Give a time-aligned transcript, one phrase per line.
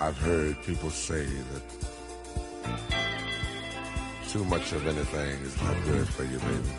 [0.00, 1.62] I've heard people say that
[4.28, 6.70] too much of anything is not good for you, baby.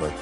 [0.00, 0.12] But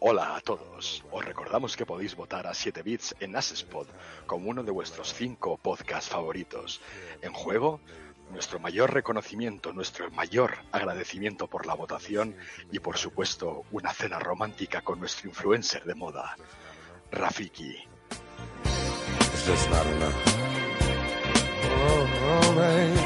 [0.00, 1.04] Hola a todos.
[1.12, 3.86] Os recordamos que podéis votar a 7 bits en Asespod
[4.26, 6.80] como uno de vuestros 5 podcasts favoritos.
[7.22, 7.78] En juego,
[8.32, 12.34] nuestro mayor reconocimiento, nuestro mayor agradecimiento por la votación
[12.72, 16.36] y por supuesto una cena romántica con nuestro influencer de moda,
[17.12, 17.86] Rafiki.
[19.42, 20.14] It's just not enough.
[21.64, 22.98] Oh, oh, babe.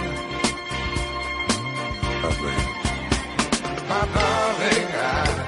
[2.24, 2.66] Oh, babe.
[3.88, 5.46] My darling, I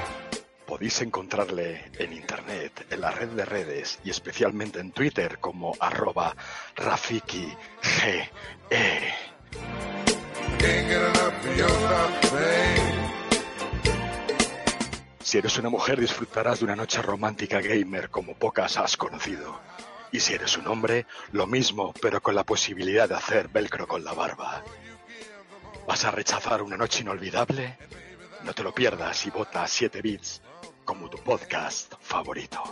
[0.65, 6.35] Podéis encontrarle en internet, en la red de redes y especialmente en Twitter como arroba
[6.75, 8.29] Rafiki G
[8.69, 9.13] E.
[15.21, 19.59] Si eres una mujer disfrutarás de una noche romántica gamer como pocas has conocido.
[20.11, 24.03] Y si eres un hombre, lo mismo, pero con la posibilidad de hacer velcro con
[24.03, 24.63] la barba.
[25.87, 27.77] ¿Vas a rechazar una noche inolvidable?
[28.43, 30.41] No te lo pierdas y vota a 7 bits
[30.85, 32.63] como tu podcast favorito.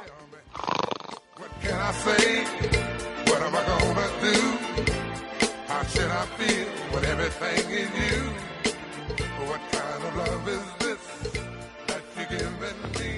[9.48, 11.00] What kind of love is this
[11.88, 12.04] that
[13.00, 13.17] me?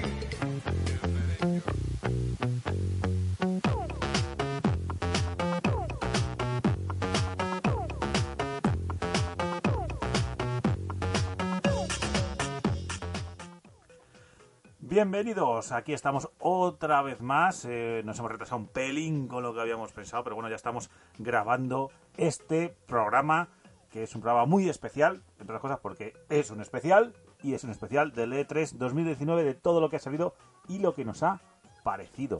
[14.90, 17.64] Bienvenidos, aquí estamos otra vez más.
[17.64, 20.90] Eh, nos hemos retrasado un pelín con lo que habíamos pensado, pero bueno, ya estamos
[21.16, 23.50] grabando este programa,
[23.92, 27.62] que es un programa muy especial, entre otras cosas porque es un especial y es
[27.62, 30.34] un especial del E3 2019 de todo lo que ha salido
[30.66, 31.40] y lo que nos ha
[31.84, 32.38] parecido.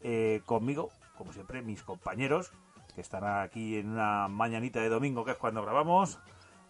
[0.00, 2.50] Eh, conmigo, como siempre, mis compañeros,
[2.96, 6.18] que están aquí en una mañanita de domingo, que es cuando grabamos.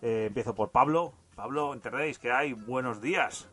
[0.03, 1.15] Eh, empiezo por Pablo.
[1.37, 3.49] Pablo, entendéis que hay buenos días.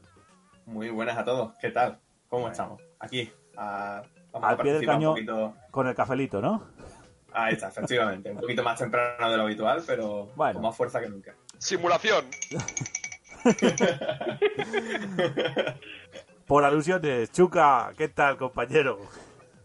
[0.70, 1.98] Muy buenas a todos, ¿qué tal?
[2.30, 2.80] ¿Cómo estamos?
[3.00, 5.10] Aquí, a, vamos Al a pie del participar cañón.
[5.10, 5.54] un poquito.
[5.72, 6.64] Con el cafelito, ¿no?
[7.34, 8.30] Ahí está, efectivamente.
[8.32, 10.54] Un poquito más temprano de lo habitual, pero Bueno.
[10.54, 11.34] con más fuerza que nunca.
[11.58, 12.26] Simulación.
[16.46, 19.00] Por alusiones, Chuca, ¿qué tal, compañero?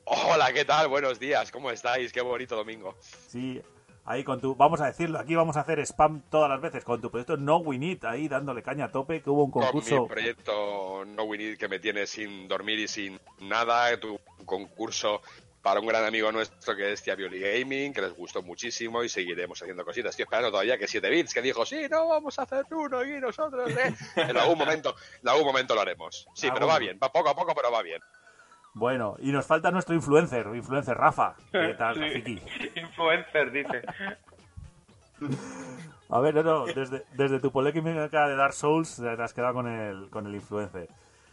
[0.07, 0.89] Hola, ¿qué tal?
[0.89, 2.13] Buenos días, ¿cómo estáis?
[2.13, 2.95] Qué bonito domingo.
[3.01, 3.61] Sí,
[4.05, 4.55] ahí con tu.
[4.55, 7.59] Vamos a decirlo, aquí vamos a hacer spam todas las veces con tu proyecto No
[7.59, 10.03] Win It, ahí dándole caña a tope, que hubo un Con concurso.
[10.03, 14.47] mi proyecto No We Need que me tiene sin dormir y sin nada, tu un
[14.47, 15.21] concurso
[15.63, 19.63] para un gran amigo nuestro que es Tiavioli Gaming, que les gustó muchísimo y seguiremos
[19.63, 20.11] haciendo cositas.
[20.11, 23.19] Estoy esperando todavía que 7 bits, que dijo, sí, no, vamos a hacer uno y
[23.19, 23.95] nosotros, ¿eh?
[24.17, 26.29] En algún momento, en algún momento lo haremos.
[26.35, 28.03] Sí, pero va bien, va poco a poco, pero va bien.
[28.75, 31.37] Bueno, y nos falta nuestro influencer, influencer Rafa.
[31.53, 31.95] ¿Qué tal.
[32.01, 32.41] Rafiki?
[32.77, 33.83] Influencer, dice.
[36.11, 39.69] A ver, no, no, desde, desde tu polémica de Dark Souls te has quedado con
[39.69, 40.89] el, con el influencer.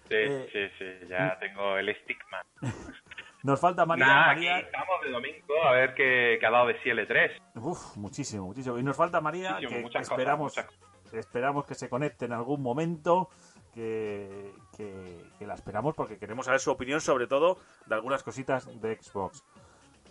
[0.07, 2.41] Sí, Eh, sí, sí, ya tengo el estigma.
[3.43, 4.05] Nos falta María.
[4.05, 7.31] Nah, aquí estamos de domingo a ver qué, qué ha dado de sí L3.
[7.55, 8.77] Uf, muchísimo, muchísimo.
[8.77, 10.71] Y nos falta María, Muchísimo, que esperamos, cosas,
[11.11, 13.29] esperamos que se conecte en algún momento,
[13.73, 18.67] que, que- que la esperamos porque queremos saber su opinión sobre todo de algunas cositas
[18.81, 19.43] de Xbox.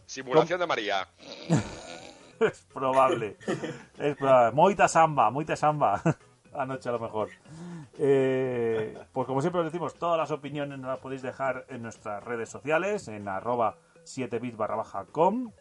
[0.07, 1.07] Simulación de María.
[2.41, 3.37] es probable.
[3.99, 4.57] es probable.
[4.57, 6.01] Moita samba, moita samba.
[6.53, 7.29] Anoche a lo mejor.
[7.97, 12.25] Eh, pues como siempre os decimos, todas las opiniones nos las podéis dejar en nuestras
[12.25, 15.53] redes sociales, en arroba 7bit barra baja com,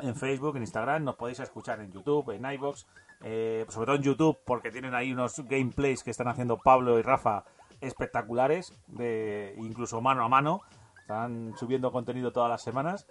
[0.00, 2.84] en Facebook, en Instagram, nos podéis escuchar en YouTube, en iVoox,
[3.28, 7.02] eh, sobre todo en YouTube, porque tienen ahí unos gameplays que están haciendo Pablo y
[7.02, 7.44] Rafa
[7.80, 10.60] espectaculares, de incluso mano a mano.
[11.00, 13.06] Están subiendo contenido todas las semanas.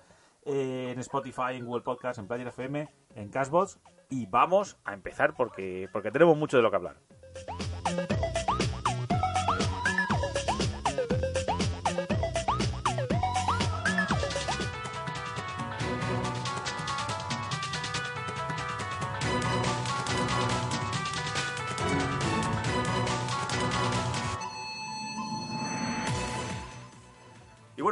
[0.46, 3.80] eh, en Spotify, en Google Podcast, en Player FM, en Cashbox.
[4.09, 6.97] Y vamos a empezar porque, porque tenemos mucho de lo que hablar.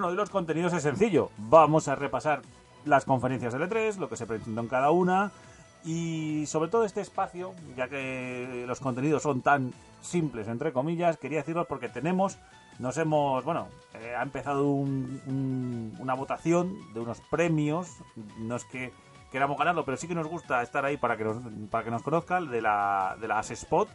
[0.04, 1.30] Bueno, de los contenidos es sencillo.
[1.38, 2.42] Vamos a repasar
[2.84, 5.32] las conferencias del E3, lo que se presentó en cada una
[5.86, 9.72] y sobre todo este espacio, ya que los contenidos son tan
[10.02, 12.38] simples, entre comillas, quería decirlo porque tenemos,
[12.80, 17.88] nos hemos, bueno, eh, ha empezado un- un- una votación de unos premios,
[18.40, 18.92] no es que
[19.32, 21.38] queramos ganarlo, pero sí que nos gusta estar ahí para que nos,
[21.72, 23.88] para que nos conozcan de la, de Spot.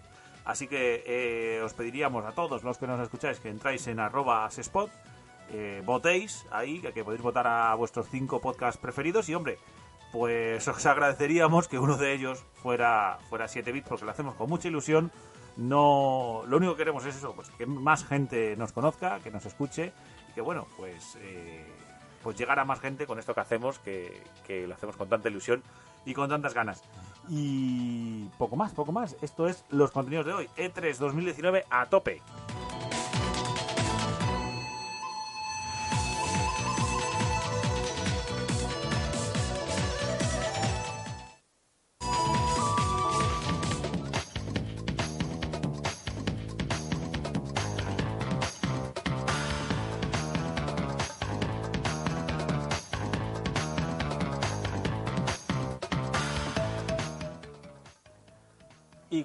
[0.46, 4.46] Así que eh, os pediríamos a todos los que nos escucháis que entráis en arroba
[4.46, 4.90] Asespot,
[5.50, 9.58] eh, votéis ahí, que, podéis votar a vuestros cinco podcasts preferidos y hombre,
[10.12, 14.48] pues os agradeceríamos que uno de ellos fuera, fuera 7 bits porque lo hacemos con
[14.48, 15.10] mucha ilusión.
[15.56, 19.44] No, lo único que queremos es eso, pues que más gente nos conozca, que nos
[19.44, 19.92] escuche
[20.30, 21.66] y que bueno, pues eh,
[22.22, 25.28] pues llegar a más gente con esto que hacemos, que, que lo hacemos con tanta
[25.28, 25.62] ilusión
[26.04, 26.82] y con tantas ganas.
[27.28, 29.16] Y poco más, poco más.
[29.20, 30.50] Esto es los contenidos de hoy.
[30.56, 32.22] E E3 2019 a tope.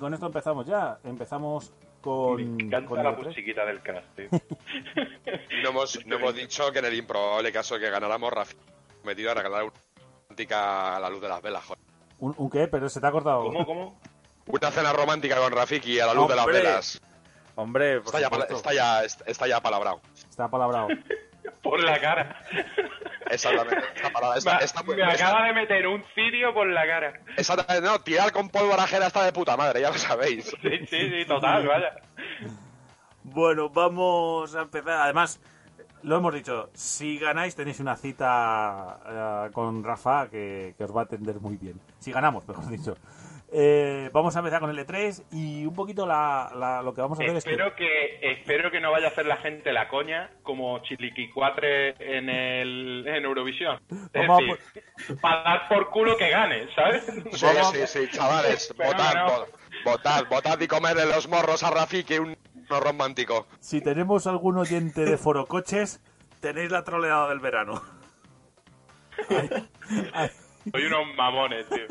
[0.03, 0.99] Con esto empezamos ya.
[1.05, 1.71] Empezamos
[2.01, 2.35] con.
[2.57, 3.25] Me encanta con la el E3.
[3.27, 4.05] musiquita del cast.
[4.15, 4.27] tío.
[5.63, 8.53] No hemos, no hemos dicho que en el improbable caso de que ganáramos, Rafi
[9.05, 9.73] metido a regalar una
[10.27, 11.63] romántica a la luz de las velas.
[11.63, 11.81] joder.
[12.19, 12.67] ¿Un, un qué?
[12.67, 13.45] Pero se te ha cortado.
[13.45, 13.99] ¿Cómo, cómo?
[14.47, 16.61] Una cena romántica con Rafiki a la luz de las ¡Hombre!
[16.61, 17.01] velas.
[17.55, 20.01] Hombre, por Está ya, está ya, está ya palabrado.
[20.29, 20.87] Está palabrado.
[21.61, 22.41] Por la cara.
[23.29, 23.85] Exactamente.
[23.95, 24.37] Está palabra.
[24.37, 27.13] Está, Me, muy- me acaba de meter un cirio por la cara.
[27.37, 30.45] exactamente, no, tirar con pólvora ajena está de puta madre, ya lo sabéis.
[30.61, 31.93] Sí, sí, sí, total, vaya.
[33.23, 35.01] Bueno, vamos a empezar.
[35.01, 35.39] Además,
[36.03, 38.99] lo hemos dicho, si ganáis tenéis una cita
[39.47, 41.79] eh, con Rafa que, que os va a atender muy bien.
[41.99, 42.97] Si ganamos, mejor dicho.
[43.55, 47.19] Eh, vamos a empezar con el E3 y un poquito la, la- lo que vamos
[47.19, 47.51] a hacer es que...
[47.51, 52.29] Espero que, espero que no vaya a hacer la gente la coña como Chiliquicuatre en
[52.29, 53.79] el en Eurovisión.
[53.91, 57.05] Es Vamos a decir, para dar por culo que gane, ¿sabes?
[57.05, 59.27] Sí, Vamos sí, sí, chavales, votad, no.
[59.27, 59.47] vo-
[59.85, 62.35] votad, votad y comerle los morros a Rafiki un
[62.71, 63.45] no romántico.
[63.59, 66.01] Si tenemos algún oyente de Foro Coches,
[66.39, 67.83] tenéis la troleada del verano.
[69.29, 69.49] Ay,
[70.13, 70.29] ay.
[70.71, 71.85] Soy unos mamones, tío.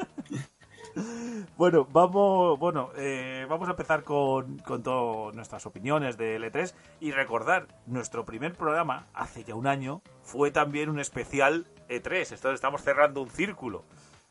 [1.56, 7.12] Bueno, vamos, bueno, eh, vamos a empezar con, con todas nuestras opiniones de L3 y
[7.12, 12.32] recordar, nuestro primer programa, hace ya un año, fue también un especial E3.
[12.32, 13.84] Entonces estamos cerrando un círculo.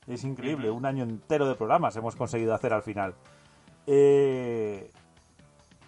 [0.08, 3.14] Es increíble, un año entero de programas hemos conseguido hacer al final.
[3.86, 4.90] Eh,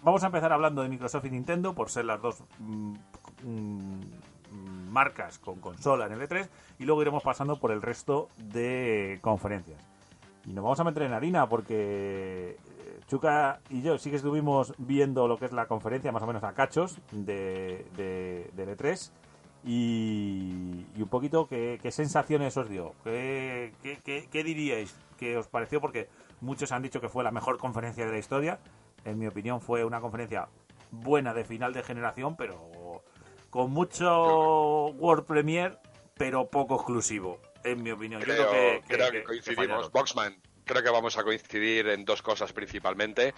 [0.02, 2.94] vamos a empezar hablando de Microsoft y Nintendo por ser las dos mm,
[3.42, 6.48] mm, marcas con consola en el E3
[6.78, 9.93] y luego iremos pasando por el resto de conferencias.
[10.46, 14.74] Y nos vamos a meter en harina porque eh, Chuca y yo sí que estuvimos
[14.78, 19.10] viendo lo que es la conferencia más o menos a cachos de, de, del E3
[19.64, 25.80] y, un poquito qué, sensaciones os dio, ¿Qué, qué, qué- qué diríais que os pareció
[25.80, 26.08] porque
[26.40, 28.58] muchos han dicho que fue la mejor conferencia de la historia.
[29.04, 30.48] En mi opinión fue una conferencia
[30.90, 33.02] buena de final de generación, pero
[33.50, 35.76] con mucho World Premiere,
[36.16, 37.38] pero poco exclusivo.
[37.64, 39.90] En mi opinión, Yo Creo, que, creo que, que coincidimos.
[39.90, 43.34] Boxman, creo que vamos a coincidir en dos cosas principalmente.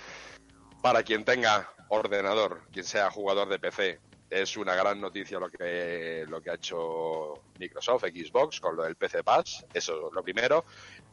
[0.82, 4.00] Para quien tenga ordenador, quien sea jugador de PC,
[4.30, 8.96] es una gran noticia lo que, lo que ha hecho Microsoft, Xbox, con lo del
[8.96, 9.64] PC Pass.
[9.72, 10.64] Eso es lo primero.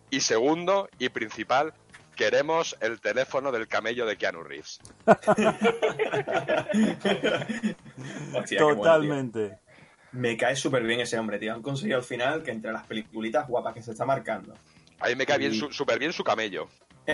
[0.09, 1.73] Y segundo y principal,
[2.15, 4.79] queremos el teléfono del camello de Keanu Reeves.
[8.57, 9.59] Totalmente.
[10.13, 11.53] Me cae súper bien ese hombre, tío.
[11.53, 14.53] Han conseguido al final que entre las peliculitas guapas que se está marcando.
[14.99, 16.67] A mí me cae bien súper bien su camello.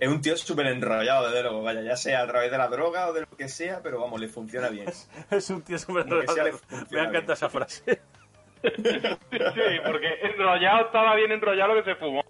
[0.00, 1.62] Es un tío súper enrollado, desde luego.
[1.62, 4.20] Vaya, ya sea a través de la droga o de lo que sea, pero vamos,
[4.20, 4.86] le funciona bien.
[5.30, 7.30] Es un tío súper le Me funciona encanta bien.
[7.32, 8.00] esa frase.
[8.64, 12.24] Sí, porque enrollado estaba bien enrollado lo que se fumó.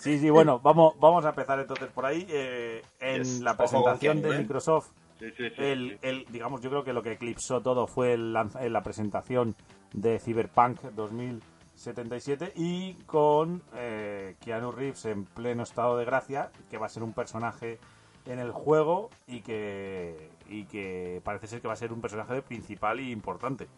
[0.00, 2.26] Sí, sí, bueno, vamos, vamos a empezar entonces por ahí.
[2.28, 3.40] Eh, en Yes.
[3.40, 4.38] la presentación de ¿eh?
[4.38, 4.90] Microsoft,
[5.22, 5.62] Sí, sí, sí.
[6.02, 9.54] el, digamos, yo creo que lo que eclipsó todo fue el eh, la presentación
[9.92, 16.86] de Cyberpunk 2077 y con eh, Keanu Reeves en pleno estado de gracia, que va
[16.86, 17.78] a ser un personaje
[18.26, 22.42] en el juego y que, y que parece ser que va a ser un personaje
[22.42, 23.68] principal y importante.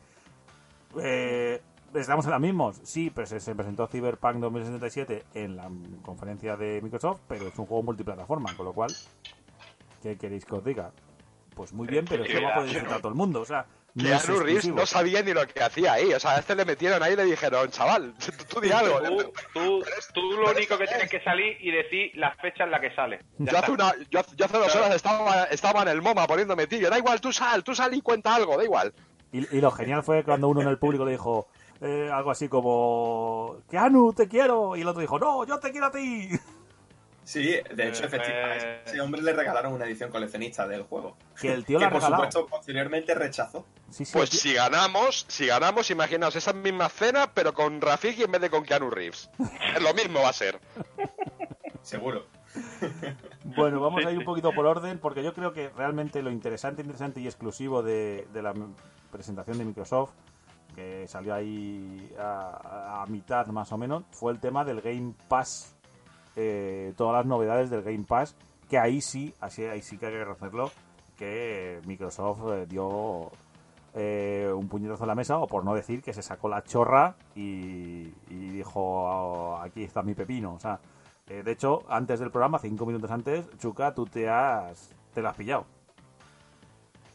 [0.99, 1.61] Eh,
[1.93, 5.71] estamos en la mismos, sí, pero se, se presentó Cyberpunk 2077 en la
[6.01, 8.91] conferencia de Microsoft, pero es un juego multiplataforma, con lo cual,
[10.03, 10.91] ¿qué queréis que os diga?
[11.55, 14.03] Pues muy bien, pero esto va a poder disfrutar todo el mundo, o sea, no
[14.03, 14.77] Reeves exclusivo.
[14.77, 16.13] no sabía ni lo que hacía ahí.
[16.13, 19.01] O sea, a este le metieron ahí y le dijeron, chaval, tú, tú di algo.
[19.01, 22.81] Tú, tú, tú lo único que tienes que salir y decir la fecha en la
[22.81, 23.21] que sale.
[23.39, 26.27] Ya Yo hace, una, yo, hace- yo hace dos horas estaba, estaba en el MoMA
[26.27, 26.91] poniéndome tío.
[26.91, 28.93] Da igual, tú sal, tú sal y cuenta algo, da igual.
[29.31, 31.47] Y, y lo genial fue cuando uno en el público le dijo
[31.81, 35.87] eh, algo así como, Keanu, te quiero, y el otro dijo, no, yo te quiero
[35.87, 36.31] a ti.
[37.25, 37.43] Sí,
[37.75, 41.17] de hecho, Eh, efectivamente, a ese hombre le regalaron una edición coleccionista del juego.
[41.41, 42.25] Que el tío que la por regalado.
[42.25, 43.65] supuesto posteriormente rechazó.
[43.91, 48.33] Sí, sí, Pues si ganamos, si ganamos, imaginaos esa misma cena, pero con Rafiki en
[48.33, 49.31] vez de con Keanu Reeves.
[49.81, 50.61] Lo mismo va a ser.
[51.83, 52.27] Seguro.
[53.57, 56.83] Bueno, vamos a ir un poquito por orden, porque yo creo que realmente lo interesante,
[56.83, 58.55] interesante y exclusivo de, de la
[59.11, 60.13] presentación de Microsoft,
[60.75, 65.74] que salió ahí a, a mitad más o menos, fue el tema del Game Pass.
[66.37, 68.37] Eh, todas las novedades del Game Pass,
[68.69, 70.71] que ahí sí, así, ahí sí que hay que reconocerlo,
[71.17, 73.31] que Microsoft eh, dio
[73.95, 77.15] eh, un puñetazo en la mesa, o por no decir que se sacó la chorra
[77.35, 80.55] y, dijo, "Oh, aquí está mi pepino.
[80.55, 80.81] O sea,
[81.29, 85.31] eh, de hecho, antes del programa, cinco minutos antes, Chuca, tú te has, te la
[85.31, 85.67] has pillado.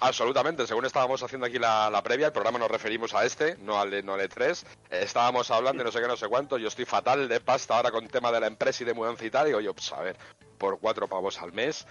[0.02, 3.80] Absolutamente, según estábamos haciendo aquí la, la previa, el programa nos referimos a este, no
[3.80, 4.64] al, no al E3.
[4.92, 6.58] Eh, Estábamos hablando de no sé qué, no sé cuánto.
[6.58, 9.30] Yo estoy fatal de pasta ahora con tema de la empresa y de mudanza y
[9.30, 9.48] tal.
[9.48, 10.16] Digo yo, pues a ver,
[10.58, 11.86] por cuatro pavos al mes,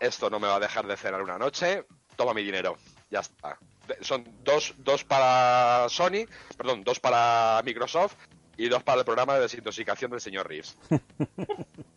[0.00, 1.84] esto no me va a dejar de cenar una noche.
[2.16, 2.76] Toma mi dinero,
[3.10, 3.56] ya está.
[4.00, 6.26] Son dos, dos para Sony,
[6.56, 8.14] perdón, dos para Microsoft
[8.56, 10.76] y dos para el programa de desintoxicación del señor Reeves.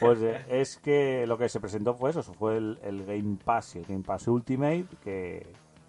[0.00, 3.78] Pues eh, es que lo que se presentó fue eso, fue el, Game Pass y
[3.78, 5.46] el Game Pass Ultimate, que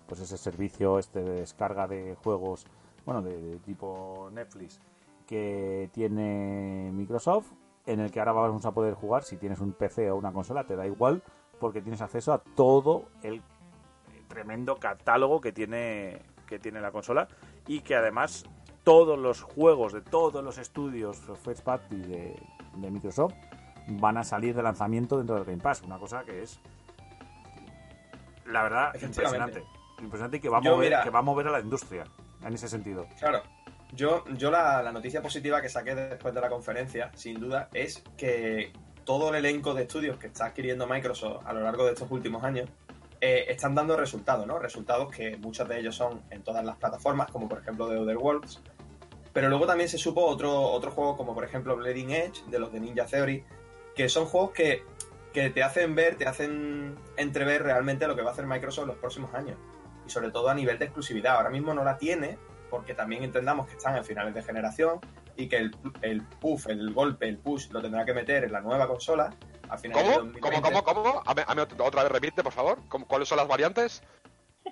[0.08, 2.66] pues ese servicio este de descarga de juegos,
[3.06, 4.80] bueno, de, tipo Netflix,
[5.28, 7.52] que tiene Microsoft,
[7.86, 10.64] en el que ahora vamos a poder jugar, si tienes un PC o una consola,
[10.66, 11.22] te da igual,
[11.60, 13.42] porque tienes acceso a todo el
[14.28, 17.28] tremendo catálogo que tiene, que tiene la consola
[17.68, 18.46] y que además
[18.84, 22.36] todos los juegos de todos los estudios first party de
[22.90, 23.34] Microsoft
[23.90, 25.82] van a salir de lanzamiento dentro del Game Pass.
[25.84, 26.60] Una cosa que es,
[28.46, 29.64] la verdad, impresionante.
[30.00, 32.06] Impresionante y que va, a mover, mira- que va a mover a la industria
[32.44, 33.06] en ese sentido.
[33.20, 33.42] Claro.
[33.92, 38.04] Yo, yo la, la noticia positiva que saqué después de la conferencia, sin duda, es
[38.16, 38.72] que
[39.04, 42.44] todo el elenco de estudios que está adquiriendo Microsoft a lo largo de estos últimos
[42.44, 42.70] años
[43.20, 44.60] eh, están dando resultados, ¿no?
[44.60, 48.18] Resultados que muchos de ellos son en todas las plataformas, como por ejemplo de Other
[48.18, 48.62] Worlds.
[49.34, 52.72] Pero luego también se supo otro, otro juego como por ejemplo Bleeding Edge, de los
[52.72, 53.44] de Ninja Theory,
[54.00, 54.86] que son juegos que,
[55.34, 58.88] que te hacen ver, te hacen entrever realmente lo que va a hacer Microsoft en
[58.88, 59.58] los próximos años.
[60.08, 61.36] Y sobre todo a nivel de exclusividad.
[61.36, 62.38] Ahora mismo no la tiene,
[62.70, 65.02] porque también entendamos que están en finales de generación
[65.36, 68.62] y que el, el puff, el golpe, el push lo tendrá que meter en la
[68.62, 69.36] nueva consola
[69.68, 70.26] a finales de ¿Cómo?
[70.28, 70.40] 2020.
[70.40, 71.24] ¿Cómo, cómo, cómo?
[71.26, 72.80] A a otra vez repite, por favor.
[72.88, 74.02] ¿Cómo- ¿Cuáles son las variantes?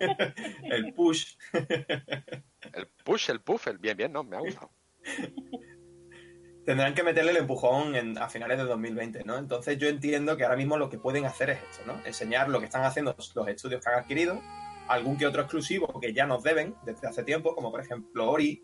[0.71, 1.35] El push.
[1.51, 4.71] El push, el puff, el bien, bien, no, me ha gustado.
[6.67, 9.37] Tendrán que meterle el empujón en- a finales de 2020, ¿no?
[9.37, 11.93] Entonces yo entiendo que ahora mismo lo que pueden hacer es esto, ¿no?
[12.05, 14.41] Enseñar lo que están haciendo los estudios que han adquirido,
[14.89, 18.61] algún que otro exclusivo que ya nos deben desde hace tiempo, como por ejemplo Ori.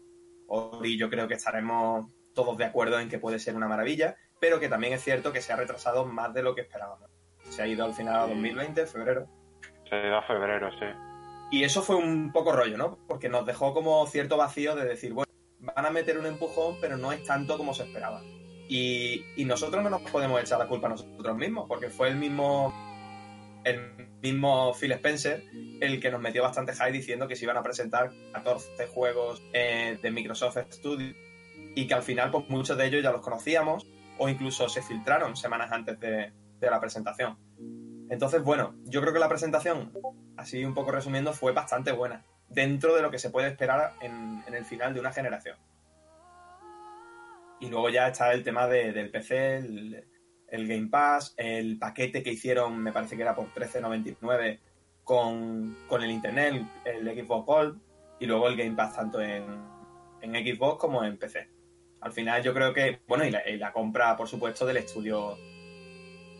[0.47, 4.59] Ori yo creo que estaremos todos de acuerdo en que puede ser una maravilla, pero
[4.59, 7.09] que también es cierto que se ha retrasado más de lo que esperábamos.
[7.51, 9.29] Se ha ido al final a 2020, febrero.
[9.89, 10.87] Se dio a febrero, sí.
[11.51, 12.97] Y eso fue un poco rollo, ¿no?
[13.07, 15.31] Porque nos dejó como cierto vacío de decir, bueno,
[15.75, 18.21] van a meter un empujón, pero no es tanto como se esperaba.
[18.67, 22.73] Y, nosotros no nos podemos echar la culpa a nosotros mismos, porque fue el mismo
[23.65, 23.79] el
[24.21, 25.41] mismo Phil Spencer
[25.79, 29.97] el que nos metió bastante high diciendo que se iban a presentar 14 juegos eh,
[30.01, 31.15] de Microsoft Studios
[31.73, 33.87] y que al final pues muchos de ellos ya los conocíamos
[34.17, 37.37] o incluso se filtraron semanas antes de la presentación.
[38.09, 39.91] Entonces, bueno, yo creo que la presentación,
[40.37, 44.43] así un poco resumiendo, fue bastante buena, dentro de lo que se puede esperar en,
[44.53, 45.57] el final de una generación.
[47.59, 52.33] Y luego ya está el tema de- del PC, el, Game Pass, el paquete que
[52.33, 54.59] hicieron, me parece que era por 13.99
[55.03, 57.81] con, con el Internet, el, Xbox Gold,
[58.19, 59.43] y luego el Game Pass tanto en,
[60.21, 61.49] en Xbox como en PC.
[62.03, 65.37] Al final yo creo que, bueno, y la, compra, por supuesto, del estudio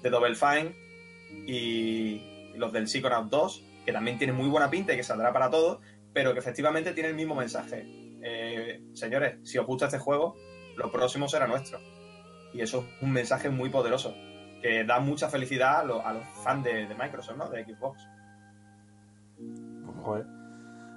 [0.01, 0.75] de Double Fine
[1.47, 5.49] y los del Psychonaut 2, que también tiene muy buena pinta y que saldrá para
[5.49, 5.79] todos,
[6.13, 7.83] pero que efectivamente tiene el mismo mensaje.
[8.25, 10.35] Eh, señores, si os gusta este juego,
[10.77, 11.79] lo próximo será nuestro.
[12.53, 14.13] Y eso es un mensaje muy poderoso,
[14.61, 17.49] que da mucha felicidad a, los- a los fans de, de Microsoft, ¿no?
[17.49, 18.07] De Xbox.
[20.03, 20.25] Joder.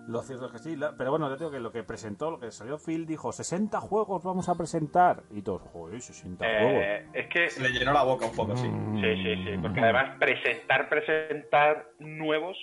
[0.09, 2.53] Lo cierto es que sí, pero bueno, yo digo que lo que presentó, lo que
[2.53, 5.25] salió Phil, dijo 60 juegos vamos a presentar.
[5.33, 6.83] Y todos, joder, 60 juegos.
[6.85, 8.69] Eh, es que Se le llenó la boca un poco, sí.
[8.69, 9.01] Mm.
[9.01, 12.57] Sí, sí, sí, porque además presentar, presentar nuevos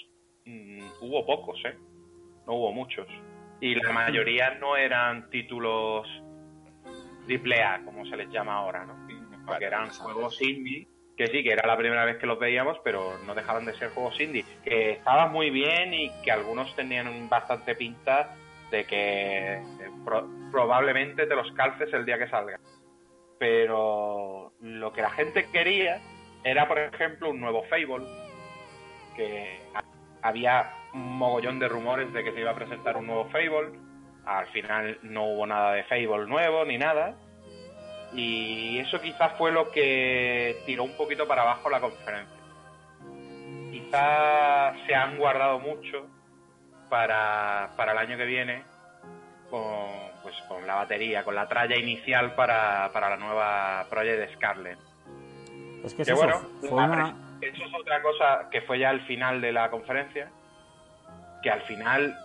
[0.45, 1.77] mm, hubo pocos, ¿eh?
[2.45, 3.07] No hubo muchos.
[3.61, 6.07] Y la mayoría no eran títulos
[7.25, 8.95] triple A, como se les llama ahora, ¿no?
[9.45, 13.17] Porque eran juegos indie, que sí, que era la primera vez que los veíamos, pero
[13.25, 17.75] no dejaban de ser juegos indie, que estaban muy bien y que algunos tenían bastante
[17.75, 18.35] pinta
[18.71, 19.61] de que eh,
[20.03, 22.59] pro- probablemente te los calces el día que salgan.
[23.39, 25.99] pero lo que la gente quería
[26.43, 28.05] era, por ejemplo, un nuevo Fable,
[29.15, 29.59] que
[30.21, 33.79] había un mogollón de rumores de que se iba a presentar un nuevo Fable.
[34.25, 37.15] Al final no hubo nada de Fable nuevo ni nada.
[38.13, 42.37] Y eso quizás fue lo que tiró un poquito para abajo la conferencia.
[43.71, 46.05] Quizás se han guardado mucho
[46.89, 48.63] para, para el año que viene
[49.49, 49.89] con,
[50.21, 54.77] pues, con la batería, con la tralla inicial para, para la nueva Project Scarlet.
[55.83, 57.15] Es que es Que eso, bueno, fue una...
[57.41, 60.29] eso es otra cosa que fue ya al final de la conferencia,
[61.43, 62.17] que al final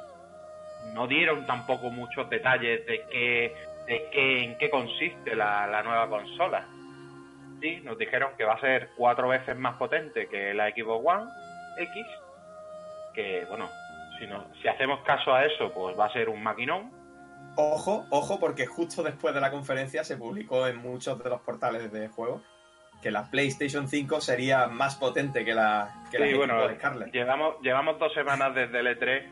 [0.95, 3.55] no dieron tampoco muchos detalles de qué,
[3.87, 6.65] de qué, en qué consiste la, la nueva consola.
[7.61, 11.31] Sí, nos dijeron que va a ser cuatro veces más potente que la Xbox One
[11.79, 12.07] X,
[13.13, 13.69] que bueno,
[14.19, 16.93] si, no, si hacemos caso a eso, pues va a ser un maquinón.
[17.57, 21.91] Ojo, ojo, porque justo después de la conferencia se publicó en muchos de los portales
[21.91, 22.41] de juego
[23.03, 27.13] que la PlayStation 5 sería más potente que la, que Sí, la bueno, Scarlett.
[27.13, 29.23] llevamos, llevamos dos semanas desde el E3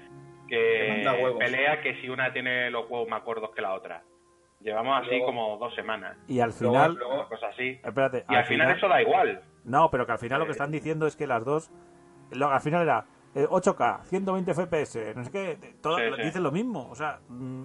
[0.48, 1.04] Que
[1.38, 4.02] pelea que si una tiene los huevos más gordos que la otra.
[4.60, 6.94] Llevamos así Luego- como dos semanas, Y al final...
[6.94, 7.80] luego- una cosa así.
[7.84, 9.42] Espérate, Y al final eso da igual.
[9.64, 10.52] No, pero que al final lo que Eh.
[10.52, 11.70] están diciendo es que las dos...
[12.30, 13.04] lo- al final era
[13.34, 16.22] eh, 8K, 120 FPS, no sé qué, todo, Sí, sí.
[16.22, 16.88] dicen lo mismo.
[16.90, 17.18] O sea...
[17.28, 17.64] mm,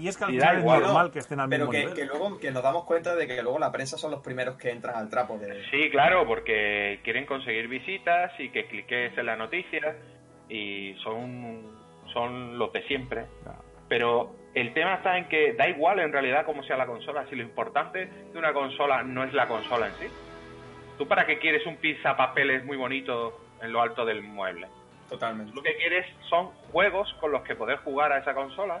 [0.00, 1.12] y es que al final da es igual, normal ¿no?
[1.12, 1.94] que estén al Pero mismo que, nivel.
[1.94, 4.70] que luego que nos damos cuenta de que luego la prensa son los primeros que
[4.70, 5.62] entran al trapo de...
[5.70, 9.96] Sí, claro, porque quieren conseguir visitas y que cliques en la noticia
[10.48, 11.76] y son,
[12.14, 13.26] son los de siempre.
[13.42, 13.62] Claro.
[13.88, 17.36] Pero el tema está en que da igual en realidad cómo sea la consola, si
[17.36, 20.06] lo importante de una consola no es la consola en sí.
[20.96, 24.68] ¿Tú para qué quieres un pizza papeles muy bonito en lo alto del mueble?
[25.08, 25.52] Totalmente.
[25.54, 28.80] Lo que quieres son juegos con los que poder jugar a esa consola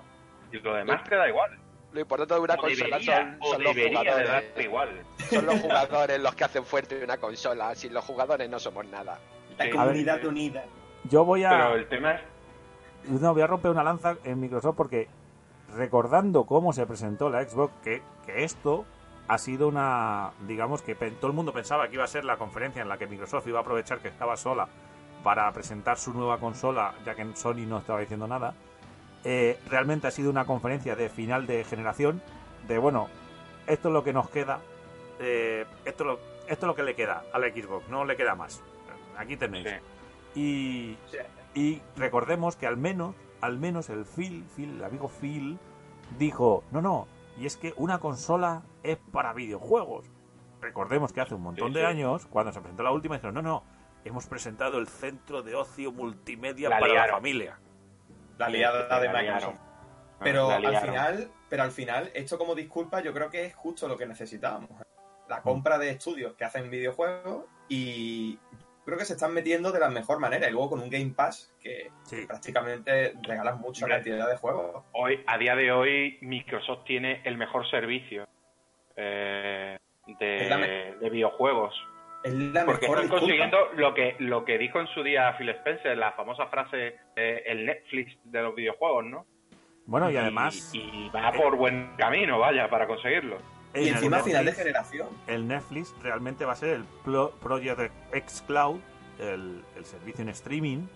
[0.58, 1.58] lo demás te da igual.
[1.92, 4.44] Lo importante de una O consola debería, son, los jugadores.
[4.64, 4.88] igual.
[5.28, 7.74] Son los jugadores los que hacen fuerte una consola.
[7.74, 9.18] Sin los jugadores no somos nada.
[9.58, 9.70] La Sí.
[9.70, 10.64] comunidad unida.
[11.04, 11.50] Yo voy a...
[11.50, 12.20] Pero el tema es
[13.08, 15.08] No, voy a romper una lanza en Microsoft porque
[15.74, 18.84] recordando cómo se presentó la Xbox, que, que esto
[19.28, 22.82] ha sido una, digamos que todo el mundo pensaba que iba a ser la conferencia
[22.82, 24.68] en la que Microsoft iba a aprovechar que estaba sola
[25.22, 28.54] para presentar su nueva consola, ya que Sony no estaba diciendo nada.
[29.24, 32.22] Eh, realmente ha sido una conferencia de final de generación,
[32.66, 33.08] de bueno,
[33.66, 34.60] esto es lo que nos queda,
[35.18, 36.14] eh, esto, es lo,
[36.48, 38.62] esto es lo que le queda a la Xbox, no le queda más.
[39.18, 39.68] Aquí tenéis.
[40.32, 40.96] Sí.
[41.54, 45.58] Y, y recordemos que al menos, al menos el Phil, Phil, el amigo Phil,
[46.18, 47.06] dijo, no, no,
[47.38, 50.06] y es que una consola es para videojuegos.
[50.62, 51.86] Recordemos que hace un montón Sí, de sí.
[51.86, 53.64] años, cuando se presentó la última, dijeron, no, no,
[54.04, 57.58] hemos presentado el centro de ocio multimedia La para la familia.
[58.40, 59.12] La liada de La.
[59.22, 59.58] Microsoft.
[60.22, 63.96] Pero al final, pero al final, esto como disculpa, yo creo que es justo lo
[63.96, 64.70] que necesitábamos.
[65.28, 68.38] La compra de estudios que hacen videojuegos y
[68.84, 70.48] creo que se están metiendo de la mejor manera.
[70.48, 72.26] Y luego con un Game Pass que Sí.
[72.26, 73.96] prácticamente regalan mucha Hombre.
[73.98, 74.84] cantidad de juegos.
[74.92, 78.26] hoy, a día de hoy, Microsoft tiene el mejor servicio
[78.96, 79.78] eh,
[80.18, 81.74] de videojuegos.
[82.22, 83.18] Es la Porque mejor están disculpa.
[83.20, 87.42] consiguiendo lo que, lo que dijo en su día Phil Spencer, la famosa frase, eh,
[87.46, 89.26] el Netflix de los videojuegos, ¿no?
[89.86, 93.38] Bueno, y además, Y, y va por buen camino, vaya, para conseguirlo.
[93.74, 95.08] Y encima final de generación.
[95.26, 98.80] el Netflix realmente va a ser el Pro- Project X Cloud,
[99.18, 100.86] el, el servicio en streaming,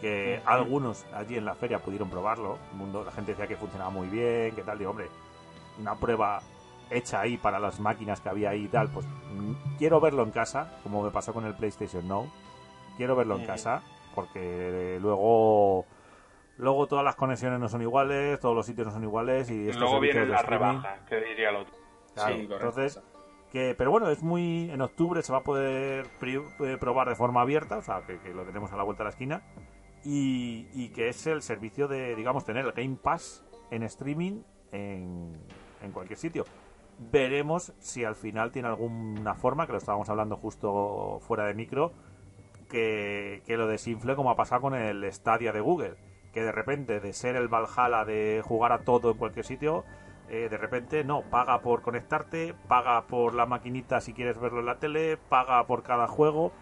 [0.00, 2.58] que algunos allí en la feria pudieron probarlo.
[2.72, 4.78] El mundo, la gente decía que funcionaba muy bien, que tal.
[4.78, 5.06] Digo, hombre,
[5.78, 6.40] una prueba
[6.90, 10.30] hecha ahí para las máquinas que había ahí y tal, pues mm, quiero verlo en
[10.30, 12.28] casa, como me pasó con el PlayStation Now.
[12.96, 13.46] Quiero verlo en Ujú.
[13.48, 13.82] casa,
[14.14, 15.86] porque luego
[16.58, 19.98] luego todas las conexiones no son iguales, todos los sitios no son iguales y Luego
[20.00, 21.74] vienen las rebajas, que diría el otro.
[22.14, 22.66] Claro, Sí, correcto.
[22.66, 23.02] entonces,
[23.52, 24.70] que, pero bueno, es muy.
[24.70, 28.18] En octubre se va a poder pri- eh, probar de forma abierta, o sea, que,
[28.18, 29.42] que lo tenemos a la vuelta de la esquina.
[30.04, 35.36] Y, y que es el servicio de, digamos, tener el Game Pass en streaming en,
[35.82, 36.44] en cualquier sitio.
[37.02, 41.94] Veremos si al final tiene alguna forma, que lo estábamos hablando justo fuera de micro,
[42.70, 45.94] que, que lo desinfle como ha pasado con el Stadia de Google.
[46.34, 49.84] Que de repente, de ser el Valhalla de jugar a todo en cualquier sitio,
[50.28, 54.66] eh, de repente no, paga por conectarte, paga por la maquinita si quieres verlo en
[54.66, 56.52] la tele, paga por cada juego.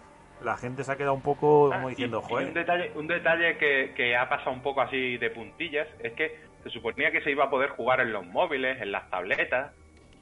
[0.42, 2.46] La gente se ha quedado un poco como Ah, diciendo, y- y joder.
[2.48, 6.38] un detalle, un detalle que, que ha pasado un poco así de puntillas es que
[6.62, 9.72] se suponía que se iba a poder jugar en los móviles, en las tabletas.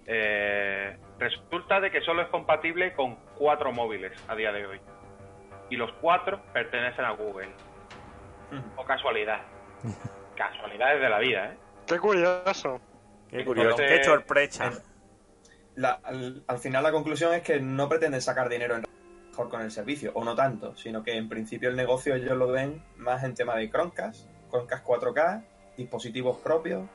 [0.06, 4.80] Eh, resulta de que solo es compatible con cuatro móviles a día de hoy.
[5.70, 7.48] Y los cuatro pertenecen a Google.
[8.76, 9.40] O casualidad.
[10.36, 11.56] Casualidades de la vida, ¿eh?
[11.86, 12.80] Qué curioso.
[13.30, 14.70] Qué curioso, Entonces- qué sorpresa.
[15.74, 18.84] la- al, al final la conclusión es que no pretenden sacar dinero en
[19.30, 22.46] mejor con el servicio, o no tanto, sino que en principio el negocio ellos lo
[22.48, 25.44] ven más en tema de Chromecast, Chromecast 4K,
[25.76, 26.88] dispositivos propios.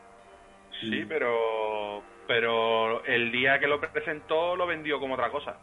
[0.80, 5.58] Sí, pero pero el día que lo presentó lo vendió como otra cosa.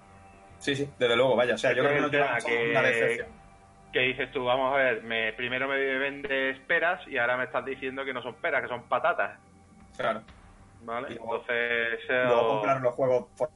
[0.58, 1.54] Sí, sí, desde luego, vaya.
[1.54, 3.28] O sea, yo creo que no tiene que- una decepción.
[3.90, 7.64] Que dices tú, vamos a ver, me, primero me vendes peras y ahora me estás
[7.64, 9.38] diciendo que no son peras, que son patatas.
[9.96, 10.20] Claro.
[10.82, 11.08] ¿Vale?
[11.10, 13.48] Y luego- Entonces, luego comprar los juegos por...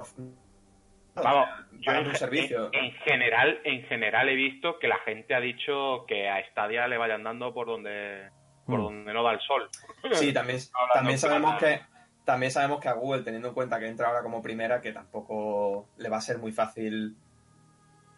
[1.14, 2.70] Vamos, yo en, servicio.
[2.72, 6.88] en- en general, en general he visto que la gente ha dicho que a Stadia
[6.88, 8.30] le vayan dando por donde
[8.64, 8.82] por Mm.
[8.84, 9.68] donde no da el sol.
[10.12, 10.58] Sí, también,
[10.94, 11.80] también sabemos que
[12.24, 15.88] también sabemos que a Google, teniendo en cuenta que entra ahora como primera, que tampoco
[15.98, 17.16] le va a ser muy fácil.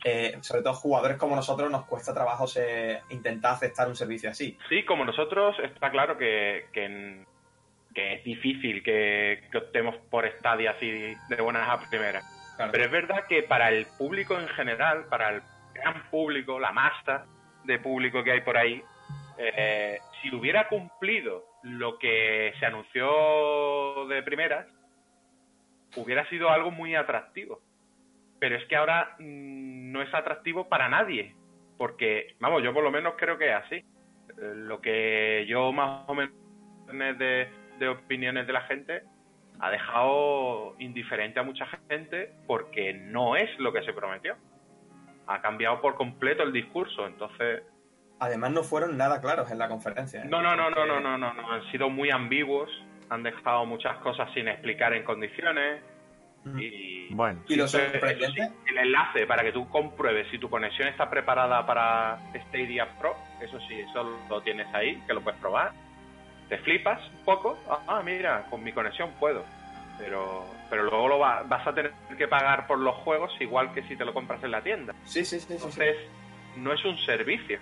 [0.07, 4.59] eh, sobre todo jugadores como nosotros nos cuesta trabajo se- intentar aceptar un servicio así.
[4.69, 7.25] Sí, como nosotros, está claro que, que,
[7.95, 12.23] que es difícil que, que optemos por Stadia así de buenas a primeras.
[12.57, 12.73] Claro.
[12.73, 17.25] Pero es verdad que para el público en general, para el gran público, la masa
[17.65, 18.83] de público que hay por ahí,
[19.39, 24.67] eh, si hubiera cumplido lo que se anunció de primeras,
[25.97, 27.61] hubiera sido algo muy atractivo.
[28.39, 31.35] Pero es que ahora mm, no es atractivo para nadie.
[31.79, 33.77] Porque, vamos, yo por lo menos creo que es así.
[33.77, 33.85] Eh,
[34.55, 36.35] Lo que yo más o menos
[37.19, 37.49] de,
[37.79, 39.03] de opiniones de la gente
[39.59, 44.37] ha dejado indiferente a mucha gente porque no es lo que se prometió.
[45.27, 47.63] Ha cambiado por completo el discurso, entonces...
[48.21, 50.23] Además no fueron nada claros en la conferencia.
[50.23, 50.27] ¿eh?
[50.29, 52.71] No, no, no, no, Porque- no, no, no, no, han sido muy ambiguos,
[53.11, 55.83] han dejado muchas cosas sin explicar en condiciones
[56.59, 57.13] y...
[57.15, 61.65] Bueno, Y lo sorprendente, el enlace para que tú compruebes si tu conexión está preparada
[61.67, 65.73] para Stadia Pro, eso sí, eso lo tienes ahí, que lo puedes probar.
[66.49, 69.43] Te flipas un poco, ah, mira, con mi conexión puedo.
[69.99, 73.83] Pero, pero luego lo va- vas a tener que pagar por los juegos igual que
[73.85, 74.93] si te lo compras en la tienda.
[75.05, 75.55] sí, sí, sí, sí, sí.
[75.55, 75.97] Entonces,
[76.57, 77.59] no es un servicio,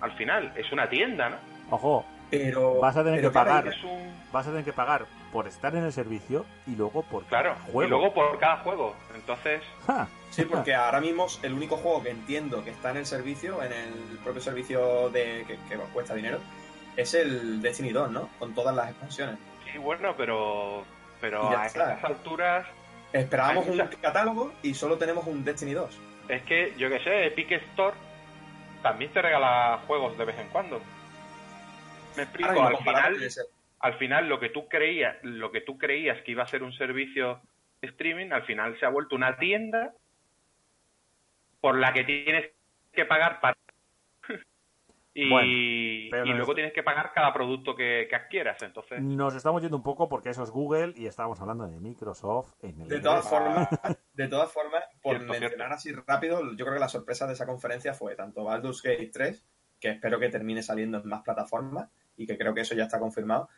[0.00, 1.36] al final, es una tienda, ¿no?
[1.70, 3.64] ojo, Pero Vas a tener pero que pagar.
[3.84, 4.12] un...
[4.32, 7.64] vas a tener que pagar por estar en el servicio y luego por Claro, cada
[7.66, 7.82] juego.
[7.84, 8.96] y luego por cada juego.
[9.14, 13.06] Entonces, Ja, Sí, porque ahora mismo el único juego que entiendo que está en el
[13.06, 16.38] servicio, en el propio servicio de que, que cuesta dinero,
[16.96, 18.28] es el Destiny 2, ¿no?
[18.38, 19.36] Con todas las expansiones.
[19.70, 20.84] sí, bueno, pero,
[21.20, 21.94] pero a está.
[21.94, 22.66] estas alturas
[23.12, 25.98] Esperábamos un catálogo y solo tenemos un Destiny 2.
[26.28, 27.96] Es que, yo que sé, Epic Store
[28.82, 30.80] también te regala juegos de vez en cuando.
[32.16, 33.16] Me explico, al final,
[33.80, 36.72] al final lo que tú creías, lo que tú creías que iba a ser un
[36.72, 37.40] servicio
[37.80, 39.94] de streaming, al final se ha vuelto una tienda
[41.60, 42.50] por la que tienes
[42.92, 43.56] que pagar para
[45.22, 48.62] y, Bueno, pero y no luego es- tienes que pagar cada producto que, que adquieras.
[48.62, 52.52] Entonces, Nos estamos yendo un poco porque eso es Google y estábamos hablando de Microsoft
[52.62, 53.28] en el De todas E3.
[53.28, 53.68] formas,
[54.14, 56.00] de todas formas, por Cierto, mencionar cierto.
[56.00, 59.44] así rápido, yo creo que la sorpresa de esa conferencia fue tanto Baldur's Gate 3,
[59.80, 62.98] que espero que termine saliendo en más plataformas y que creo que eso ya está
[62.98, 63.48] confirmado.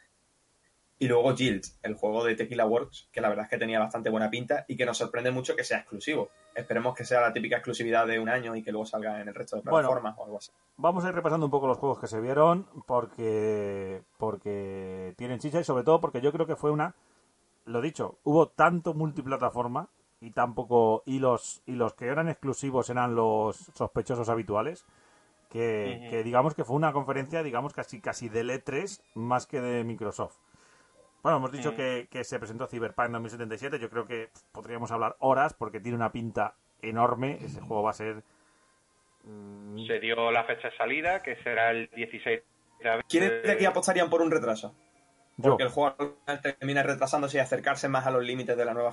[1.03, 4.09] Y luego Guild, el juego de Tequila Works, que la verdad es que tenía bastante
[4.09, 6.29] buena pinta y que nos sorprende mucho que sea exclusivo.
[6.55, 9.35] Esperemos que sea la típica exclusividad de un año y que luego salga en el
[9.35, 9.89] resto de Bueno.
[9.89, 10.53] plataformas o algo así.
[10.77, 15.59] Vamos a ir repasando un poco los juegos que se vieron porque porque tienen chicha
[15.59, 16.95] y sobre todo porque yo creo que fue una
[17.65, 19.89] lo dicho, hubo tanto multiplataforma
[20.21, 24.87] y tampoco y los y los que eran exclusivos eran los sospechosos habituales
[25.51, 30.37] que, digamos que fue una conferencia digamos casi casi del E3 más que de Microsoft.
[31.23, 31.77] Bueno, hemos dicho Mm.
[31.77, 33.79] que, que se presentó Cyberpunk 2077.
[33.79, 37.39] Yo creo que podríamos hablar horas porque tiene una pinta enorme.
[37.41, 38.23] Ese juego va a ser.
[39.25, 42.43] mm, se dio la fecha de salida, que será el 16
[42.81, 43.05] de abril.
[43.09, 44.75] ¿Quiénes de aquí apostarían por un retraso?
[45.37, 48.65] yo, Porque el juego al final termina retrasándose y acercarse más a los límites de
[48.65, 48.91] la nueva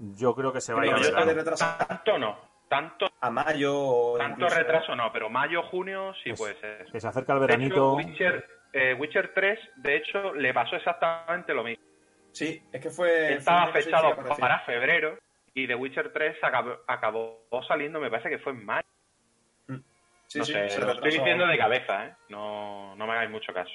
[0.00, 1.40] yo creo que se va a ir Creo a que se puede verano.
[1.42, 6.30] retrasar Tanto no, tanto, a mayo o tanto incluso- retraso no, pero mayo, junio sí
[6.30, 6.86] Es- puede ser.
[6.92, 7.94] Que se acerca el De hecho, veranito.
[7.94, 11.84] Witcher, eh, Witcher 3, de hecho, le pasó exactamente lo mismo.
[12.32, 13.34] Sí, es que fue.
[13.34, 15.18] Estaba fue fechado para febrero
[15.54, 18.86] y The Witcher 3 acabó, acabó saliendo, me parece que fue en mayo.
[20.26, 22.14] Sí, no sí, sé, se lo estoy diciendo de cabeza, ¿eh?
[22.28, 23.70] No, no me hagáis mucho caso.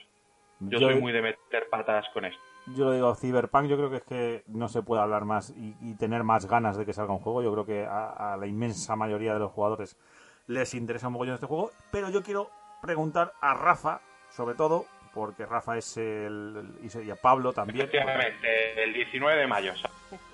[0.59, 2.39] Yo, Yo, soy muy de meter patas con esto.
[2.67, 5.75] yo lo digo, Cyberpunk, yo creo que es que no se puede hablar más y,
[5.81, 7.41] y tener más ganas de que salga un juego.
[7.41, 9.97] Yo creo que a, a la inmensa mayoría de los jugadores
[10.45, 11.71] les interesa un mogollón este juego.
[11.91, 12.51] Pero yo quiero
[12.83, 14.01] preguntar a Rafa,
[14.35, 16.73] sobre todo, porque Rafa es el.
[17.03, 17.81] y a Pablo también.
[17.81, 19.73] Efectivamente, el 19 de mayo,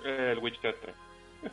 [0.04, 0.94] el Witcher 3.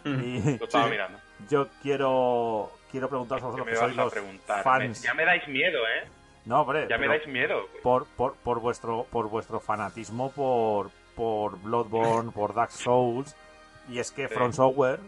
[0.05, 0.91] Y Lo estaba Sí.
[0.91, 1.19] mirando.
[1.49, 5.01] yo quiero quiero preguntaros a ¿Qué vosotros que sois los fans.
[5.01, 6.07] Me- ya me dais miedo, ¿eh?
[6.45, 7.67] No, hombre, Ya me dais miedo.
[7.83, 13.35] por, por, por vuestro por vuestro fanatismo por por Bloodborne, por Dark Souls
[13.89, 14.33] Y es que Sí.
[14.33, 14.99] Front Software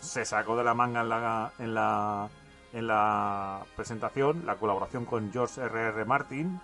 [0.00, 2.28] se sacó de la manga en la, en la,
[2.74, 6.04] en la presentación la colaboración con George R.R.
[6.04, 6.60] Martin,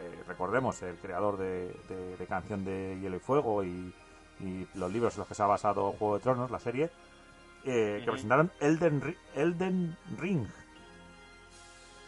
[0.00, 3.92] eh, recordemos, el creador de, de- de Canción de Hielo y Fuego y,
[4.40, 6.88] y los libros en los que se ha basado Juego de Tronos, la serie,
[7.66, 10.46] eh, que presentaron Elden, Ri- Elden Ring.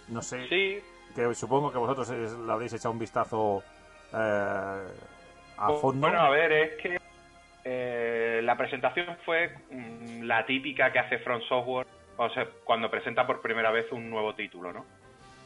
[0.09, 0.81] No sé, Sí,
[1.15, 3.62] que supongo que vosotros es- le habréis echado un vistazo
[4.15, 4.87] eh,
[5.59, 6.07] a fondo.
[6.09, 6.99] Bueno, a ver, es que
[7.65, 13.27] eh, la presentación fue mm, la típica que hace Front Software o sea, cuando presenta
[13.27, 14.85] por primera vez un nuevo título, ¿no?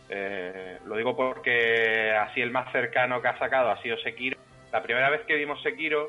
[0.09, 4.39] Eh, lo digo porque así el más cercano que ha sacado ha sido Sekiro.
[4.73, 6.09] La primera vez que vimos Sekiro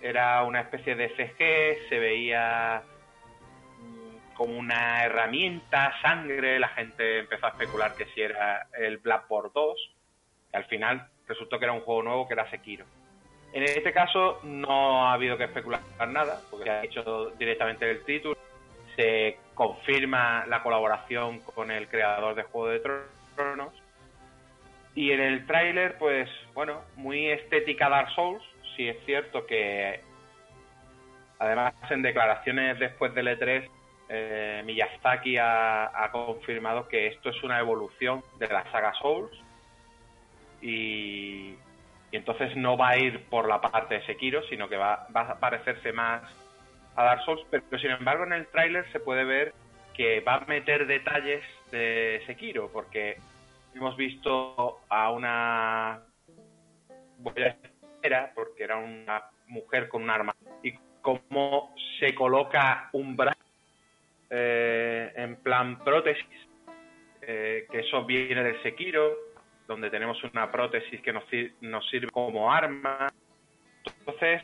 [0.00, 2.82] era una especie de CG, se veía
[3.80, 9.52] mm, como una herramienta, sangre, la gente empezó a especular que si era el Blackboard
[9.52, 9.90] 2,
[10.52, 12.84] y al final resultó que era un juego nuevo que era Sekiro.
[13.52, 18.04] En este caso no ha habido que especular nada, porque se ha hecho directamente el
[18.04, 18.36] título,
[18.96, 22.80] se confirma la colaboración con el creador de Juego de
[23.34, 23.72] Tronos,
[24.94, 28.42] y en el tráiler, pues bueno, muy estética Dark Souls,
[28.76, 30.00] sí es cierto que
[31.38, 33.68] además en declaraciones después del E3,
[34.08, 39.32] eh, Miyazaki ha, confirmado que esto es una evolución de la saga Souls,
[40.62, 41.56] y,
[42.12, 45.22] y entonces no va a ir por la parte de Sekiro, sino que va, va
[45.22, 46.22] a parecerse más
[46.96, 49.52] a Dark Souls, pero sin embargo en el tráiler se puede ver
[49.94, 53.16] que va a meter detalles de Sekiro, porque
[53.74, 56.02] hemos visto a una
[58.34, 63.38] porque era una mujer con un arma y cómo se coloca un brazo
[64.30, 66.26] eh, en plan prótesis
[67.22, 69.16] eh, que eso viene del Sekiro
[69.66, 71.24] donde tenemos una prótesis que nos,
[71.62, 73.06] nos sirve como arma.
[73.84, 74.42] Entonces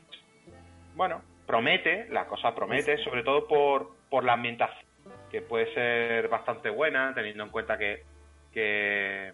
[0.94, 4.86] bueno promete la cosa promete sobre todo por, por la ambientación
[5.30, 8.04] que puede ser bastante buena teniendo en cuenta que
[8.52, 9.32] que,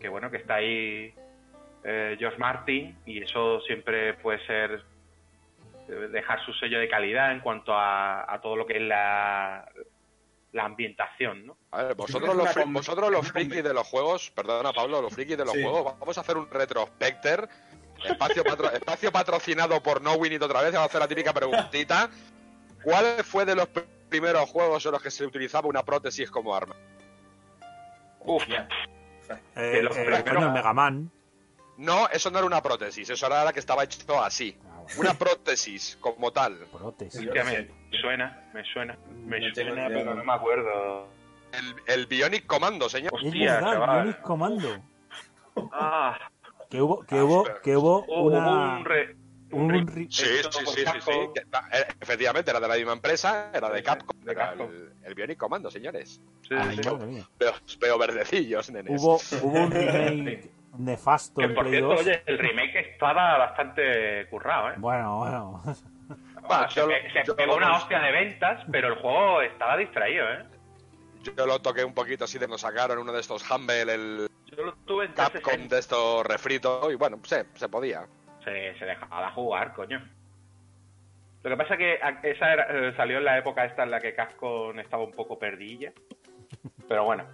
[0.00, 1.14] que bueno que está ahí
[1.84, 4.82] eh, George Martin y eso siempre puede ser
[5.88, 9.68] eh, dejar su sello de calidad en cuanto a, a todo lo que es la,
[10.52, 11.56] la ambientación, ¿no?
[11.70, 15.44] A ver, vosotros los, vosotros los frikis de los juegos, perdona Pablo, los frikis de
[15.44, 15.62] los Sí.
[15.62, 17.48] juegos, vamos a hacer un retrospecter,
[18.06, 22.08] espacio, patro- espacio patrocinado por No Winit otra vez, vamos a hacer la típica preguntita.
[22.82, 26.54] ¿Cuál fue de los pr- primeros juegos en los que se utilizaba una prótesis como
[26.54, 26.76] arma?
[28.20, 28.68] Uf, Ya.
[29.56, 31.10] Eh, los eh, primeros- el Mega Man.
[31.78, 34.56] No, eso no era una prótesis, eso era la que estaba hecho así.
[34.64, 36.56] Ah, bueno, Una prótesis como tal.
[36.72, 37.20] prótesis.
[37.20, 37.26] Sí.
[37.26, 41.08] me suena, me suena, me No suena, pero no me acuerdo.
[41.52, 43.12] El, el Bionic Commando, señor.
[43.20, 44.02] Es Hostia, verdad, chaval.
[44.04, 44.68] Bionic Commando.
[45.72, 46.18] Ah,
[46.76, 48.76] Que hubo, que hubo, que hubo una.
[48.78, 49.16] un, re-
[49.52, 51.10] un re- Sí, sí, sí, sí,
[52.00, 54.18] Efectivamente, era de la misma empresa, era de Capcom.
[54.20, 54.68] de era Capcom.
[54.70, 56.20] el, el Bionic Commando, señores.
[56.42, 56.80] Sí, Ay.
[57.38, 59.00] Veo, veo verdecillos, nenes.
[59.00, 62.00] Hubo, hubo un remake nefasto Que en por Play cierto, 2.
[62.00, 64.74] oye, el remake estaba bastante currado, ¿eh?
[64.76, 65.62] Bueno, bueno.
[66.50, 69.42] Va, se yo lo- pe- se yo pegó una hostia de ventas, pero el juego
[69.42, 70.44] estaba distraído, ¿eh?
[71.36, 74.62] Yo lo toqué un poquito así de nos sacaron uno de estos Humble, el Yo
[74.64, 75.74] lo tuve en Capcom 360.
[75.74, 78.06] de estos refritos, y bueno, se, se podía.
[78.44, 80.02] se, se dejaba jugar, coño.
[81.42, 84.00] Lo que pasa es que esa era- eh, salió en la época esta en la
[84.00, 85.92] que Capcom estaba un poco perdilla.
[86.88, 87.24] Pero bueno.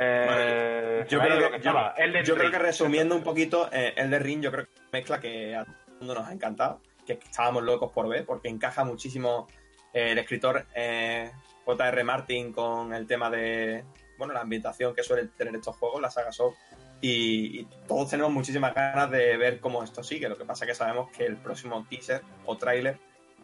[0.00, 1.94] Eh, Yo creo que, estaba.
[1.96, 2.52] yo, Elden yo creo Ring.
[2.56, 5.56] que resumiendo un poquito, eh, el de Ring, yo creo que es una mezcla que
[5.56, 9.48] a todo el mundo nos ha encantado, que estábamos locos por ver, porque encaja muchísimo
[9.92, 11.32] eh, el escritor eh,
[11.64, 12.04] J.R.
[12.04, 13.84] Martin con el tema de
[14.18, 16.54] bueno la ambientación que suelen tener estos juegos, la saga Soul.
[17.00, 20.28] Y, y todos tenemos muchísimas ganas de ver cómo esto sigue.
[20.28, 22.98] Lo que pasa es que sabemos que el próximo teaser o tráiler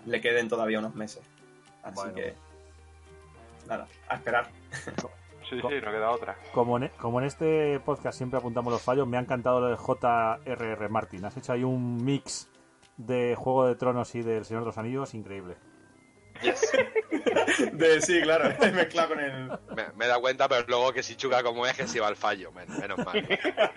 [0.06, 1.22] le queden todavía unos meses.
[1.82, 2.14] Así Bueno.
[2.14, 2.34] que
[3.68, 4.50] nada, a esperar.
[5.48, 6.36] Sí, sí, no queda otra.
[6.52, 9.76] Como en, como en este podcast siempre apuntamos los fallos, me ha encantado lo de
[9.76, 10.88] J.R.R.
[10.88, 11.24] Martin.
[11.26, 12.48] Has hecho ahí un mix
[12.96, 15.56] de Juego de Tronos y del Señor de los Anillos increíble.
[17.72, 21.16] De, sí, claro, mezclado con el, Me, me he dado cuenta, pero luego que si
[21.16, 23.26] chuca como es, que si va al fallo, men- menos mal.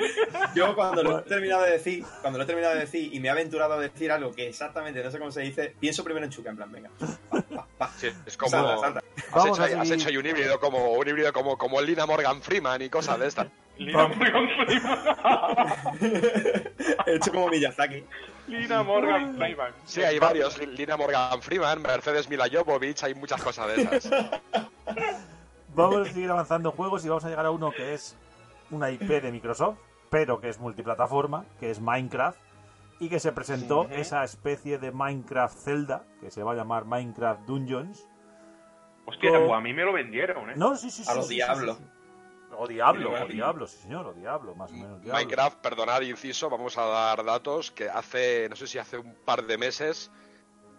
[0.55, 3.27] Yo cuando lo he terminado de decir, cuando lo he terminado de decir y me
[3.27, 6.31] he aventurado a decir algo que exactamente no sé cómo se dice, pienso primero en
[6.31, 7.91] Chuca, en plan, venga, va, va, va.
[7.97, 8.49] Sí, es como...
[8.51, 9.03] Salta, salta.
[9.31, 9.93] Has hecho, has seguir.
[9.93, 13.19] hecho ahí un híbrido como un híbrido como, como el Lina Morgan Freeman y cosas
[13.19, 13.47] de estas.
[13.77, 14.99] Lina Morgan Freeman.
[17.05, 18.03] He hecho como Miyazaki.
[18.47, 19.73] Lina Morgan Freeman.
[19.86, 20.57] Sí, hay varios.
[20.65, 24.10] Lina Morgan Freeman, Mercedes Mila Jovovich, hay muchas cosas de esas.
[25.75, 28.15] Vamos a seguir avanzando juegos y vamos a llegar a uno que es
[28.71, 29.77] una IP de Microsoft,
[30.10, 32.39] pero que es multiplataforma, que es Minecraft.
[32.99, 37.41] y que se presentó esa especie de Minecraft Zelda, que se va a llamar Minecraft
[37.41, 38.07] Dungeons.
[39.05, 40.53] Hostia, Con- pues a mí me lo vendieron, ¿eh?
[40.55, 41.12] No, sí, sí, sí.
[41.12, 41.77] A los sí, sí, diablos.
[41.77, 41.89] sí, sí.
[42.59, 45.01] O Diablo, Sí, o Diablo, sí señor, o Diablo, más o menos.
[45.01, 45.13] Diablo.
[45.13, 49.43] Minecraft, perdonad, inciso, vamos a dar datos que hace, no sé si hace un par
[49.43, 50.11] de meses,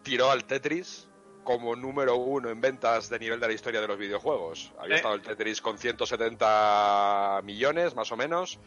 [0.02, 1.08] tiró al Tetris
[1.44, 4.72] como número uno en ventas de nivel de la historia de los videojuegos.
[4.78, 4.96] Había Eh.
[4.96, 8.58] estado el Tetris con 170 millones, más o menos,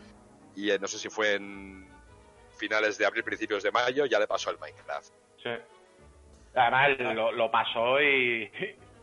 [0.56, 1.88] y eh, no sé si fue en
[2.58, 5.10] finales de abril, principios de mayo, ya le pasó el Minecraft.
[5.44, 5.50] Sí.
[6.56, 8.52] Además, lo, lo pasó y,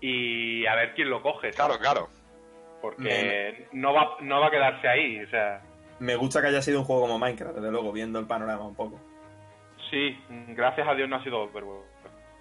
[0.00, 1.52] y a ver quién lo coge.
[1.52, 1.56] ¿sabes?
[1.56, 2.08] Claro, claro.
[2.80, 5.20] Porque no va, no va a quedarse ahí.
[5.24, 5.60] O sea,
[5.98, 8.74] Me gusta que haya sido un juego como Minecraft, desde luego, viendo el panorama un
[8.74, 9.00] poco.
[9.90, 10.16] sí,
[10.48, 11.84] gracias a Dios no ha sido Overwatch.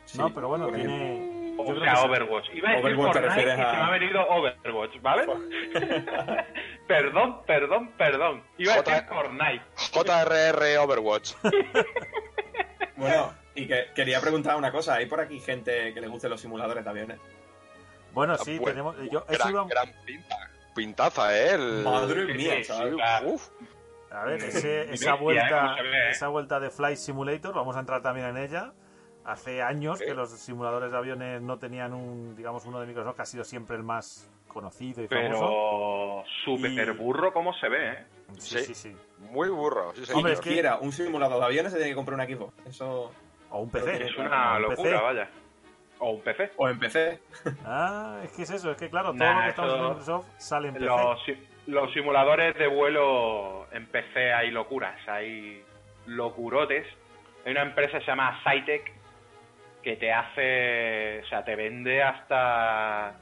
[0.05, 1.55] Sí, No, pero bueno, tiene.
[1.57, 2.49] yo O sea, Overwatch.
[2.53, 5.25] Iba a decir Overwatch te Fortnite y se me ha venido Overwatch, ¿vale?
[6.87, 8.43] perdón, perdón, perdón.
[8.57, 9.61] Iba a decir Fortnite.
[9.91, 11.33] JRR Overwatch.
[12.95, 14.95] Bueno, y que quería preguntar una cosa.
[14.95, 17.19] ¿Hay por aquí gente que le guste los simuladores de aviones?
[18.17, 19.11] Bueno, sí, Bueno, tenemos.
[19.11, 20.35] Yo, eso gran, iba- gran pinta.
[20.73, 21.51] Pintaza, ¿eh?
[21.53, 22.55] El- Madre mía,
[23.23, 23.49] Uf.
[24.09, 26.09] A ver, Mm, ese- esa vuelta, ¿Cómo se ve, eh?
[26.09, 28.73] esa vuelta de Flight Simulator, vamos a entrar también en ella.
[29.23, 33.21] Hace años que los simuladores de aviones no tenían un, digamos, uno de Microsoft que
[33.21, 35.29] ha sido siempre el más conocido y famoso.
[35.29, 38.05] Pero súper Y- burro como se ve, ¿eh?
[38.39, 38.65] Sí, Sí.
[38.65, 38.97] sí, sí.
[39.29, 40.11] Muy burro, sí.
[40.11, 42.51] Hombre, es Si que- quiera un simulador de aviones, se tiene que comprar un equipo.
[42.65, 43.11] Eso.
[43.51, 44.05] O un PC.
[44.05, 45.03] Es una un locura, PC.
[45.03, 45.29] vaya.
[45.99, 46.51] O un PC.
[46.57, 47.19] O en PC.
[47.65, 50.25] Ah, es que es eso, es que claro, todo Nah, lo que estamos en Microsoft
[50.37, 50.85] sale en PC.
[50.85, 51.19] Los,
[51.67, 55.63] los simuladores de vuelo en PC hay locuras, hay
[56.05, 56.85] locurotes.
[57.45, 58.91] Hay una empresa que se llama Cytec
[59.83, 63.15] que te hace, o sea, te vende hasta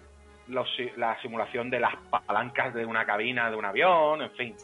[0.47, 1.93] los la simulación de las
[2.25, 4.55] palancas de una cabina de un avión, en fin,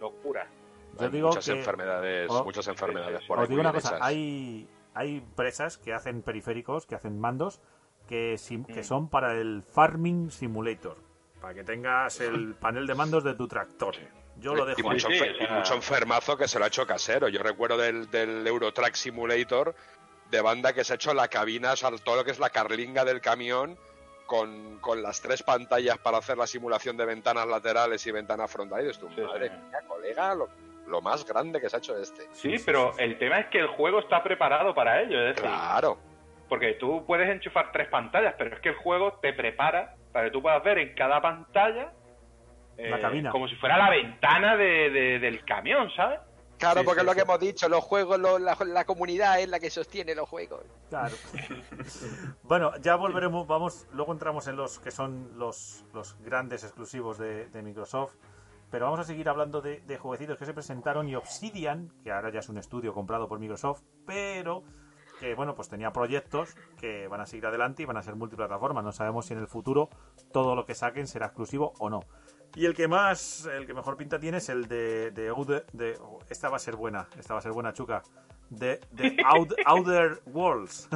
[0.00, 0.46] locura.
[0.98, 2.44] Yo Hay digo muchas que- enfermedades, Oh.
[2.44, 4.66] muchas enfermedades Sí, sí, por Os digo una cosa, hay,
[4.98, 7.60] hay empresas que hacen periféricos, que hacen mandos,
[8.08, 8.84] que, sim- que Mm.
[8.84, 10.96] son para el Farming Simulator,
[11.40, 13.94] para que tengas el panel de mandos de tu tractor.
[14.40, 14.94] Yo lo y, dejo ahí.
[14.96, 17.28] mucho, sea- y mucho enfermazo que se lo ha hecho casero.
[17.28, 19.74] Yo recuerdo del, del Eurotrack Simulator
[20.30, 22.50] de banda que se ha hecho la cabina, o sea, todo lo que es la
[22.50, 23.78] carlinga del camión
[24.26, 28.84] con, con las tres pantallas para hacer la simulación de ventanas laterales y ventanas frontales.
[28.84, 29.54] Y dices tú, Sí, madre sí.
[29.68, 30.48] mía, colega, lo,
[30.88, 32.26] lo más grande que se ha hecho este.
[32.32, 35.98] Sí, pero el tema es que el juego está preparado para ello, es decir, Claro.
[36.48, 40.30] Porque tú puedes enchufar tres pantallas, pero es que el juego te prepara para que
[40.30, 41.92] tú puedas ver en cada pantalla
[42.78, 43.30] eh, La cabina.
[43.30, 46.20] como si fuera la ventana de- de- del camión, ¿sabes?
[46.58, 47.16] Claro, Sí, porque sí, es lo sí.
[47.16, 50.64] que hemos dicho, los juegos, lo- la, la comunidad es la que sostiene los juegos.
[50.88, 51.14] Claro.
[52.42, 57.46] bueno, ya volveremos, vamos, luego entramos en los que son los, los grandes exclusivos de,
[57.48, 58.14] de Microsoft,
[58.70, 62.30] pero vamos a seguir hablando de, de jueguecitos que se presentaron y Obsidian, que ahora
[62.30, 64.62] ya es un estudio comprado por Microsoft, pero
[65.20, 68.84] que bueno, pues tenía proyectos que van a seguir adelante y van a ser multiplataformas.
[68.84, 69.88] No sabemos si en el futuro
[70.32, 72.00] todo lo que saquen será exclusivo o no.
[72.54, 76.48] Y el que más, el que mejor pinta tiene es el de, de, oh, esta
[76.48, 78.02] va a ser buena, esta va a ser buena chuca,
[78.48, 80.88] de, de Out- Outer Worlds.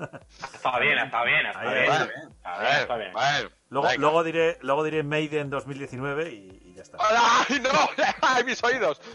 [0.00, 0.18] ¿Eh?
[0.54, 1.84] Está bien, está bien, está bien.
[1.84, 3.12] Está bien, está bien.
[3.12, 6.98] Bueno, Luego, luego diré, luego diré Made in 2019 y, y ya está.
[7.00, 7.70] ¡Ay, no!
[8.22, 9.00] ¡Ay, mis oídos!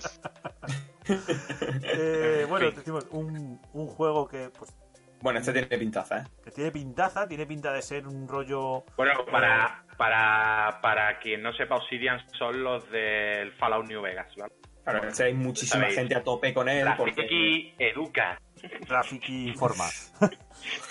[1.07, 4.73] Eh, bueno, decimos un, un juego que pues
[5.21, 6.23] Bueno, este tiene pintaza, ¿eh?
[6.43, 11.53] que tiene pintaza, tiene pinta de ser un rollo Bueno, para, para, para quien no
[11.53, 14.53] sepa, Obsidian son los del Fallout New Vegas, ¿vale?
[14.83, 15.95] Claro, este hay muchísima Sabéis.
[15.99, 16.87] gente a tope con él.
[16.97, 17.21] Porque...
[17.21, 18.41] Rafiki Educa.
[18.87, 19.85] Rafiki Informa.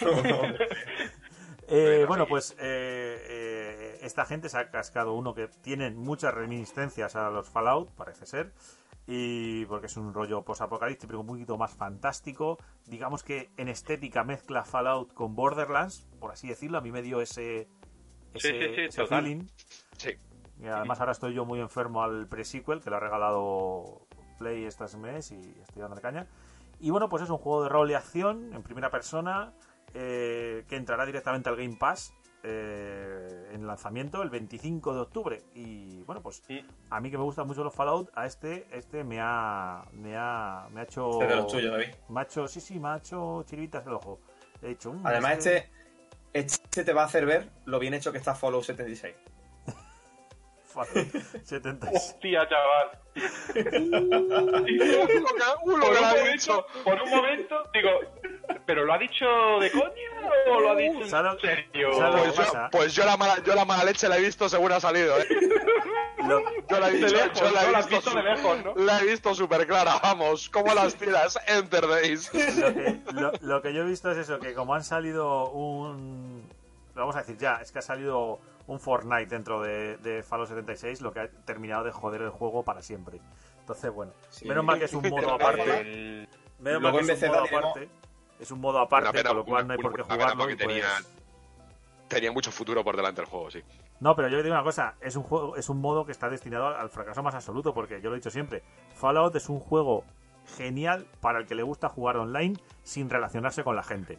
[1.66, 7.16] Eh, bueno, pues eh, eh, esta gente se ha cascado uno que tienen muchas reminiscencias
[7.16, 8.52] a los Fallout, parece ser,
[9.06, 12.58] y porque es un rollo post-apocalíptico, pero un poquito más fantástico.
[12.86, 16.78] Digamos que en estética mezcla Fallout con Borderlands, por así decirlo.
[16.78, 17.68] A mí me dio ese,
[18.34, 19.24] ese, Sí, sí, sí, ese total.
[19.24, 19.46] feeling.
[19.96, 20.10] Sí.
[20.60, 24.06] Y además ahora estoy yo muy enfermo al pre-sequel, que lo ha regalado
[24.38, 26.26] Play este mes y estoy dándole caña.
[26.84, 29.54] Y bueno, pues es un juego de rol y acción en primera persona
[29.94, 35.42] eh, que entrará directamente al Game Pass eh, en lanzamiento el 25 de octubre.
[35.54, 36.42] Y bueno, pues
[36.90, 40.68] a mí que me gustan mucho los Fallout, a este este me ha me ha,
[40.72, 41.86] me ha hecho Este de los tuyos, David.
[42.10, 44.20] me ha hecho, sí, sí, me ha hecho el ojo.
[44.60, 45.70] He dicho, mm, Además, este,
[46.34, 49.14] este te va a hacer ver lo bien hecho que está Fallout 76.
[50.74, 51.08] Fallout
[51.44, 51.92] 76.
[51.94, 52.90] Hostia, chaval.
[53.14, 55.18] ¡Uh, lo que-
[55.64, 56.66] uh, lo Por un, momento, dicho!
[56.84, 57.90] por un momento, digo,
[58.66, 59.24] ¿Pero lo ha dicho
[59.60, 59.92] de coña
[60.50, 61.88] o lo ha dicho en ¿Sabes lo- serio?
[61.90, 64.80] Pues yo, pues yo la mala, yo la mala leche la he visto según ha
[64.80, 65.26] salido, ¿eh?
[66.26, 67.68] Lo- Yo la he visto, lejos, yo la ¿no?
[67.68, 68.74] he visto, visto de lejos, ¿no?
[68.76, 70.48] la he visto súper clara, vamos.
[70.50, 71.38] ¿Cómo las tiras?
[71.46, 72.30] Enter Days.
[72.34, 76.48] lo que, lo- lo que yo he visto es eso, que como han salido un...
[76.94, 80.48] lo Vamos a decir ya, es que ha salido un Fortnite dentro de, de Fallout
[80.48, 83.20] 76, lo que ha terminado de joder el juego para siempre.
[83.60, 84.46] Entonces, bueno, Sí.
[84.48, 85.80] menos mal que es un modo aparte.
[85.80, 86.28] El-
[86.60, 87.88] Menos Luego mal que es un modo tenemos- aparte.
[88.40, 90.44] Es un modo aparte, pena, con lo cual una- no hay por qué jugarlo.
[90.44, 90.88] pues- tenía-
[92.08, 93.62] Tenía mucho futuro por delante el juego, sí.
[94.00, 96.66] No, pero yo digo una cosa, es un juego, es un modo que está destinado
[96.68, 98.62] al fracaso más absoluto, porque yo lo he dicho siempre,
[98.94, 100.04] Fallout es un juego
[100.56, 104.18] genial para el que le gusta jugar online sin relacionarse con la gente.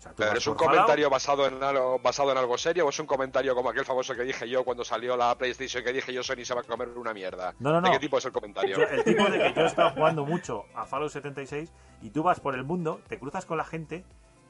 [0.00, 2.86] O sea, tú Pero es un Fallout, comentario basado en algo basado en algo serio
[2.86, 5.92] o es un comentario como aquel famoso que dije yo cuando salió la PlayStation que
[5.92, 7.54] dije yo Sony se va a comer una mierda.
[7.58, 7.92] No, no, ¿De no.
[7.92, 8.78] qué tipo es el comentario?
[8.78, 11.70] Yo- el tipo de que yo he estado jugando mucho a Fallout 76
[12.00, 14.04] y tú vas por el mundo, te cruzas con la gente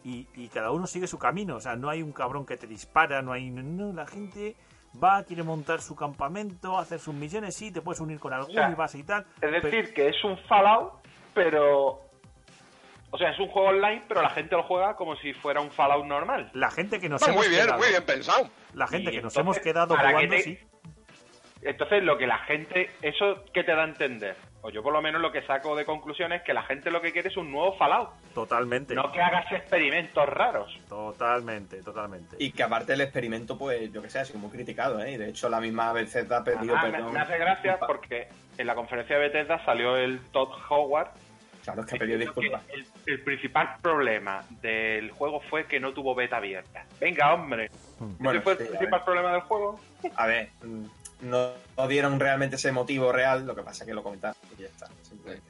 [0.04, 1.56] y, y cada uno sigue su camino.
[1.56, 3.50] O sea, no hay un cabrón que te dispara, no hay.
[3.50, 4.54] No, la gente
[5.02, 8.54] va, quiere montar su campamento, hacer sus misiones, sí, te puedes unir con alguno O
[8.54, 9.22] sea, y vas y tal.
[9.22, 10.92] Es pero- decir, que es un Fallout,
[11.34, 12.00] pero...
[13.12, 15.70] O sea, es un juego online, pero la gente lo juega como si fuera un
[15.70, 16.50] Fallout normal.
[16.54, 18.48] la gente que nos No, hemos muy bien, quedado, muy bien pensado.
[18.74, 20.58] La gente Y que nos hemos quedado ¿para qué jugando, te- sí.
[21.62, 22.88] Entonces, lo que la gente...
[23.02, 24.34] ¿Eso qué te da a entender?
[24.62, 27.00] O yo por lo menos lo que saco de conclusión es que la gente lo
[27.02, 28.10] que quiere es un nuevo Fallout.
[28.34, 28.94] Totalmente.
[28.94, 30.72] No que hagas experimentos raros.
[30.88, 32.36] Totalmente, totalmente.
[32.38, 35.12] Y que aparte el experimento, pues, yo que sé, ha sido muy criticado, ¿eh?
[35.12, 37.12] Y de hecho la misma Bethesda ha pedido Además, me, perdón.
[37.14, 41.08] me hace gracia porque en la conferencia de Bethesda salió el Todd Howard
[41.64, 42.62] Claro, es que ha pedido disculpas.
[42.72, 46.84] el, el principal problema del juego fue que no tuvo beta abierta.
[47.00, 47.70] Venga, hombre.
[47.98, 49.80] Bueno, ¿Ese fue sí, el principal problema del juego?
[50.16, 50.84] A ver, mm,
[51.22, 54.62] no, no dieron realmente ese motivo real, lo que pasa es que lo comentaron y
[54.62, 54.88] ya está.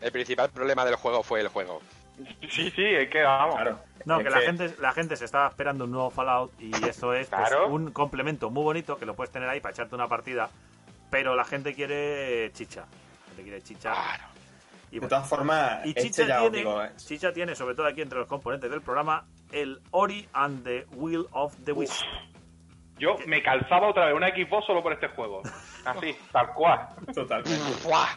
[0.00, 1.80] El principal problema del juego fue el juego.
[2.50, 3.54] Sí, sí, es que vamos.
[3.54, 3.78] Claro.
[4.04, 7.14] No, Es que la gente, la gente se estaba esperando un nuevo Fallout y esto
[7.14, 10.50] es pues, un complemento muy bonito que lo puedes tener ahí para echarte una partida,
[11.10, 12.80] pero la gente quiere chicha.
[12.80, 13.92] La gente quiere chicha.
[13.92, 14.24] Claro.
[14.90, 16.90] Y, De bueno, todas formas, y este ya tiene, digo, ¿eh?
[16.96, 21.26] chicha tiene, sobre todo aquí entre los componentes del programa, el Ori and the Will
[21.30, 22.02] of the Wisp.
[22.98, 25.42] Yo me calzaba otra vez una Xbox solo por este juego.
[25.84, 26.88] Así, tal cual.
[27.14, 27.56] Totalmente.
[27.80, 28.08] ¡Fua!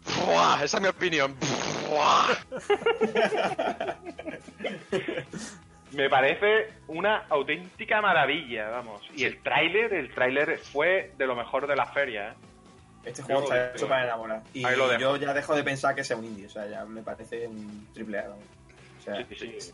[0.00, 0.58] ¡Fua!
[0.64, 1.36] Esa es mi opinión.
[1.88, 2.26] ¡Fua!
[5.92, 9.02] Me parece una auténtica maravilla, vamos.
[9.14, 12.34] Y el tráiler, el tráiler fue de lo mejor de la feria, ¿eh?
[13.04, 14.42] Este juego está hecho para enamorar.
[14.54, 15.00] Y Ahí lo dejo.
[15.00, 17.88] yo ya dejo de pensar que sea un indie, o sea, ya me parece un
[17.92, 18.28] triple A.
[18.30, 19.72] O sea, Sí, sí, sí.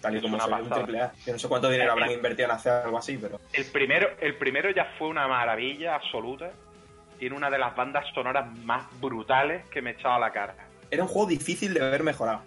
[0.00, 1.12] tal y como ve un triple A.
[1.24, 4.36] Yo no sé cuánto dinero habrán invertido en hacer algo así, pero El primero, el
[4.36, 6.50] primero ya fue una maravilla absoluta.
[7.18, 10.54] Tiene una de las bandas sonoras más brutales que me he echado a la cara.
[10.90, 12.42] era un juego difícil de haber mejorado.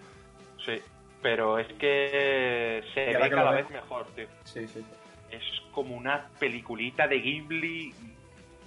[0.63, 0.79] Sí.
[1.23, 4.27] Pero es que se ve cada vez mejor, tío.
[4.45, 4.85] Sí, sí.
[5.31, 7.93] Es como una peliculita de Ghibli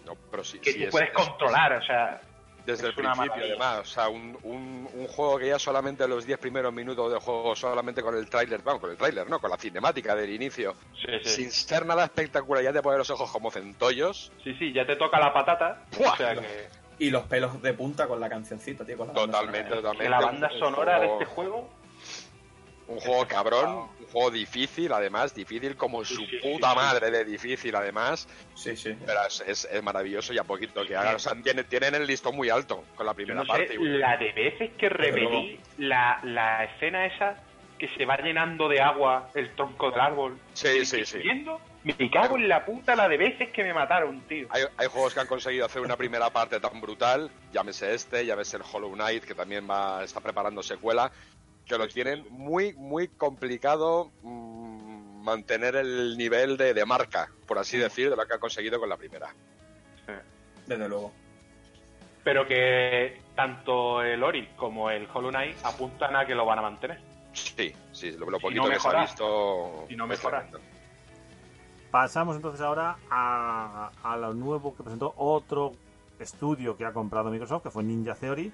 [0.06, 2.20] No, pero sí, que sí, tú es- puedes es- controlar, o sea...
[2.64, 3.46] Desde es el principio, maravilla.
[3.56, 3.78] además.
[3.80, 7.56] O sea, un, un, un juego que ya solamente los 10 primeros minutos del juego,
[7.56, 9.40] solamente con el tráiler, vamos, con el tráiler, ¿no?
[9.40, 11.28] Con la cinemática del inicio, Sí, sí.
[11.30, 14.30] sin ser nada espectacular, ya te pones los ojos como centollos.
[14.44, 15.82] Sí, sí, ya te toca la patata.
[15.98, 16.12] ¡Buah!
[16.12, 16.68] O sea que,
[17.00, 18.96] Y los pelos de punta con la cancioncita, tío.
[18.96, 20.08] Con la banda Totalmente, sonora, totalmente.
[20.10, 21.68] la banda sonora de este juego...
[22.92, 27.24] Un juego cabrón, un juego difícil, además, difícil como su Sí, puta sí, madre de
[27.24, 28.28] difícil, además.
[28.54, 28.94] Sí, sí.
[29.06, 31.16] Pero es, es- es maravilloso y a poquito que hagan.
[31.16, 33.68] O sea, tienen, tienen el listón muy alto con la primera no parte.
[33.68, 37.36] sé, y- la de veces que repetí la, la escena esa
[37.78, 40.38] que se va llenando de agua el tronco del árbol.
[40.52, 41.18] Sí, sí, sí.
[41.18, 44.46] viendo, me cago en la puta la de veces que me mataron, tío.
[44.50, 48.58] Hay, hay juegos que han conseguido hacer una primera parte tan brutal, llámese este, llámese
[48.58, 51.10] el Hollow Knight, que también va, está preparando secuela,
[51.66, 57.78] que lo tienen muy, muy complicado mm, mantener el nivel de, de marca, por así
[57.78, 59.34] decir, de lo que han conseguido con la primera.
[60.66, 61.12] Desde luego.
[62.24, 66.62] Pero que tanto el Ori como el Hollow Knight apuntan a que lo van a
[66.62, 67.00] mantener.
[67.32, 69.84] Sí, sí, lo, lo Si poquito no que se ha mejora, visto.
[69.88, 70.38] si no es mejora.
[70.42, 70.60] tremendo.
[71.90, 75.72] Pasamos entonces ahora a, a lo nuevo que presentó otro
[76.18, 78.52] estudio que ha comprado Microsoft, que fue Ninja Theory,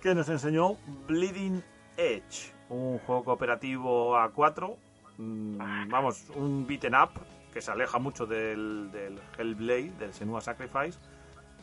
[0.00, 0.76] que nos enseñó
[1.06, 1.62] Bleeding
[1.96, 4.76] Edge, un juego cooperativo a 4,
[5.18, 7.10] vamos, un beaten up
[7.52, 10.98] que se aleja mucho del, del Hellblade, del Senua Sacrifice.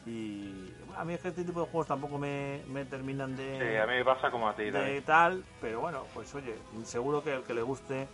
[0.05, 3.57] Y bueno, a mí es que este tipo de juegos tampoco me, me terminan de,
[3.59, 4.69] Sí, a mí me pasa como a ti.
[4.71, 8.07] de tal, pero bueno, pues oye, seguro que el que le guste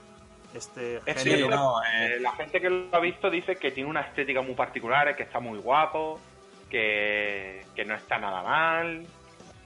[0.53, 1.49] este Es Sí, género...
[1.55, 4.55] no, eh, Eh, la gente que lo ha visto dice que tiene una estética muy
[4.55, 6.19] particular, que está muy guapo,
[6.69, 9.05] que, que no está nada mal,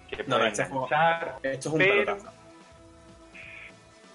[0.10, 0.88] que No, puede este juego-
[1.44, 2.39] esto es un pero- pelotazo.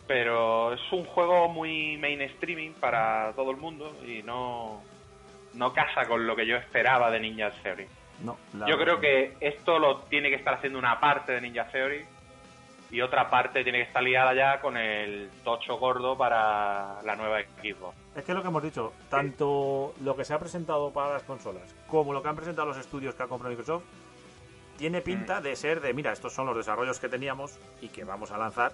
[0.06, 4.82] Pero es un juego muy mainstreaming para todo el mundo y no,
[5.54, 7.86] no casa con lo que yo esperaba de Ninja Theory.
[8.22, 8.36] No,
[8.66, 12.04] Yo creo que esto lo tiene que estar haciendo una parte de Ninja Theory
[12.90, 17.40] y otra parte tiene que estar liada ya con el tocho gordo para la nueva
[17.40, 17.92] equipo.
[18.14, 21.24] Es que es lo que hemos dicho, tanto lo que se ha presentado para las
[21.24, 23.84] consolas como lo que han presentado los estudios que ha comprado Microsoft,
[24.76, 28.32] tiene pinta de ser de, mira, estos son los desarrollos que teníamos y que vamos
[28.32, 28.72] a lanzar.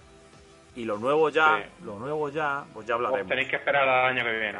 [0.75, 1.83] Y lo nuevo ya, Sí.
[1.85, 3.27] lo nuevo ya, pues ya Os hablaremos.
[3.29, 4.59] tenéis que esperar al año que viene.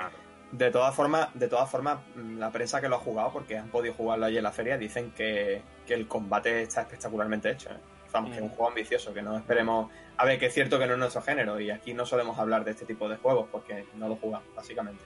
[0.52, 3.94] De todas formas, de todas formas, la prensa que lo ha jugado, porque han podido
[3.94, 7.70] jugarlo allí en la feria, dicen que, que el combate está espectacularmente hecho.
[7.70, 7.78] ¿eh?
[8.12, 8.52] Vamos, que es un Mm.
[8.52, 9.90] juego ambicioso, que no esperemos.
[10.18, 12.66] A ver, que es cierto que no es nuestro género, y aquí no solemos hablar
[12.66, 15.02] de este tipo de juegos, porque no lo jugamos, básicamente.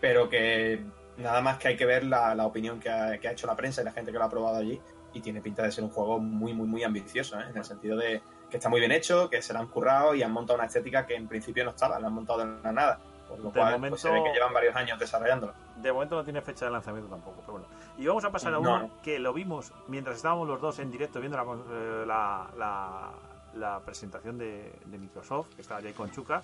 [0.00, 0.82] Pero que
[1.18, 3.54] nada más que hay que ver la, la opinión que ha, que ha hecho la
[3.54, 4.80] prensa y la gente que lo ha probado allí,
[5.14, 7.44] y tiene pinta de ser un juego muy, muy, muy ambicioso, ¿eh?
[7.48, 8.20] en el sentido de
[8.52, 11.06] que está muy bien hecho, que se lo han currado y han montado una estética
[11.06, 12.98] que en principio no estaba, la han montado de la nada.
[13.26, 15.54] Por lo De cual, momento- pues se ve que llevan varios años desarrollándolo.
[15.76, 17.66] De momento no tiene fecha de lanzamiento tampoco, pero bueno.
[17.96, 18.90] Y vamos a pasar a No, uno no.
[19.02, 23.10] que lo vimos mientras estábamos los dos en directo viendo la, eh, la, la-
[23.54, 26.42] la presentación de, de Microsoft, que estaba allí con Chuca.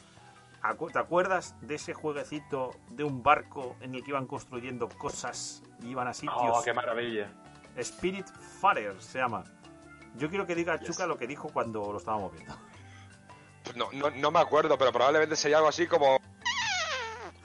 [0.92, 5.88] ¿Te acuerdas de ese jueguecito de un barco en el que iban construyendo cosas y
[5.88, 6.34] iban a sitios?
[6.38, 7.30] Oh, qué maravilla.
[7.76, 8.26] Spirit
[8.60, 9.44] Farer se llama.
[10.18, 10.88] Yo quiero que diga Yes.
[10.88, 12.56] Chuca lo que dijo cuando lo estábamos viendo.
[13.64, 16.18] Pues No, no, no me acuerdo, pero probablemente sería algo así como.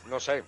[0.08, 0.44] No sé.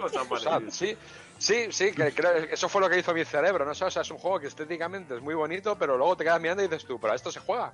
[0.00, 0.96] Cosa O sea, sí,
[1.38, 2.12] sí, sí, que
[2.50, 3.74] eso fue lo que hizo mi cerebro, ¿no?
[3.74, 6.40] sé, O sea, es un juego que estéticamente es muy bonito, pero luego te quedas
[6.40, 7.72] mirando y dices tú, pero esto se juega,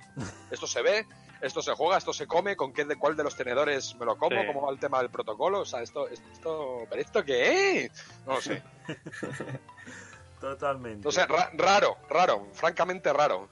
[0.51, 1.05] esto se ve,
[1.41, 4.17] esto se juega, esto se come, ¿con qué de cuál de los tenedores me lo
[4.17, 4.39] como?
[4.41, 4.47] Sí.
[4.47, 5.61] ¿Cómo va el tema del protocolo?
[5.61, 7.91] O sea, esto, esto, ¿pero esto qué es?
[8.25, 8.61] No lo sé.
[10.39, 11.11] Totalmente.
[11.11, 13.49] Sé, ra- raro, raro, francamente raro.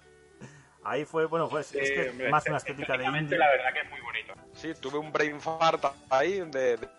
[0.84, 3.38] Ahí fue, bueno, pues es que hombre, más una estética de indie.
[3.38, 4.34] la verdad que es muy bonito.
[4.54, 6.90] Sí, tuve un brain fart ahí de, de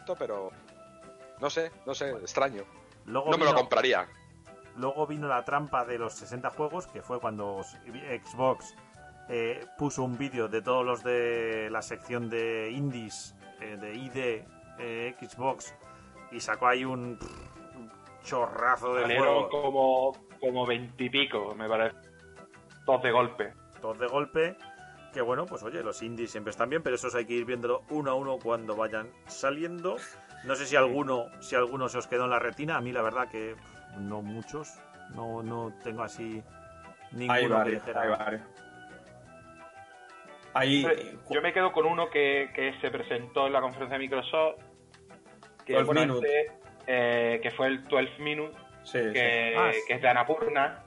[0.00, 0.50] esto, pero
[1.40, 2.64] no sé, no sé, extraño.
[3.06, 4.06] Luego No me lo compraría.
[4.76, 8.74] Luego vino la trampa de los 60 juegos, que fue cuando Xbox
[9.30, 14.44] eh, puso un vídeo de todos los de la sección de indies, eh, de ID,
[14.78, 15.74] eh, Xbox,
[16.30, 17.49] y sacó ahí un, un
[18.30, 21.96] chorrazo de Salieron juegos, como, como veintipico, me parece.
[22.86, 23.52] Dos de golpe.
[23.80, 24.56] todos de golpe.
[25.12, 27.82] Que bueno, pues oye, los indies siempre están bien, pero esos hay que ir viéndolo
[27.90, 29.96] uno a uno cuando vayan saliendo.
[30.44, 32.76] No sé si alguno, si alguno se os quedó en la retina.
[32.76, 33.56] A mí la verdad que
[33.98, 34.78] no muchos.
[35.14, 36.40] No, no tengo así
[37.10, 38.42] ninguno Hay varios, hay varios.
[40.54, 44.62] Hombre, Yo me quedo con uno que, que se presentó en la conferencia de Microsoft,
[45.64, 46.59] que, 12 bueno, este,
[46.92, 49.12] eh, que fue el 12 Minute, sí, sí.
[49.12, 49.80] que, Ah, sí.
[49.86, 50.82] que es de Annapurna,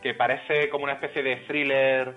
[0.00, 2.14] que parece como una especie de thriller,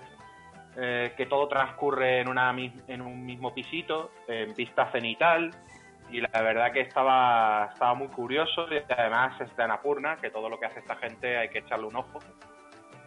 [0.76, 2.54] eh, que todo transcurre en, una,
[2.86, 5.50] en un mismo pisito, en vista cenital,
[6.12, 10.48] y la verdad que estaba, estaba muy curioso, y además es de Annapurna, que todo
[10.48, 12.20] lo que hace esta gente hay que echarle un ojo,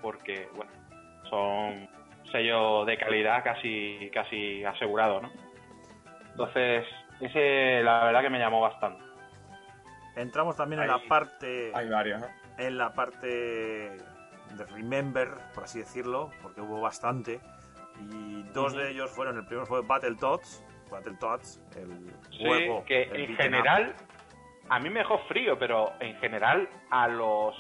[0.01, 0.72] porque, bueno,
[1.30, 1.88] son
[2.34, 5.32] sello de calidad casi, casi asegurado, ¿no?
[6.32, 6.86] Entonces,
[7.22, 9.12] ese la verdad que me llamó bastante.
[10.16, 12.28] Entramos también en la parte Hay varios, ¿eh?
[12.59, 17.39] en la parte de Remember, por así decirlo, porque hubo bastante.
[18.11, 22.84] Y dos de ellos fueron, el primero fue Battletoads, Battletoads, el Sí, juego.
[22.86, 23.38] que el en up.
[23.38, 23.95] general,
[24.70, 27.55] a mí me dejó frío, pero en general a los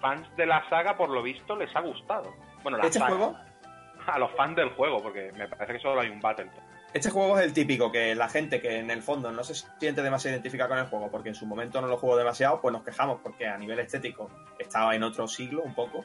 [0.00, 2.34] fans de la saga, por lo visto, les ha gustado.
[2.62, 3.10] Bueno, la Este saga.
[3.16, 3.36] juego,
[4.08, 6.65] A los fans del juego, porque me parece que solo hay un Battletoads.
[6.96, 10.02] Este juego es el típico que la gente que en el fondo no se siente
[10.02, 12.82] demasiado identificada con el juego porque en su momento no lo jugó demasiado, pues nos
[12.82, 16.04] quejamos porque a nivel estético estaba en otro siglo un poco,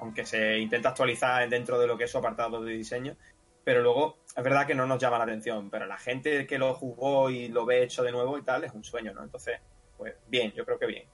[0.00, 3.16] aunque se intenta actualizar dentro de lo que es su apartado de diseño,
[3.64, 6.74] pero luego es verdad que no nos llama la atención, pero la gente que lo
[6.74, 9.24] jugó y lo ve hecho de nuevo y tal es un sueño, ¿no?
[9.24, 9.58] Entonces,
[9.96, 11.08] pues bien, yo creo que bien.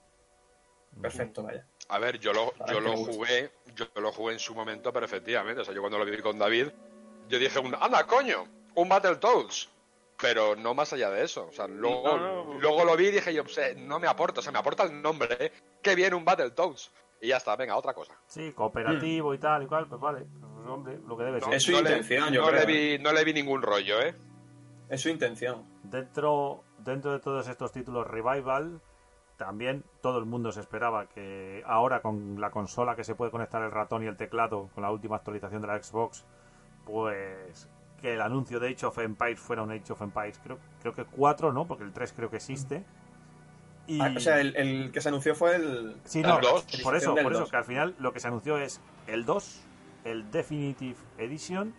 [1.01, 1.65] Perfecto, vaya.
[1.89, 5.63] A ver, yo lo, yo lo jugué, yo lo jugué en su momento, pero efectivamente,
[5.63, 6.69] o sea, yo cuando lo vi con David,
[7.29, 8.45] yo dije, un, anda, coño,
[8.75, 9.71] un Battletoads.
[10.21, 11.47] Pero no más allá de eso.
[11.49, 12.61] O sea, luego, No, no.
[12.61, 15.03] luego lo vi y dije yo, pues, no me aporta, o sea, me aporta el
[15.03, 15.53] nombre, ¿eh?
[15.83, 16.93] Qué bien un Battletoads.
[17.21, 18.15] Y ya está, venga, otra cosa.
[18.27, 21.55] Sí, cooperativo y tal y cual, pues vale, pues, hombre, lo que debe ser.
[21.55, 22.61] Es su no intención, le, yo no creo.
[22.61, 24.15] Le vi, no le vi ningún rollo, ¿eh?
[24.89, 25.65] Es su intención.
[25.85, 28.81] Dentro, dentro de todos estos títulos Revival,
[29.37, 33.63] también todo el mundo se esperaba que ahora con la consola que se puede conectar
[33.63, 36.25] el ratón y el teclado con la última actualización de la Xbox,
[36.85, 37.69] pues
[38.03, 41.05] que el anuncio de Age of Empires fuera un Age of Empires, creo, creo que
[41.05, 41.67] 4, ¿no?
[41.67, 42.85] Porque el 3 creo que existe.
[43.87, 44.01] Y...
[44.01, 45.97] Ah, o sea, el, el que se anunció fue el...
[46.05, 46.39] Sí, El no,
[46.83, 49.61] por eso, por eso, que al final lo que se anunció es el 2,
[50.05, 51.73] el Definitive Edition,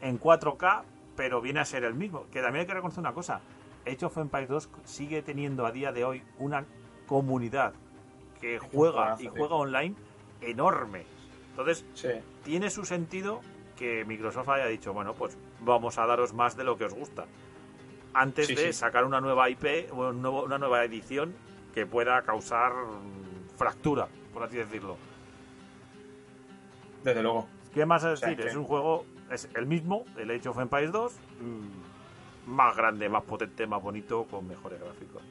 [0.00, 0.82] en 4K,
[1.16, 2.26] pero viene a ser el mismo.
[2.30, 3.40] Que también hay que reconocer una cosa.
[3.86, 6.64] Age of Empires 2 sigue teniendo a día de hoy una
[7.06, 7.72] comunidad
[8.40, 9.94] que juega y juega online
[10.40, 11.04] enorme.
[11.50, 12.08] Entonces, Sí.
[12.44, 13.40] tiene su sentido
[13.80, 17.24] que Microsoft haya dicho, bueno, pues vamos a daros más de lo que os gusta.
[18.12, 18.72] Antes Sí, de sí.
[18.74, 21.34] sacar una nueva IP una nueva edición
[21.72, 22.72] que pueda causar
[23.56, 24.98] fractura, por así decirlo.
[27.02, 27.48] Desde luego.
[27.72, 28.44] ¿Qué más a sea, decir?
[28.44, 33.08] que- Es un juego, es el mismo, el Age of Empires 2, mm, más grande,
[33.08, 35.22] más potente, más bonito, con mejores gráficos.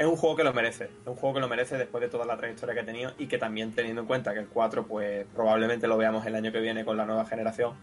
[0.00, 0.84] Es un juego que lo merece.
[0.84, 3.26] Es un juego que lo merece después de toda la trayectoria que ha tenido y
[3.26, 6.60] que también teniendo en cuenta que el 4 pues probablemente lo veamos el año que
[6.60, 7.74] viene con la nueva generación,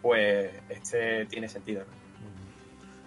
[0.00, 1.84] pues este tiene sentido.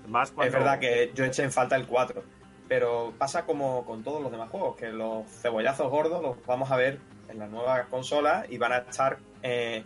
[0.06, 0.10] ¿no?
[0.12, 2.22] Más cuando- Es verdad que yo eché en falta el 4,
[2.68, 6.76] pero pasa como con todos los demás juegos, que los cebollazos gordos los vamos a
[6.78, 7.00] ver
[7.30, 9.84] en las nuevas consolas y van a estar eh,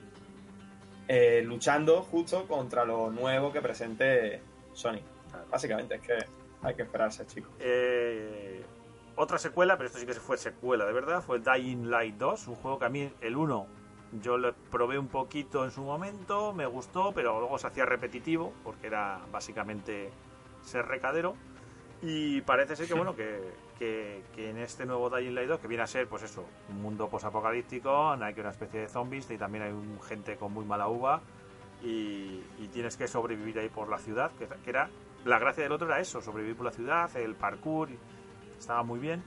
[1.07, 4.41] eh, luchando justo contra lo nuevo que presente
[4.73, 4.99] Sony.
[5.49, 6.17] Básicamente es que
[6.61, 7.51] hay que esperarse, chicos.
[7.59, 8.63] Eh,
[9.15, 12.55] otra secuela, pero esto sí que fue secuela de verdad, fue Dying Light 2, un
[12.55, 13.67] juego que a mí el 1
[14.21, 18.53] yo lo probé un poquito en su momento, me gustó, pero luego se hacía repetitivo
[18.63, 20.11] porque era básicamente
[20.63, 21.35] ser recadero.
[22.01, 23.39] Y parece ser que bueno que,
[23.79, 26.81] que- que en este nuevo Dying Light 2, que viene a ser pues eso, un
[26.81, 30.63] mundo posapocalíptico, hay que una especie de zombies y también hay un gente con muy
[30.63, 31.21] mala uva
[31.83, 34.89] y, y tienes que sobrevivir ahí por la ciudad, que, que era
[35.27, 37.89] la gracia del otro era eso, sobrevivir por la ciudad, el parkour,
[38.57, 39.23] estaba muy bien.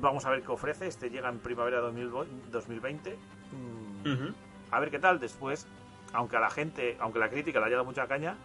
[0.00, 3.18] Vamos a ver qué ofrece, este llega en primavera de 2000 2020.
[3.52, 4.28] Mm,
[4.70, 5.66] a ver qué tal después,
[6.12, 8.36] aunque a la gente, aunque la crítica le haya dado mucha caña,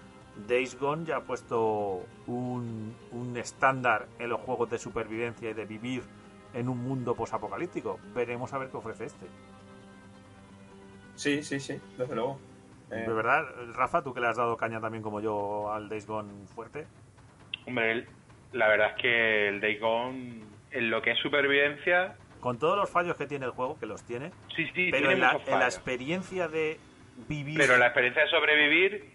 [0.48, 5.66] Days Gone ya ha puesto un, un estándar en los juegos de supervivencia y de
[5.66, 6.04] vivir
[6.54, 8.00] en un mundo posapocalíptico.
[8.14, 9.26] Veremos a ver qué ofrece este.
[11.16, 12.40] Sí, sí, sí, desde luego.
[12.92, 16.08] Eh, De verdad, Rafa, tú que le has dado caña también como yo al Days
[16.08, 16.88] Gone fuerte.
[17.66, 18.06] Hombre,
[18.54, 22.90] la verdad es que el Day Gone, en lo que es supervivencia, Con todos los
[22.90, 25.62] fallos que tiene el juego, que los tiene, sí, sí, pero tiene en la, en
[25.64, 26.80] experiencia de
[27.28, 27.58] vivir...
[27.58, 29.12] Pero la experiencia de sobrevivir,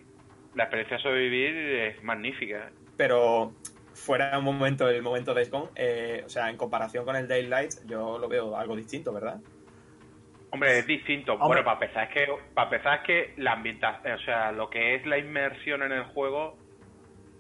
[0.55, 2.71] la experiencia de sobrevivir es magnífica.
[2.97, 3.53] pero
[3.95, 7.73] fuera un momento el momento de Gone, eh, o sea, en comparación con el Daylight,
[7.87, 9.41] yo lo veo algo distinto, ¿verdad?
[10.53, 11.33] Hombre, es distinto.
[11.33, 11.47] Hombre.
[11.49, 14.95] Bueno, para empezar es que, para empezar es que la ambientación, o sea, lo que
[14.95, 16.57] es la inmersión en el juego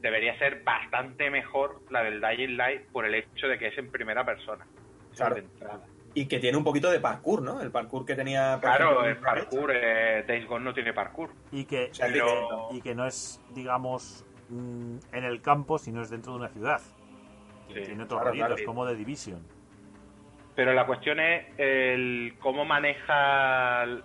[0.00, 3.90] debería ser bastante mejor la del Dying Light por el hecho de que es en
[3.90, 4.66] primera persona.
[5.14, 5.34] Claro.
[5.36, 5.80] De entrada.
[6.14, 7.60] Y que tiene un poquito de parkour, ¿no?
[7.62, 8.58] El parkour que tenía.
[8.60, 11.30] Claro, ejemplo, el parkour, eh, Days Gone no tiene parkour.
[11.50, 15.78] y que, O sea, y pero- y que no es, digamos, mm, en el campo,
[15.78, 16.80] sino es dentro de una ciudad.
[17.68, 18.66] Sí, Tiene otros claro, rollitos, claro.
[18.66, 19.42] como de Division.
[20.54, 24.02] Pero la cuestión es el cómo maneja el,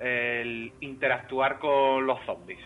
[0.00, 2.58] el interactuar con los zombies.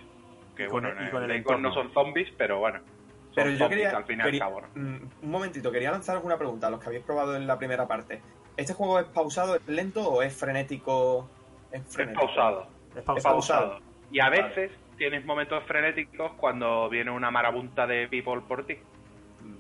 [0.57, 2.79] Que Y con bueno, el- con el Gone no son zombies, pero bueno.
[2.79, 3.97] Son Pero yo zombies quería.
[3.99, 4.69] al fin y al quería- cabo, ¿no?
[4.75, 7.87] mm, un momentito, quería lanzaros una pregunta a los que habéis probado en la primera
[7.87, 8.23] parte.
[8.57, 11.29] ¿Este juego es pausado, es lento o es frenético?
[11.71, 11.83] Es,
[12.15, 12.67] pausado.
[12.97, 13.35] Es pausado.
[13.35, 13.81] pausado.
[14.11, 14.43] Y a Vale.
[14.45, 18.79] veces tienes momentos frenéticos cuando viene una marabunta de people por ti.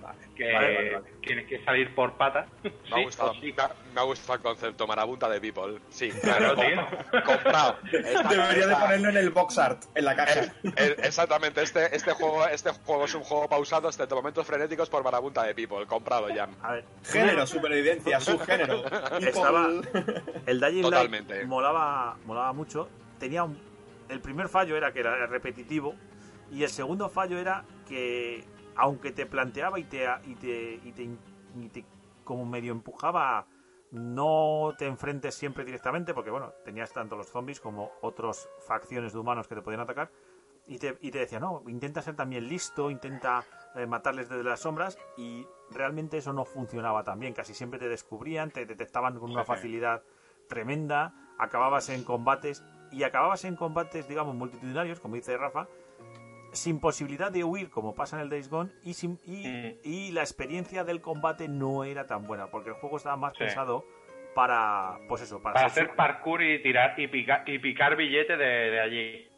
[0.00, 0.18] Vale.
[0.36, 1.06] Que Vale, vale, vale.
[1.22, 2.46] tienes que salir por patas.
[2.62, 3.52] Me, Sí, ha gustado, o sí.
[3.56, 5.80] me, ha, me ha gustado el concepto marabunta de People.
[5.88, 6.86] Sí, Claro, tío.
[7.24, 7.78] comprado.
[7.90, 10.52] Debería de ponerlo en el box art, en la caja.
[11.02, 15.42] Exactamente, este, este, juego, este juego es un juego pausado, excepto momentos frenéticos por marabunta
[15.44, 15.86] de People.
[15.86, 16.48] Comprado ya.
[16.62, 18.84] A ver, Género, supervivencia, subgénero.
[19.20, 19.68] Estaba-
[20.46, 21.34] el Dying Totalmente.
[21.36, 22.88] Light molaba, molaba mucho.
[23.18, 23.58] Tenía un,
[24.08, 25.94] el primer fallo era que era repetitivo
[26.52, 28.44] y el segundo fallo era que
[28.76, 31.84] aunque te planteaba y te y te, y te, y te
[32.24, 33.46] como medio empujaba
[33.90, 39.18] no te enfrentes siempre directamente porque bueno tenías tanto los zombies como otras facciones de
[39.18, 40.10] humanos que te podían atacar
[40.66, 43.44] y te, y te decía no intenta ser también listo intenta
[43.76, 47.34] eh, matarles desde las sombras y realmente eso no funcionaba tan bien.
[47.34, 50.02] Casi siempre te descubrían te detectaban con una facilidad
[50.48, 55.68] tremenda acababas en combates y acababas en combates digamos multitudinarios como dice Rafa
[56.56, 59.72] sin posibilidad de huir como pasa en el Days Gone y, sin, y, Mm.
[59.84, 63.40] y la experiencia del combate no era tan buena porque el juego estaba más Sí.
[63.40, 63.84] pensado
[64.34, 68.36] para pues eso para, Para ser hacer parkour y tirar y picar, y picar billete
[68.36, 69.28] de, de allí.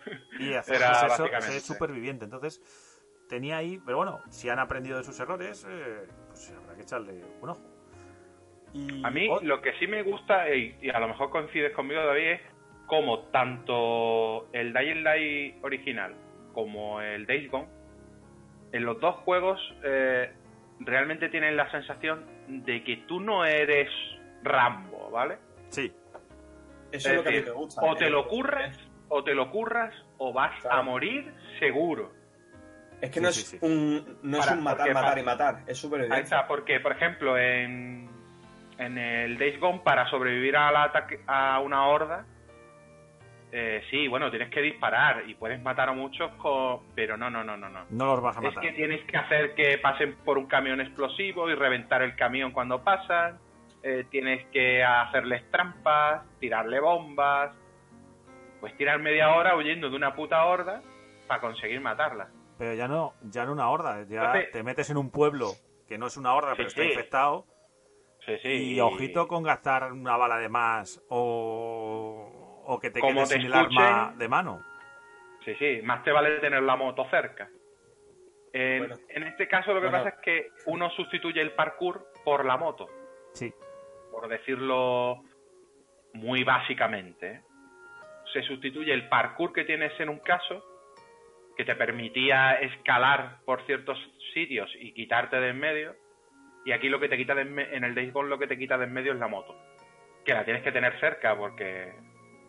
[0.40, 2.24] y hacer Era eso, ser superviviente.
[2.24, 2.60] Entonces,
[3.28, 7.22] tenía ahí, pero bueno, si han aprendido de sus errores, eh, pues habrá que echarle
[7.40, 7.60] un ojo.
[8.72, 12.04] Y A mí lo que sí me gusta, y, y a lo mejor coincides conmigo
[12.04, 12.40] David, es
[12.86, 16.14] como tanto el Dying Light original
[16.52, 17.68] como el Days Gone,
[18.72, 20.32] en los dos juegos eh,
[20.80, 22.24] realmente tienen la sensación
[22.64, 23.88] de que tú no eres
[24.42, 25.38] Rambo, ¿vale?
[25.68, 25.92] sí,
[26.92, 27.80] Eso es lo que a mí me gusta.
[27.84, 28.78] o te Eh, lo curras
[29.08, 30.76] o te lo curras o vas Claro.
[30.78, 32.12] a morir seguro.
[33.00, 33.64] Es que no Sí, es sí, sí.
[33.66, 36.22] un no es un matar, porque matar para- y matar, es Ahí supervivencia.
[36.22, 38.08] está, porque por ejemplo en,
[38.78, 42.26] en el Days Gone para sobrevivir al ataque a una horda,
[43.52, 46.80] eh, sí, bueno, tienes que disparar y puedes matar a muchos, con...
[46.94, 47.84] pero no, no, no, no, no.
[47.90, 48.62] No los vas a Es matar.
[48.62, 52.82] que tienes que hacer que pasen por un camión explosivo y reventar el camión cuando
[52.84, 53.38] pasan.
[53.82, 57.54] eh, tienes que hacerles trampas, tirarle bombas.
[58.60, 60.82] Pues tirar media hora huyendo de una puta horda
[61.28, 62.28] para conseguir matarla.
[62.58, 65.52] Pero ya no, ya no una horda, ya Entonces- te metes en un pueblo
[65.86, 66.88] que no es una horda, Sí, pero está sí.
[66.88, 67.46] infectado.
[68.26, 68.48] Sí, sí.
[68.48, 72.07] Y ojito con gastar una bala de más o,
[72.70, 74.62] o que te Como quedes te sin el escuchen- arma de mano.
[75.44, 77.48] Sí, sí, más te vale tener la moto cerca.
[78.52, 78.96] En, Bueno.
[79.08, 80.04] en este caso lo que Bueno.
[80.04, 82.86] pasa es que uno sustituye el parkour por la moto,
[83.32, 83.52] Sí.
[84.10, 85.22] por decirlo
[86.12, 87.26] muy básicamente.
[87.30, 87.42] ¿eh?
[88.34, 90.62] Se sustituye el parkour que tienes en un caso,
[91.56, 93.98] que te permitía escalar por ciertos
[94.34, 95.96] sitios y quitarte de en medio,
[96.66, 98.84] y aquí lo que te quita de en, el Gone lo que te quita de
[98.84, 99.56] en medio es la moto,
[100.24, 101.94] que la tienes que tener cerca porque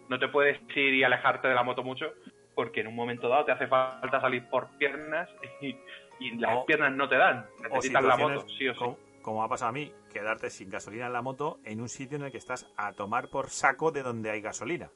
[0.10, 2.08] no te puedes ir y alejarte de la moto mucho
[2.56, 5.30] porque en un momento dado te hace falta salir por piernas
[5.62, 5.78] y,
[6.20, 7.46] y las O- piernas no te dan.
[7.64, 8.80] Necesitas la moto, sí o sí.
[8.80, 12.18] Como, como ha pasado a mí, quedarte sin gasolina en la moto en un sitio
[12.18, 14.90] en el que estás a tomar por saco de donde hay gasolina.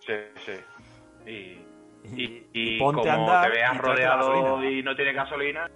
[0.00, 0.14] Sí,
[0.46, 0.52] sí.
[1.26, 1.58] Y,
[2.16, 5.70] Y, y, ponte como a andar te veas rodeado y no tienes gasolina.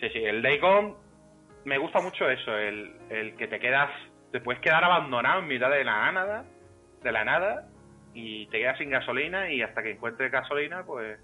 [0.00, 0.94] Sí, sí, el Day Gone
[1.64, 3.90] me gusta mucho eso, el, el que te quedas,
[4.30, 6.44] te puedes quedar abandonado en mitad de la nada,
[7.02, 7.68] de la nada,
[8.14, 11.18] y te quedas sin gasolina y hasta que encuentres gasolina, pues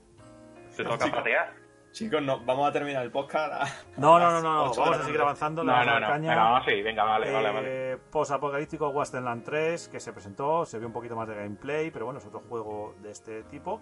[0.76, 1.18] te toca Chicos.
[1.18, 1.52] patear.
[1.92, 3.52] Chicos, no, vamos a terminar el podcast.
[3.52, 5.62] a- No, no, a no, no, vamos a seguir avanzando.
[5.62, 6.06] No, no, no.
[6.08, 6.30] caña.
[6.30, 7.68] Venga, vamos, sí, venga, vale, vale, vale.
[7.92, 12.06] Eh, Posapocalíptico Wasteland 3, que se presentó, se vio un poquito más de gameplay, pero
[12.06, 13.80] bueno, es otro juego de este tipo.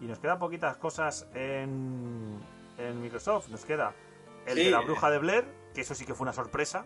[0.00, 2.38] Y nos quedan poquitas cosas en,
[2.76, 3.48] en Microsoft.
[3.48, 3.94] Nos queda
[4.46, 4.64] el Sí.
[4.64, 6.84] de la bruja de Blair, que eso sí que fue una sorpresa.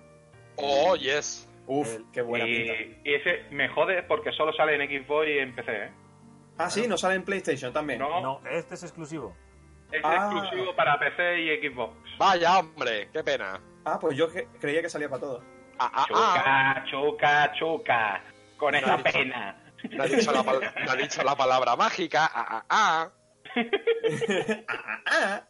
[0.55, 1.48] Oh, yes.
[1.69, 2.73] Uf, El- qué buena pinta.
[2.75, 5.91] Y, y ese me jode porque solo sale en Xbox y en PC, ¿eh?
[6.59, 8.01] Ah, sí, no sale en PlayStation también.
[8.01, 9.37] No, No, este es exclusivo.
[9.93, 10.31] es Ah.
[10.33, 11.95] exclusivo para PC y Xbox.
[12.19, 13.61] Vaya, hombre, qué pena.
[13.85, 15.43] Ah, pues yo que- creía que salía para todo.
[15.79, 16.85] Ah, ah, ah.
[16.91, 18.25] Chuca, chuca, chuca.
[18.57, 19.13] Con No esa dicho.
[19.13, 19.57] pena.
[19.93, 22.29] No ha dicho la, no ha dicho la palabra mágica.
[22.35, 23.11] Ah, ah, ah.
[24.69, 25.43] Ah, ah.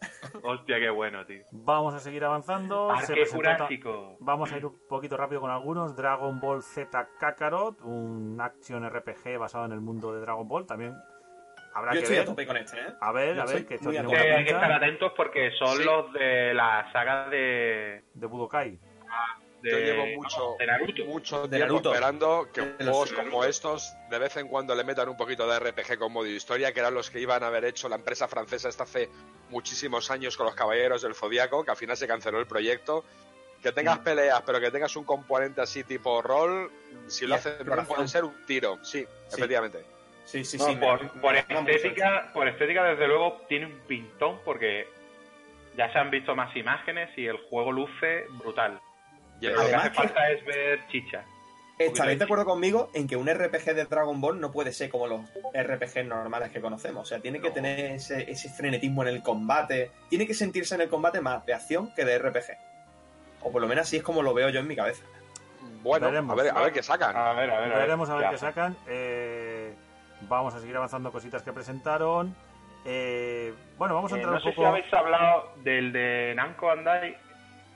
[0.42, 1.42] Hostia, qué bueno, tío.
[1.52, 2.88] Vamos a seguir avanzando.
[2.88, 4.16] Parque Jurásico.
[4.20, 5.96] Vamos a ir un poquito rápido con algunos.
[5.96, 10.66] Dragon Ball Z Kakarot, un action RPG basado en el mundo de Dragon Ball.
[10.66, 10.94] También
[11.74, 12.26] habrá Yo que estoy a ver.
[12.28, 12.92] tope con este, ¿eh?
[13.00, 15.50] A ver, Yo a ver, que esto tiene a buena hay que estar atentos porque
[15.52, 15.84] son Sí.
[15.84, 18.78] los de la saga de, De Budokai.
[19.62, 21.04] De, Yo llevo mucho, de Naruto.
[21.06, 21.92] mucho De tiempo Naruto.
[21.92, 25.58] esperando que De juegos como estos de vez en cuando le metan un poquito de
[25.58, 28.68] RPG con modo historia, que eran los que iban a haber hecho la empresa francesa
[28.68, 29.08] esta hace
[29.50, 33.04] muchísimos años con los Caballeros del Zodíaco, que al final se canceló el proyecto.
[33.62, 33.74] Que Mm.
[33.74, 36.70] tengas peleas, pero que tengas un componente así tipo rol,
[37.08, 37.86] si lo exploración.
[37.86, 38.78] puede ser un tiro.
[38.84, 39.34] Sí, Sí.
[39.36, 39.84] efectivamente.
[40.24, 40.76] Sí, sí, No, sí.
[40.76, 44.86] por, me estética, por estética, desde luego, tiene un pintón porque
[45.76, 48.80] ya se han visto más imágenes y el juego luce brutal.
[49.40, 51.24] Y Lo el- que Además hace falta es ver chicha.
[51.78, 55.06] Estaréis de acuerdo conmigo en que un RPG de Dragon Ball no puede ser como
[55.06, 55.20] los
[55.54, 57.02] RPG normales que conocemos.
[57.02, 57.54] O sea, tiene que No.
[57.54, 59.92] tener ese, ese frenetismo en el combate.
[60.08, 62.56] Tiene que sentirse en el combate más de acción que de RPG.
[63.42, 65.04] O por lo menos así es como lo veo yo en mi cabeza.
[65.82, 66.36] bueno, Veremos.
[66.36, 67.16] a ver, a ver qué sacan.
[67.16, 67.70] A ver, a ver.
[67.72, 67.78] a ver.
[67.86, 68.30] Veremos a ver Ya.
[68.30, 68.76] qué sacan.
[68.88, 69.72] Eh,
[70.22, 72.34] vamos a seguir avanzando cositas que presentaron.
[72.84, 74.62] Eh, bueno, vamos a Eh, entrar no un sé poco.
[74.62, 77.16] si habéis hablado del de Namco Bandai.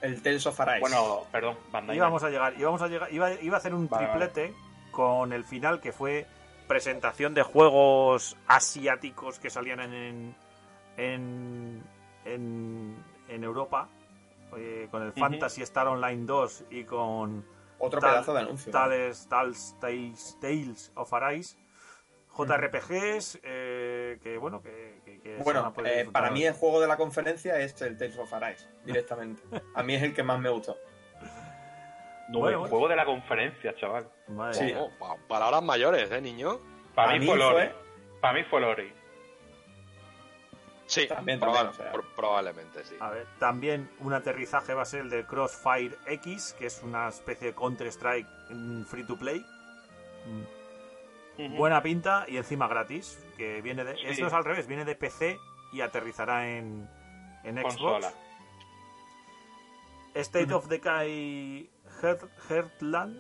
[0.03, 0.81] El Tales of Arise.
[0.81, 1.97] Bueno, perdón, Bandai.
[1.97, 4.55] íbamos a llegar, íbamos a llegar, iba, iba a hacer un Vale, triplete
[4.91, 6.27] con el final que fue
[6.69, 10.35] presentación de juegos asiáticos que salían en
[10.97, 11.83] en,
[12.25, 12.97] en,
[13.29, 13.89] en Europa
[14.57, 15.13] eh, con el.
[15.13, 17.45] Fantasy Star Online 2 y con
[17.79, 18.71] Otro tal- pedazo de anuncio.
[18.73, 21.57] Tales, Tales, Tales, Tales of Arise
[22.37, 24.92] JRPGs eh, que bueno que,
[25.33, 27.59] que- que se van a Bueno, poder eh, para mí el juego de la conferencia
[27.59, 29.43] es el Tales of Arise, directamente.
[29.75, 30.77] A mí es el que más me gustó.
[32.29, 32.71] No, Bueno, el bueno.
[32.71, 34.09] juego de la conferencia, chaval.
[34.29, 34.75] Madre Sí.
[34.79, 36.59] Oh, pa- palabras mayores, ¿eh, niño?
[36.95, 37.69] Para mí, mí fue Lori.
[38.21, 38.93] Para mí fue Lori.
[40.87, 41.93] Sí, También, probable- también, o sea.
[41.93, 42.97] pro- probablemente sí.
[43.01, 47.09] A ver, también un aterrizaje va a ser el de Crossfire X, que es una
[47.09, 49.41] especie de Counter-Strike mm, free to play.
[50.27, 50.43] Mm,
[51.57, 53.19] Buena pinta y encima gratis.
[53.37, 53.97] Que viene de.
[53.97, 54.03] Sí.
[54.07, 55.39] Esto es al revés, viene de PC
[55.73, 56.89] y aterrizará en,
[57.45, 57.77] en Xbox.
[57.77, 58.13] Consola.
[60.15, 61.71] State of Decay
[62.01, 63.17] Heart- Heartland.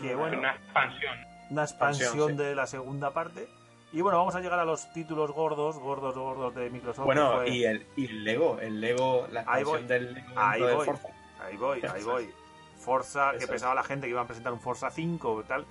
[0.00, 1.14] Que bueno, Una expansión.
[1.50, 2.36] una expansión expansión, sí.
[2.44, 3.48] de la segunda parte.
[3.92, 7.02] Y bueno, vamos a llegar a los títulos gordos, gordos, gordos de Microsoft.
[7.04, 9.80] que Bueno, fue- y el, y el Lego, el Lego, la Ahí voy.
[9.80, 10.84] expansión del Lego Ahí voy.
[10.86, 11.08] Forza.
[11.40, 12.30] Ahí voy, ahí voy.
[12.78, 13.46] Forza, que es.
[13.50, 15.66] pensaba la gente que iba a presentar un Forza 5 y tal.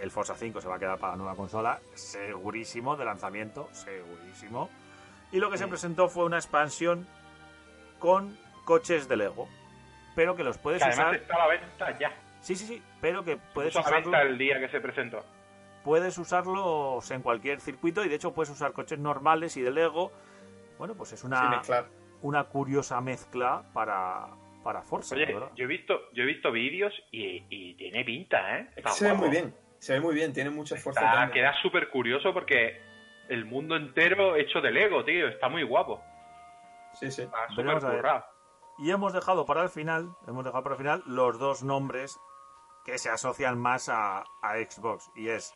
[0.00, 4.70] El Forza 5 se va a quedar para la nueva consola, segurísimo, de lanzamiento, segurísimo.
[5.32, 7.06] Y lo que se presentó fue una expansión
[7.98, 9.48] con coches de Lego.
[10.16, 11.20] Pero que los puedes Que además usar.
[11.22, 12.12] está a la venta ya.
[12.40, 12.82] Sí, sí, sí.
[13.00, 15.24] Pero que puedes Puso a la usarlo, venta el día que se presentó.
[15.84, 18.04] puedes usarlos en cualquier circuito.
[18.04, 20.10] Y de hecho, puedes usar coches normales y de Lego.
[20.78, 21.62] Bueno, pues es una,
[22.22, 24.28] una curiosa mezcla para,
[24.64, 25.14] para Forza.
[25.14, 28.70] Oye, yo he visto, yo he visto vídeos y, y tiene pinta, ¿eh?
[28.76, 31.00] Está Se ve muy bien, se ve muy bien, tiene mucho esfuerzo.
[31.04, 32.80] Está- queda súper curioso porque
[33.28, 35.26] el mundo entero hecho de Lego, tío.
[35.28, 36.00] Está muy guapo.
[36.94, 37.22] Sí, sí.
[37.22, 38.24] Está súper currado.
[38.78, 42.18] Y hemos dejado para el final, hemos dejado para el final los dos nombres
[42.84, 45.10] que se asocian más a, a Xbox.
[45.14, 45.52] Y es,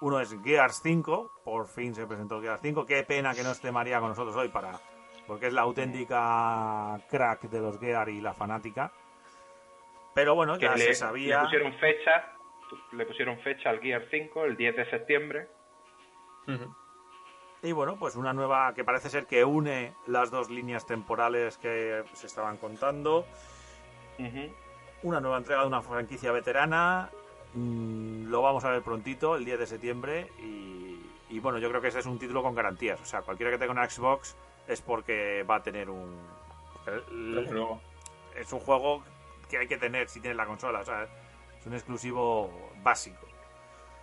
[0.00, 2.84] uno es Gears 5, por fin se presentó Gears 5.
[2.84, 4.72] Qué pena que no esté María con nosotros hoy para,
[5.26, 8.92] porque es la auténtica crack de los Gears y la fanática.
[10.14, 11.40] Pero bueno, Que ya le, se le sabía.
[11.42, 12.32] pusieron fecha,
[12.92, 15.48] le pusieron fecha al Gear 5, el 10 de septiembre.
[17.62, 22.04] Y bueno, pues una nueva que parece ser que une las dos líneas temporales que
[22.12, 23.26] se estaban contando.
[25.02, 27.10] Una nueva entrega de una franquicia veterana.
[27.54, 30.28] Mm, lo vamos a ver prontito, el 10 de septiembre.
[30.38, 31.00] Y,
[31.30, 33.00] y bueno, yo creo que ese es un título con garantías.
[33.00, 34.36] O sea, cualquiera que tenga una Xbox
[34.68, 36.16] es porque va a tener un.
[37.10, 37.34] el-
[38.36, 39.02] es un juego
[39.50, 40.80] que hay que tener si tienes la consola.
[40.80, 41.08] O sea,
[41.68, 42.50] un exclusivo
[42.82, 43.26] básico.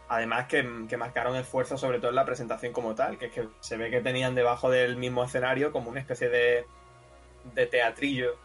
[0.08, 3.48] Además que, que marcaron esfuerzo sobre todo en la presentación como tal, que es que
[3.60, 6.66] se ve que tenían debajo del mismo escenario como una especie de,
[7.54, 8.36] de teatrillo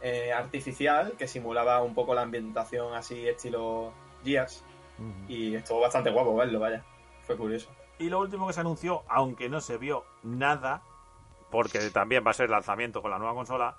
[0.00, 3.92] eh, artificial que simulaba un poco la ambientación así estilo
[4.24, 4.64] Gears
[5.28, 6.82] y estuvo bastante guapo verlo, vaya.
[7.22, 7.68] Fue curioso.
[7.98, 10.82] Y lo último que se anunció, aunque no se vio nada,
[11.50, 13.76] porque también va a ser lanzamiento con la nueva consola,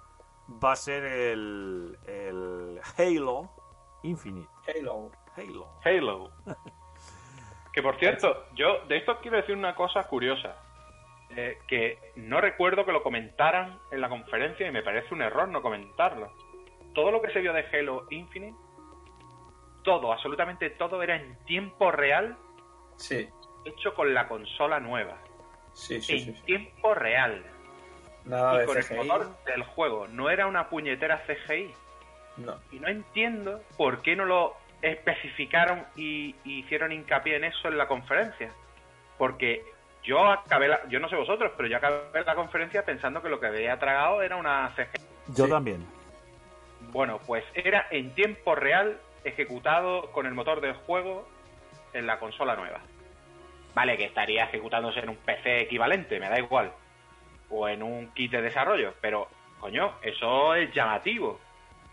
[0.63, 3.49] va a ser el, el Halo
[4.03, 4.49] Infinite.
[4.67, 5.11] Halo.
[5.35, 5.67] Halo.
[5.83, 6.31] Halo.
[7.73, 10.55] que por cierto, yo de esto quiero decir una cosa curiosa.
[11.35, 15.47] Eh, que no recuerdo que lo comentaran en la conferencia y me parece un error
[15.49, 16.31] no comentarlo.
[16.93, 18.57] Todo lo que se vio de Halo Infinite,
[19.83, 22.37] todo, absolutamente todo era en tiempo real
[22.97, 23.29] Sí,
[23.65, 25.17] hecho con la consola nueva.
[25.73, 26.33] sí, sí, en sí.
[26.33, 26.41] sí.
[26.43, 27.45] tiempo real.
[28.25, 28.93] Nada y de con CGI.
[28.93, 30.07] el motor del juego.
[30.07, 31.73] No era una puñetera CGI.
[32.38, 32.55] No.
[32.71, 37.77] Y no entiendo por qué no lo especificaron y, y hicieron hincapié en eso en
[37.77, 38.51] la conferencia.
[39.17, 39.63] Porque
[40.03, 43.39] yo acabé la, yo no sé vosotros, pero yo acabé la conferencia pensando que lo
[43.39, 45.01] que había tragado era una CGI.
[45.35, 45.51] Yo Sí.
[45.51, 45.85] también.
[46.91, 51.27] Bueno, pues era en tiempo real ejecutado con el motor del juego
[51.93, 52.79] en la consola nueva.
[53.73, 56.71] Vale, que estaría ejecutándose en un PC equivalente, me da igual.
[57.49, 59.27] O en un kit de desarrollo, pero
[59.59, 61.39] coño, eso es llamativo.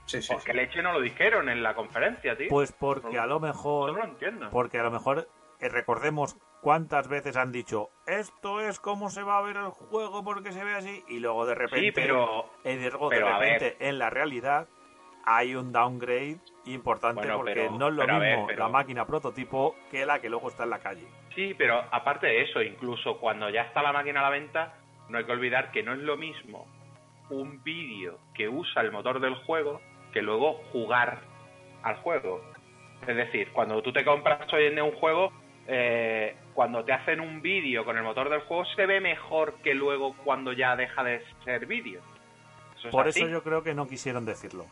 [0.07, 0.33] Sí, sí.
[0.33, 0.57] ¿Por qué sí.
[0.59, 2.49] leche no lo dijeron en la conferencia, tío?
[2.51, 4.51] Pues porque a lo mejor, no lo entiendo.
[4.51, 5.29] porque a lo mejor
[5.61, 10.25] eh, recordemos cuántas veces han dicho esto es como se va a ver el juego
[10.25, 13.99] porque se ve así y luego de repente Sí, pero luego pero, de repente en
[13.99, 14.67] la realidad
[15.27, 19.07] hay un downgrade importante Bueno, porque pero- no es lo ver, mismo pero- la máquina
[19.07, 21.07] prototipo que la que luego está en la calle.
[21.35, 24.75] Sí, pero aparte de eso, incluso cuando ya está la máquina a la venta,
[25.09, 26.67] no hay que olvidar que no es lo mismo
[27.31, 29.81] un vídeo que usa el motor del juego
[30.15, 31.19] que luego jugar
[31.83, 32.41] al juego.
[33.07, 35.31] Es decir, cuando tú te compras hoy en día un juego,
[35.67, 39.75] eh, cuando te hacen un vídeo con el motor del juego se ve mejor que
[39.75, 42.01] luego cuando ya deja de ser vídeo.
[42.79, 44.67] Eso es Por así, eso yo creo que no quisieron decirlo.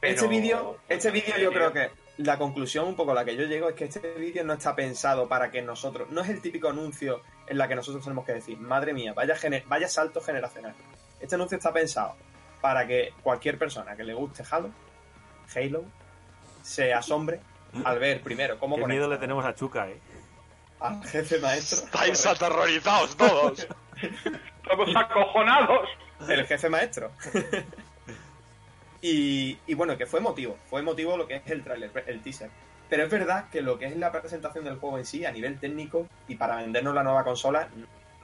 [0.00, 3.36] pero- Este vídeo, este vídeo yo creo que la conclusión un poco a la que
[3.36, 6.42] yo llego es que este vídeo no está pensado para que nosotros, no es el
[6.42, 9.34] típico anuncio en la que nosotros tenemos que decir, madre mía, vaya,
[9.66, 10.74] vaya salto generacional.
[11.20, 12.16] Este anuncio está pensado
[12.64, 14.70] para que cualquier persona que le guste Halo,
[15.54, 15.84] Halo,
[16.62, 17.38] se asombre
[17.84, 20.00] al ver primero cómo Qué conecta miedo le tenemos a Chuca, eh.
[20.80, 21.84] al jefe maestro.
[21.84, 23.68] Estáis aterrorizados todos.
[24.62, 25.90] Estamos acojonados.
[26.26, 27.10] el jefe maestro.
[29.02, 32.48] y, y bueno, que fue motivo, fue motivo lo que es el trailer, el teaser.
[32.88, 35.60] Pero es verdad que lo que es la presentación del juego en sí, a nivel
[35.60, 37.68] técnico y para vendernos la nueva consola,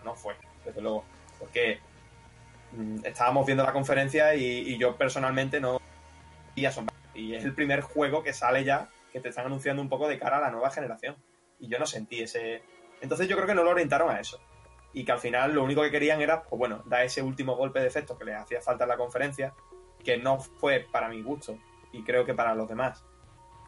[0.03, 0.35] no fue,
[0.65, 1.05] desde luego.
[1.39, 1.81] Porque
[3.05, 5.81] estábamos viendo la conferencia y, yo personalmente no
[6.55, 6.67] y.
[7.13, 10.19] Y es el primer juego que sale ya, que te están anunciando un poco de
[10.19, 11.17] cara a la nueva generación.
[11.59, 12.63] Y yo no sentí ese.
[13.01, 14.41] Entonces yo creo que no lo orientaron a eso
[14.93, 17.81] y que al final lo único que querían era, pues bueno, dar ese último golpe
[17.81, 19.55] de efecto que les hacía falta en la conferencia,
[20.05, 21.57] que no fue para mi gusto
[21.93, 23.05] y creo que para los demás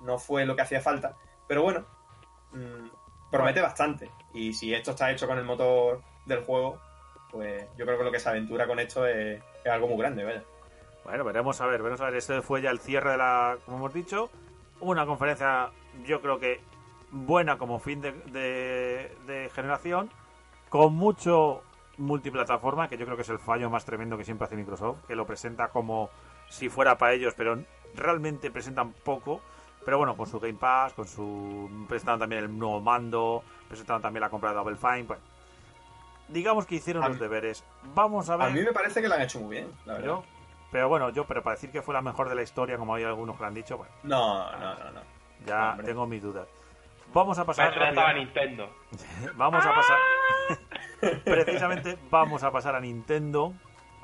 [0.03, 1.87] no fue lo que hacía falta, pero bueno,
[2.53, 4.11] mm, promete bastante.
[4.35, 6.81] Y si esto está hecho con el motor del juego,
[7.33, 10.43] pues yo creo que lo que se aventura con esto es, algo muy grande, vaya.
[11.05, 12.15] Bueno, veremos a ver, veremos a ver.
[12.15, 14.31] Este fue ya el cierre de la, como hemos dicho,
[14.81, 15.71] una conferencia,
[16.05, 16.61] yo creo que
[17.11, 20.11] buena como fin de generación,
[20.69, 21.63] con mucho
[21.99, 25.15] multiplataforma, que yo creo que es el fallo más tremendo que siempre hace Microsoft, que
[25.15, 26.11] lo presenta como
[26.49, 27.59] si fuera para ellos, pero
[27.95, 29.41] realmente presentan poco.
[29.85, 34.21] Pero bueno, con su Game Pass, con su presentaron también el nuevo mando, presentaron también
[34.21, 35.19] la compra de Double Fine, pues
[36.29, 37.65] digamos que hicieron A los mí- deberes.
[37.95, 38.47] Vamos a ver.
[38.49, 40.07] A mí me parece que lo han hecho muy bien, la verdad.
[40.09, 40.25] Yo,
[40.71, 43.05] pero bueno, yo, pero para decir que fue la mejor de la historia, como hay
[43.05, 45.01] algunos que lo han dicho, bueno, No, no, no, no.
[45.47, 45.87] ya Hombre.
[45.87, 46.49] tengo mis dudas.
[47.13, 47.69] Vamos a pasar.
[47.73, 48.71] estaba rápido- Nintendo.
[49.37, 49.99] Vamos a pasar.
[51.25, 53.53] Precisamente vamos a pasar a Nintendo,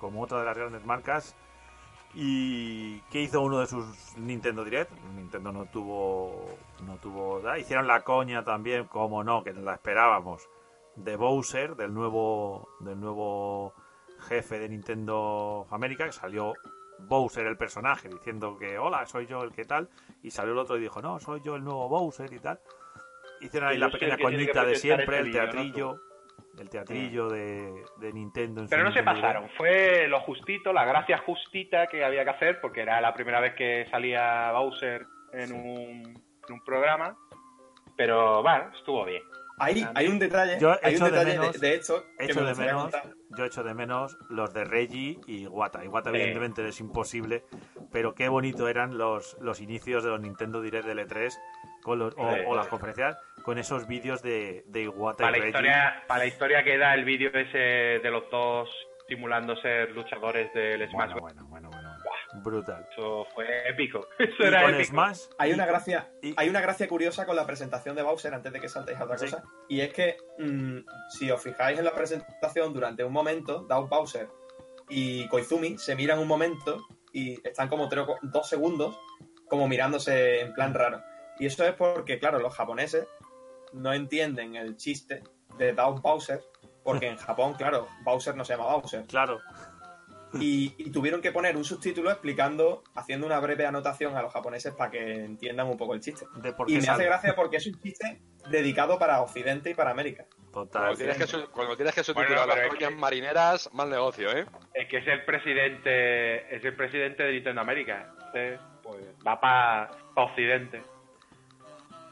[0.00, 1.34] como otra de las grandes marcas.
[2.14, 4.90] Y que hizo uno de sus Nintendo Direct.
[5.14, 6.46] Nintendo no tuvo.
[6.82, 7.40] No tuvo.
[7.48, 10.48] ah, Hicieron la coña también, como no, que la esperábamos.
[11.04, 12.68] De Bowser, del nuevo.
[12.80, 13.74] Del nuevo
[14.20, 16.54] jefe de Nintendo of America, que salió
[16.98, 19.88] Bowser el personaje, diciendo que hola, soy yo el que tal.
[20.22, 22.60] Y salió el otro y dijo, no, soy yo el nuevo Bowser y tal.
[23.40, 26.00] Hicieron ahí la pequeña coñita de siempre, el teatrillo.
[26.58, 28.62] El teatrillo de, de Nintendo.
[28.62, 29.48] en Pero no se Nintendo pasaron.
[29.56, 33.54] Fue lo justito, la gracia justita que había que hacer, porque era la primera vez
[33.54, 37.16] que salía Bowser en, un, en un programa.
[37.96, 39.22] Pero bueno, estuvo bien.
[39.60, 42.40] Hay, hay un detalle, Yo hay un de detalle de, menos- de esto que Echo
[42.40, 43.02] me de menos, contar.
[43.36, 45.84] yo echo de menos los de Reggie y Wata.
[45.84, 47.44] Y Wata, evidentemente, es imposible,
[47.92, 51.32] pero qué bonito eran los, los inicios de los Nintendo Direct de L3
[51.82, 55.48] con los, o, las conferencias con esos vídeos de, de Iwata Para y la, Reggie.
[55.58, 58.68] historia, para la historia que da el vídeo ese de los dos
[59.08, 61.22] simulando ser luchadores del Smash Bueno, Bros.
[61.22, 61.77] bueno, bueno, bueno.
[62.34, 62.86] Brutal.
[62.92, 64.06] Eso fue épico.
[64.18, 64.90] Eso Y era con épico.
[64.90, 68.52] Smash, Hay una gracia, Y- hay una gracia curiosa con la presentación de Bowser antes
[68.52, 69.26] de que saltéis a otra Sí.
[69.26, 69.42] cosa.
[69.68, 70.78] Y es que mm,
[71.10, 74.28] si os fijáis en la presentación durante un momento, Doug Bowser
[74.88, 78.98] y Koizumi se miran un momento y están como tres dos segundos
[79.48, 81.02] como mirándose en plan raro.
[81.38, 83.06] Y eso es porque, claro, los japoneses
[83.72, 85.22] no entienden el chiste
[85.56, 86.42] de Doug Bowser,
[86.84, 89.06] porque en Japón, claro, Bowser no se llama Bowser.
[89.06, 89.40] claro.
[90.34, 94.74] Y, y tuvieron que poner un subtítulo explicando, haciendo una breve anotación a los japoneses
[94.74, 96.26] para que entiendan un poco el chiste.
[96.36, 96.92] De por Y me sale.
[96.96, 98.20] hace gracia porque es un chiste
[98.50, 100.26] dedicado para Occidente y para América.
[100.52, 100.82] Total.
[100.82, 104.44] Cuando tienes que, su- cuando tienes que subtitular Bueno, las que- marineras, mal negocio, ¿eh?
[104.74, 108.10] Es que es el presidente, es el presidente de Nintendo América.
[108.12, 110.82] Entonces, pues va para Occidente.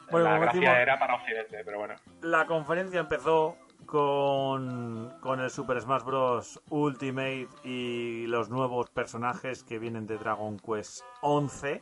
[0.09, 1.95] Bueno, la gracia decimos- era para Occidente, pero bueno.
[2.21, 3.57] La conferencia empezó
[3.87, 6.61] con, con el Super Smash Bros.
[6.69, 11.81] Ultimate y los nuevos personajes que vienen de Dragon Quest 11.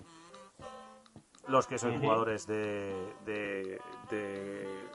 [1.48, 4.88] Los que son jugadores de, de, de,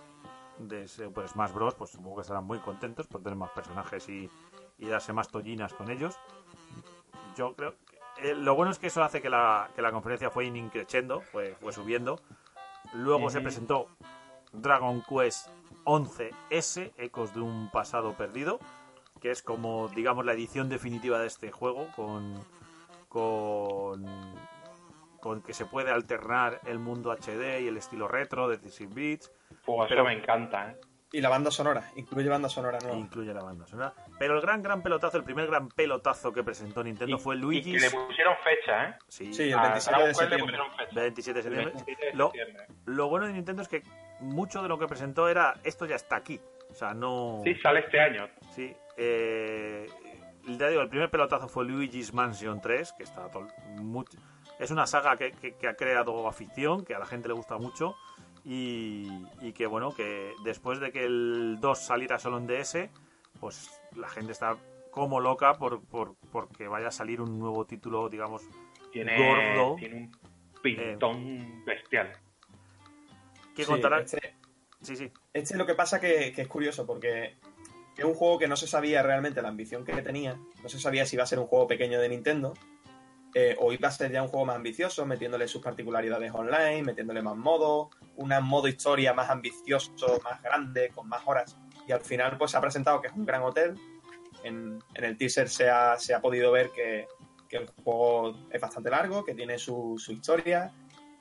[0.58, 1.74] de Super Smash Bros.
[1.74, 4.30] Pues supongo que estarán muy contentos por tener más personajes y,
[4.78, 6.18] y darse más tollinas con ellos.
[7.36, 10.30] Yo creo que, eh, lo bueno es que eso hace que la, que la conferencia
[10.30, 12.20] fue increciendo, fue, fue subiendo.
[12.94, 13.88] Luego se presentó
[14.52, 15.48] Dragon Quest
[15.84, 18.58] 11S, Ecos de un pasado perdido,
[19.20, 22.42] que es como, digamos, la edición definitiva de este juego, con,
[23.08, 24.04] con,
[25.20, 29.32] con que se puede alternar el mundo HD y el estilo retro de 16 bits,
[29.88, 30.80] Pero- me encanta, ¿eh?
[31.12, 32.96] Y la banda sonora, incluye banda sonora nueva.
[32.96, 33.92] incluye la banda sonora.
[34.16, 37.62] Pero el gran, gran pelotazo, el primer gran pelotazo que presentó Nintendo Y- fue Y
[37.62, 38.94] que le pusieron fecha, ¿eh?
[39.08, 40.46] Sí, Sí, el A 27 Dragon de septiembre.
[40.46, 41.00] pusieron fecha.
[41.00, 41.72] 27 de septiembre.
[41.74, 42.66] 27 de Lo, septiembre.
[42.84, 43.82] lo bueno de Nintendo es que
[44.20, 46.40] mucho de lo que presentó era esto ya está aquí.
[46.70, 47.40] O sea, no...
[47.44, 48.28] Sí, sale este año.
[48.54, 49.86] Sí, eh,
[50.46, 53.28] ya digo, el primer pelotazo fue Luigi's Mansion 3, que está
[54.58, 57.56] es una saga que, que- que ha creado afición, que a la gente le gusta
[57.58, 57.96] mucho
[58.44, 59.08] y,
[59.40, 62.88] y que bueno, que después de que el 2 saliera solo en DS,
[63.40, 64.56] pues la gente está
[64.90, 68.42] como loca por, por porque vaya a salir un nuevo título, digamos,
[68.92, 69.76] Tiene, Gordo.
[69.76, 70.12] tiene un
[70.62, 72.12] pintón bestial.
[73.54, 74.00] Que Sí, contará...
[74.00, 74.36] este,
[74.82, 77.36] Sí, sí, este es lo que pasa que, que es curioso porque
[77.98, 80.40] es un juego que no se sabía realmente la ambición que tenía.
[80.62, 82.54] No se sabía si iba a ser un juego pequeño de Nintendo
[83.34, 87.20] eh, o iba a ser ya un juego más ambicioso, metiéndole sus particularidades online, metiéndole
[87.20, 91.56] más modos, un modo historia más ambicioso, más grande, con más horas.
[91.86, 93.74] Y al final pues se ha presentado que es un gran hotel.
[94.42, 97.06] En, en el teaser se ha, se ha podido ver que,
[97.48, 100.72] que el juego es bastante largo, que tiene su, su historia,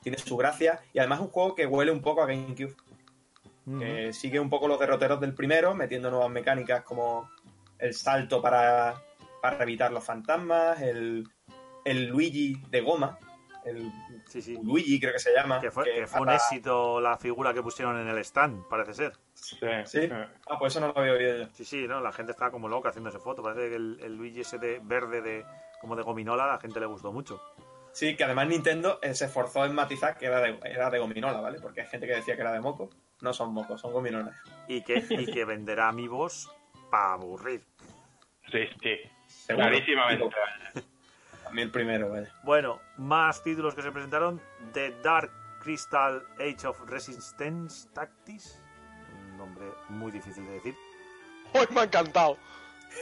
[0.02, 2.74] tiene su gracia y además es un juego que huele un poco a GameCube.
[3.78, 7.30] que sigue un poco los derroteros del primero, metiendo nuevas mecánicas como
[7.78, 9.00] el salto para,
[9.40, 11.26] para evitar los fantasmas, el,
[11.84, 13.18] el Luigi de goma,
[13.64, 13.90] el
[14.26, 14.56] Sí, sí.
[14.62, 15.60] Luigi creo que se llama.
[15.60, 18.94] Que fue, que que fue un éxito la figura que pusieron en el stand, parece
[18.94, 19.12] ser.
[19.34, 19.56] Sí.
[19.86, 20.08] ¿Sí?
[20.48, 21.48] Ah, pues eso no lo había oído yo.
[21.52, 23.42] Sí, sí, no, la gente estaba como loca haciéndose foto.
[23.42, 25.44] Parece que el, el Luigi ese de verde de
[25.80, 27.40] como de gominola a la gente le gustó mucho.
[27.92, 31.40] Sí, que además Nintendo eh, se esforzó en matizar que era de, era de gominola,
[31.40, 31.58] ¿vale?
[31.60, 32.90] Porque hay gente que decía que era de moco.
[33.20, 34.36] No son mocos, son gominolas.
[34.68, 36.50] Y que, y que venderá amigos
[36.90, 37.64] para aburrir.
[38.50, 38.96] Sí, sí.
[39.26, 39.68] Seguro.
[39.68, 40.30] Clarísimamente.
[41.46, 42.32] A mí el primero, vaya.
[42.44, 44.40] Bueno, más títulos que se presentaron.
[44.72, 45.30] The Dark
[45.60, 48.62] Crystal Age of Resistance Tactics.
[49.18, 50.74] Un nombre muy difícil de decir.
[51.52, 52.38] ¡Hoy me ha encantado!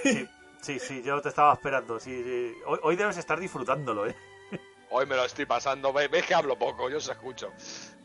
[0.03, 0.29] Sí,
[0.61, 2.01] sí, sí, yo te estaba esperando.
[2.01, 2.55] Sí, sí.
[2.67, 4.17] Hoy, hoy debes estar disfrutándolo, ¿eh?
[4.91, 5.93] Hoy me lo estoy pasando.
[5.93, 7.53] Ve- Ves que hablo poco, yo os escucho.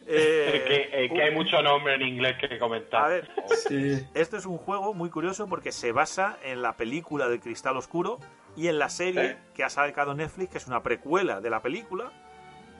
[0.05, 3.05] Eh, que, eh, que hay mucho nombre en inglés que comentar.
[3.05, 3.29] A ver,
[3.67, 4.05] Sí.
[4.13, 8.19] Esto es un juego muy curioso porque se basa en la película del Cristal Oscuro
[8.55, 9.37] y en la serie ¿Eh?
[9.55, 12.11] que ha sacado Netflix, que es una precuela de la película.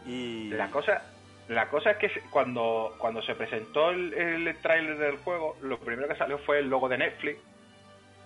[0.05, 1.01] Y La cosa,
[1.47, 5.79] la cosa es que se- cuando, cuando se presentó el, el tráiler del juego, lo
[5.79, 7.39] primero que salió fue el logo de Netflix.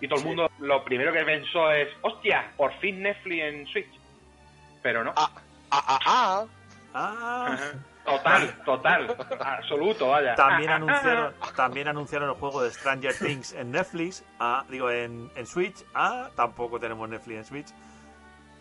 [0.00, 3.88] Y todo el mundo lo primero que pensó es, hostia, por fin Netflix en Switch.
[4.82, 5.12] Pero no.
[5.16, 5.30] Ah,
[5.70, 6.46] ah, ah, ah.
[6.94, 7.56] Ah.
[8.04, 10.34] Total, total, absoluto, vaya.
[10.34, 14.90] también Ah, ah, anunciaron, también anunciaron el juego de Stranger Things en Netflix, ah, digo
[14.90, 15.84] en, en Switch.
[15.94, 17.66] Ah, tampoco tenemos Netflix en Switch.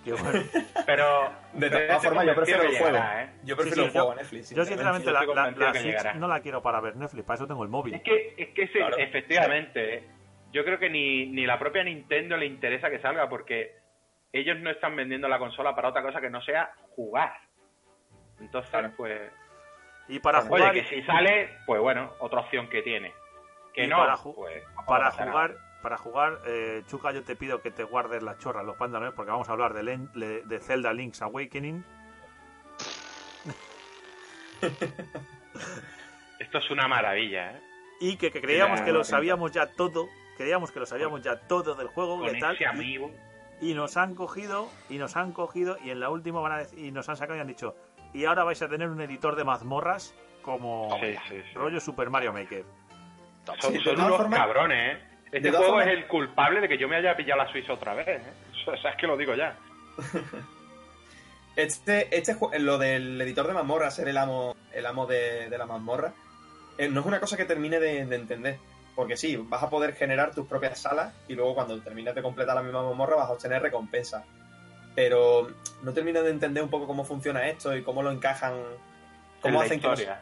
[0.03, 0.43] Que bueno.
[0.53, 0.83] ah.
[0.85, 2.85] Pero De todas estoy formas, yo prefiero el juego.
[2.87, 3.29] llegará, ¿eh?
[3.43, 4.49] Yo Sí, prefiero sí, el juego yo- a Netflix.
[4.53, 6.13] Yo sinceramente la, la- Switch llegará.
[6.15, 7.93] no la quiero para ver Netflix, para eso tengo el móvil.
[7.95, 8.97] Es que, es que Claro.
[8.97, 10.03] efectivamente,
[10.51, 13.77] yo creo que ni, ni la propia Nintendo le interesa que salga porque
[14.39, 17.33] ellos no están vendiendo la consola para otra cosa que no sea jugar.
[18.39, 18.91] Entonces, Claro.
[18.95, 19.31] pues,
[20.07, 23.13] Y para oye, jugar, que si sale, pues bueno, otra opción que tiene.
[23.73, 25.31] Que Y no, para ju- pues para pasa nada.
[25.31, 29.13] jugar, para jugar, eh, Chuca, yo te pido que te guardes las chorras, los pantalones,
[29.13, 31.83] porque vamos a hablar de, Len- de, de Zelda Link's Awakening.
[36.39, 37.61] Esto es una maravilla, ¿eh?
[37.99, 40.07] Y que, que creíamos que lo sabíamos ya todo,
[40.37, 43.11] creíamos que lo sabíamos ya todo del juego, Con que tal, y, amigo.
[43.61, 46.77] Y nos han cogido, y nos han cogido, y en la última van a dec-
[46.77, 47.75] y nos han sacado y han dicho,
[48.13, 51.53] y ahora vais a tener un editor de mazmorras como Sí, sí, sí.
[51.55, 52.63] rollo Super Mario Maker.
[53.59, 55.03] Son, unos cabrones, ¿eh?
[55.31, 58.07] Este juego es el culpable de que yo me haya pillado la Switch otra vez,
[58.07, 58.21] ¿eh?
[58.67, 59.55] O sea, es que lo digo ya.
[61.55, 65.65] Este, este lo del editor de mazmorra, ser el amo, el amo de, de la
[65.65, 66.13] mazmorra,
[66.77, 68.59] eh, no es una cosa que termine de, de entender.
[68.97, 72.55] Porque sí, vas a poder generar tus propias salas y luego cuando termines de completar
[72.55, 74.25] la misma mazmorra vas a obtener recompensa.
[74.95, 75.47] Pero
[75.83, 78.53] no termino de entender un poco cómo funciona esto y cómo lo encajan.
[78.55, 80.21] En Cómo la hacen que no- historia.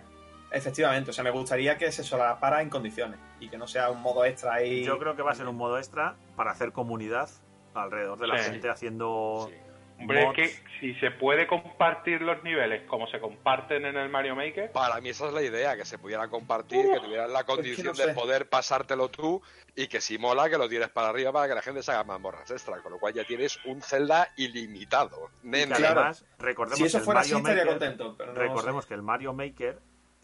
[0.52, 4.02] Efectivamente, o sea, me gustaría que se solapara en condiciones y que no sea un
[4.02, 4.84] modo extra ahí.
[4.84, 7.30] Yo creo que va a ser un modo extra para hacer comunidad
[7.74, 8.52] alrededor de la Sí.
[8.52, 9.56] gente haciendo Sí.
[9.98, 10.40] Hombre, mods.
[10.40, 14.72] es que si se puede compartir los niveles como se comparten en el Mario Maker,
[14.72, 17.96] Para mí esa es la idea, que se pudiera compartir, que tuvieran la condición no
[17.96, 18.08] sé.
[18.08, 19.42] de poder pasártelo tú
[19.76, 22.04] y que si mola que lo tires para arriba para que la gente se haga
[22.04, 25.30] mazmorras extra, con lo cual ya tienes un Zelda ilimitado.
[25.44, 25.76] Y Nene.
[25.76, 28.16] además, recordemos si eso que el fuera Mario así, estaría Maker, contento.
[28.18, 29.80] Pero no recordemos que el Mario Maker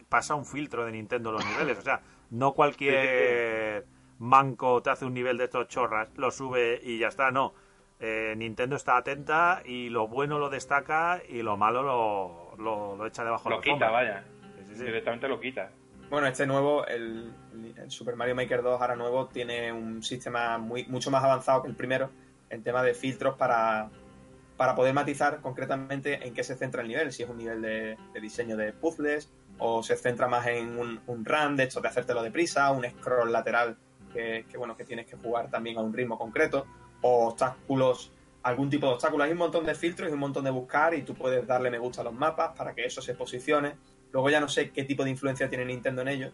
[0.08, 1.78] pasa un filtro de Nintendo los niveles.
[1.78, 3.86] O sea, no cualquier
[4.18, 7.30] manco te hace un nivel de estos chorras, lo sube y ya está.
[7.30, 7.54] No.
[8.04, 13.06] Eh, Nintendo está atenta y lo bueno lo destaca y lo malo lo, lo, lo
[13.06, 13.90] echa debajo de lo la quita, alfombra.
[13.92, 14.24] vaya.
[14.58, 14.84] Sí, sí, sí.
[14.84, 15.70] Directamente lo quita.
[16.10, 17.32] Bueno, este nuevo, el,
[17.76, 21.68] el Super Mario Maker 2 ahora nuevo, tiene un sistema muy, mucho más avanzado que
[21.68, 22.10] el primero
[22.50, 23.88] en tema de filtros para,
[24.56, 27.96] para poder matizar concretamente en qué se centra el nivel, si es un nivel de,
[28.12, 31.86] de diseño de puzzles o se centra más en un, un run de hecho de
[31.86, 33.76] hacértelo deprisa, un scroll lateral
[34.12, 36.66] que, que, bueno que tienes que jugar también a un ritmo concreto
[37.02, 38.12] o obstáculos,
[38.42, 39.26] algún tipo de obstáculos.
[39.26, 41.78] Hay un montón de filtros y un montón de buscar y tú puedes darle me
[41.78, 43.74] gusta a los mapas para que eso se posicione.
[44.12, 46.30] Luego ya no sé qué tipo de influencia tiene Nintendo en ello,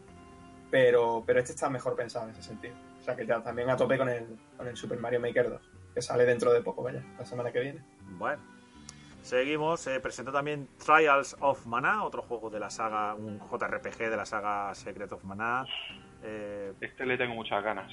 [0.70, 2.74] pero, pero este está mejor pensado en ese sentido.
[3.00, 4.26] O sea que ya también a tope con el,
[4.56, 5.60] con el Super Mario Maker 2,
[5.94, 7.82] que sale dentro de poco, vaya, la semana que viene.
[8.18, 8.42] Bueno.
[9.22, 14.16] Seguimos, se presentó también Trials of Mana, otro juego de la saga, un JRPG de
[14.16, 15.66] la saga Secret of Mana.
[16.22, 17.92] Eh, Este le tengo muchas ganas.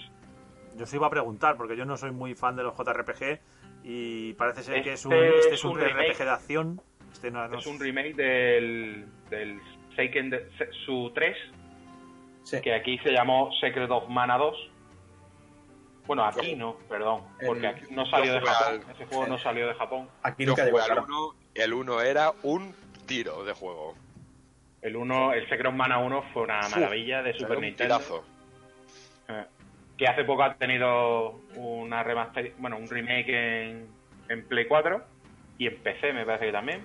[0.75, 3.39] Yo os iba a preguntar, porque yo no soy muy fan de los JRPG
[3.83, 6.17] y parece ser que es un, Este este es un un RPG remake.
[6.23, 6.81] de acción.
[7.11, 9.59] Este no, no Es un remake del, del
[9.95, 10.49] Seiken de,
[10.85, 11.37] su 3,
[12.43, 12.61] Sí.
[12.61, 14.71] que aquí se llamó Secret of Mana 2.
[16.05, 18.81] Bueno, aquí no, perdón, porque aquí no salió de Japón.
[18.85, 20.07] al- Ese juego no salió de Japón.
[20.21, 21.07] Aquí nunca llegó, jugué al claro.
[21.07, 22.75] 1, el 1 era un
[23.07, 23.95] tiro de juego.
[24.83, 27.97] El 1, el Secret of Mana 1 fue una maravilla de Era Super un Nintendo.
[27.97, 28.23] tirazo.
[29.29, 29.45] Eh,
[29.97, 33.87] que hace poco ha tenido una remaster, bueno, un remake en,
[34.29, 35.01] en Play 4
[35.57, 36.81] y en PC me parece que también.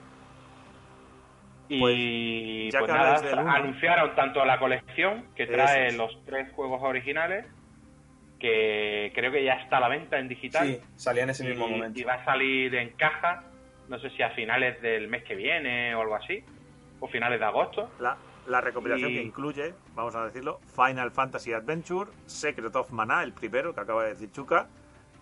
[1.68, 5.96] Y pues que nada, anunciaron tanto la colección que trae es.
[5.96, 7.46] los tres juegos originales,
[8.40, 10.66] que creo que ya está a la venta en digital.
[10.66, 12.00] Sí, salía en ese mismo momento.
[12.00, 13.44] y va a salir en caja,
[13.88, 16.42] no sé si a finales del mes que viene o algo así,
[16.98, 17.92] o finales de agosto.
[18.00, 18.16] La,
[18.46, 23.32] la recopilación Y- que incluye, vamos a decirlo, Final Fantasy Adventure, Secret of Mana, el
[23.32, 24.68] primero que acaba de decir Chuka,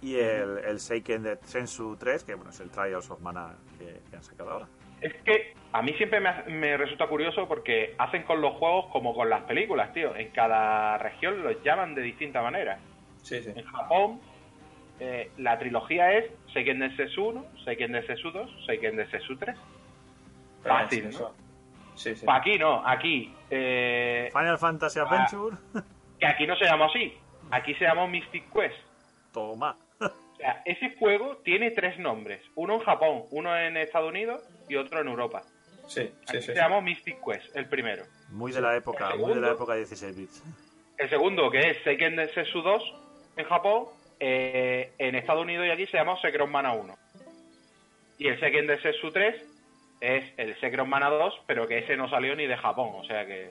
[0.01, 4.01] y el, el Seiken de Sensu 3, que bueno, es el Trials of Mana que,
[4.09, 4.69] que han sacado ahora.
[5.01, 9.15] Es que a mí siempre me, me resulta curioso porque hacen con los juegos como
[9.15, 10.15] con las películas, tío.
[10.17, 12.79] En cada región los llaman de distinta manera.
[13.23, 13.51] Sí, sí.
[13.55, 14.21] En Japón,
[15.01, 19.57] eh, la trilogía es Seiken Densetsu 1, Seiken Densetsu 2, Seiken Densetsu 3.
[20.65, 21.11] Fácil.
[22.07, 22.15] Eso.
[22.15, 22.27] Sí, sí.
[22.29, 23.35] Aquí no, aquí.
[23.51, 25.57] eh, Final Fantasy Adventure,
[26.19, 27.17] que aquí no se llama así.
[27.51, 28.77] Aquí se llama Mystic Quest.
[29.33, 29.77] toma.
[30.01, 32.41] O sea, ese juego tiene tres nombres.
[32.55, 35.43] Uno en Japón, uno en Estados Unidos y otro en Europa.
[35.89, 36.43] Sí, Aquí sí.
[36.43, 38.05] se llama Mystic Quest, el primero.
[38.31, 40.45] Muy de la época, muy de la época de 16 bits.
[40.99, 42.95] El segundo, que es Seiken Densetsu 2
[43.39, 43.87] en Japón,
[44.21, 46.95] eh, en Estados Unidos y aquí se llama Secret of Mana 1.
[48.19, 49.35] Y el Seiken Densetsu 3
[50.01, 53.05] es el Secret of Mana 2, pero que ese no salió ni de Japón, o
[53.05, 53.51] sea que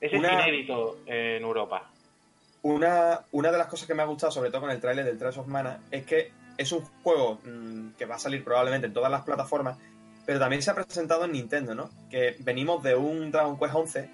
[0.00, 1.90] ese Una- es inédito en Europa.
[2.62, 5.18] Una, una de las cosas que me ha gustado, sobre todo con el tráiler del
[5.18, 8.92] Trails of Mana, es que es un juego mm, que va a salir probablemente en
[8.92, 9.78] todas las plataformas,
[10.24, 11.90] pero también se ha presentado en Nintendo, ¿no?
[12.10, 14.10] Que venimos de un Dragon Quest 11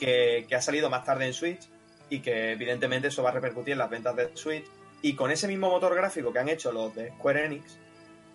[0.00, 1.60] que, que ha salido más tarde en Switch
[2.08, 4.64] y que evidentemente eso va a repercutir en las ventas de Switch.
[5.02, 7.78] Y con ese mismo motor gráfico que han hecho los de Square Enix,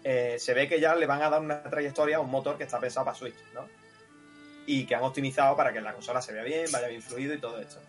[0.08, 2.64] eh, se ve que ya le van a dar una trayectoria a un motor que
[2.64, 3.68] está pensado para Switch, ¿no?
[4.68, 7.40] Y que han optimizado para que la consola se vea bien, vaya bien fluido y
[7.40, 7.80] todo esto.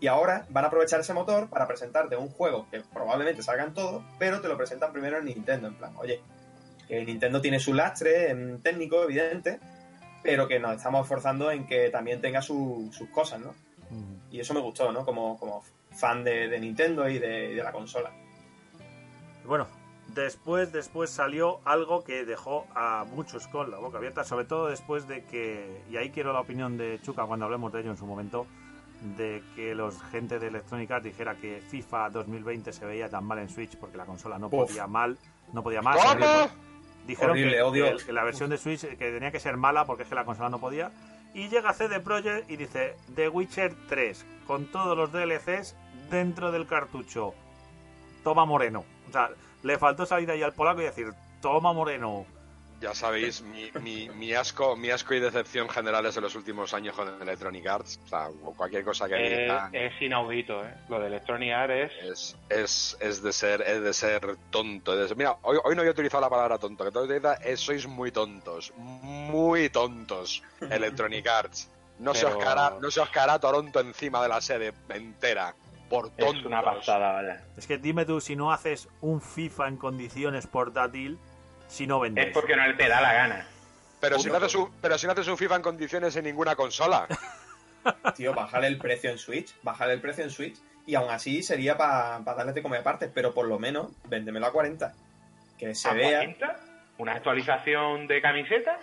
[0.00, 4.02] Y ahora van a aprovechar ese motor para presentarte un juego que probablemente salgan todos,
[4.18, 5.68] pero te lo presentan primero en Nintendo.
[5.68, 6.20] En plan, oye,
[6.88, 9.60] que Nintendo tiene su lastre em, técnico, evidente,
[10.22, 13.54] pero que nos estamos esforzando en que también tenga su- sus cosas, ¿no?
[13.90, 14.32] Mm.
[14.32, 15.04] Y eso me gustó, ¿no?
[15.04, 15.62] Como, como
[15.92, 18.10] fan de, de Nintendo y de, y de la consola.
[19.44, 19.66] Bueno,
[20.24, 25.06] después, después salió algo que dejó a muchos con la boca abierta, sobre todo después
[25.06, 28.06] de que, y ahí quiero la opinión de Chuca cuando hablemos de ello en su
[28.06, 28.46] momento,
[29.16, 33.38] de que los gente de Electronic Arts dijera que FIFA 2020 se veía tan mal
[33.38, 34.68] en Switch porque la consola no Uf.
[34.68, 35.18] podía mal,
[35.52, 35.96] no podía más.
[37.06, 37.96] Dijeron Horrible, que, odio.
[37.98, 40.24] que- que la versión de Switch que tenía que ser mala porque es que la
[40.24, 40.90] consola no podía.
[41.34, 45.76] Y llega CD Projekt y dice The Witcher 3 con todos los DLCs
[46.10, 47.34] dentro del cartucho.
[48.24, 48.84] Toma Moreno.
[49.08, 49.30] O sea,
[49.62, 52.26] le faltó salir ahí al polaco y decir Toma Moreno.
[52.78, 56.94] Ya sabéis, mi, mi, mi asco mi asco y decepción generales en los últimos años
[56.94, 57.98] con Electronic Arts.
[58.04, 60.74] O sea, cualquier cosa que digan es inaudito, ¿eh?
[60.90, 62.10] Lo de Electronic Arts es...
[62.10, 64.92] es, es, es de ser es de ser tonto.
[64.92, 67.36] es de ser- mira, hoy, hoy no he utilizado la palabra tonto, que todo utiliza
[67.36, 68.74] es sois muy tontos.
[68.76, 71.70] Muy tontos, Electronic Arts.
[71.98, 75.54] No, se os cara, no se os cara Toronto encima de la sede entera.
[75.88, 76.40] Por tontos.
[76.40, 77.44] Es una pasada, vaya.
[77.56, 81.18] Es que dime tú si no haces un FIFA en condiciones portátil
[81.68, 82.28] si no vendes.
[82.28, 83.46] Es porque no te da la gana.
[84.00, 86.54] Pero si, no haces un, pero si no haces un FIFA en condiciones en ninguna
[86.54, 87.06] consola.
[88.16, 90.56] Tío, bájale el precio en Switch, bájale el precio en Switch,
[90.86, 94.52] y aún así sería para darle de comer aparte, pero por lo menos véndemelo a
[94.52, 94.92] 40.
[95.58, 96.18] Que se ¿A vea.
[96.18, 96.60] 40?
[96.98, 98.78] ¿Una actualización de camiseta?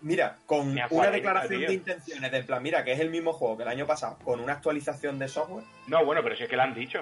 [0.00, 1.68] Mira, con una 40, declaración tío.
[1.68, 4.16] de intenciones de en plan, mira, que es el mismo juego que el año pasado,
[4.24, 7.00] con una actualización de software, No, bueno, pero si es que lo han dicho.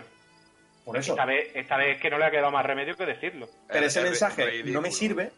[0.84, 1.12] por eso.
[1.12, 3.48] Esta vez, esta vez es que no le ha quedado más remedio que decirlo.
[3.68, 4.72] Pero Es- ese es mensaje ridículo.
[4.74, 5.30] no me sirve.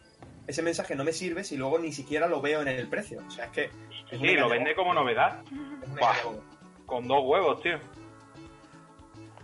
[0.47, 3.21] Ese mensaje no me sirve si luego ni siquiera lo veo en el precio.
[3.27, 3.63] O sea, es que.
[4.11, 5.41] es Sí, lo vende como novedad.
[6.85, 7.77] Con dos huevos, tío.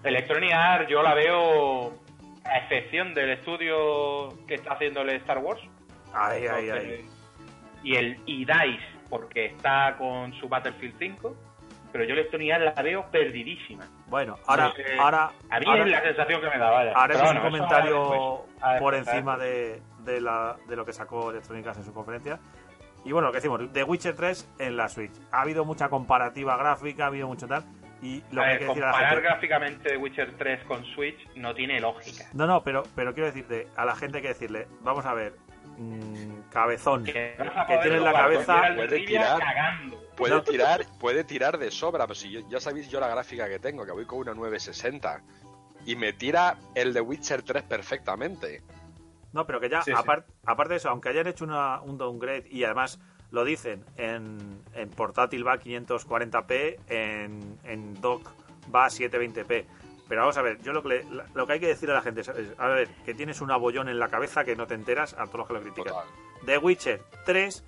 [0.03, 1.99] Electronic Arts yo la veo
[2.43, 5.61] a excepción del estudio que está haciendo el Star Wars.
[6.13, 7.05] Ay, ay, ay.
[7.85, 8.79] Y el y DICE,
[9.09, 11.35] porque está con su Battlefield 5.
[11.93, 13.85] Pero yo Electronic Arts la veo perdidísima.
[14.07, 16.91] Bueno, ahora, ahora, A mí ahora- es la sensación que me da, vaya.
[16.91, 18.01] un bueno, eso comentario
[18.49, 18.71] después.
[18.73, 22.39] Ver, por encima de, de, la, de lo que sacó Electronic Arts en su conferencia.
[23.05, 25.13] Y bueno, lo que decimos, The Witcher 3 en la Switch.
[25.31, 27.63] Ha habido mucha comparativa gráfica, ha habido mucho tal.
[28.01, 29.29] Y lo A que hay ver, que decir a la comparar gente.
[29.29, 32.25] gráficamente The Witcher 3 con Switch no tiene lógica.
[32.33, 35.33] No, no, pero, pero quiero decirte, a la gente hay que decirle, vamos a ver,
[35.77, 37.35] mm, cabezón, Que,
[37.81, 39.39] tienes la cabeza- Puede tirar.
[40.15, 43.60] Puede tirar, puede tirar de sobra, pero si yo- ya sabéis yo la gráfica que
[43.60, 45.22] tengo, que voy con una 960.
[45.85, 48.64] Y me tira el de Witcher 3 perfectamente.
[49.34, 49.97] No, pero que ya, Sí, sí.
[49.97, 52.99] apar- aparte de eso, aunque hayan hecho una- un downgrade y además
[53.31, 54.38] lo dicen, en,
[54.73, 58.31] en portátil va a 540p, en, en dock
[58.73, 59.65] va a 720p.
[60.07, 62.02] Pero vamos a ver, yo lo que, le- lo que hay que decir a la
[62.02, 65.14] gente es, a ver, que tienes un abollón en la cabeza que no te enteras
[65.14, 65.94] a todos los que lo critican.
[65.94, 66.07] Total.
[66.45, 67.64] The Witcher 3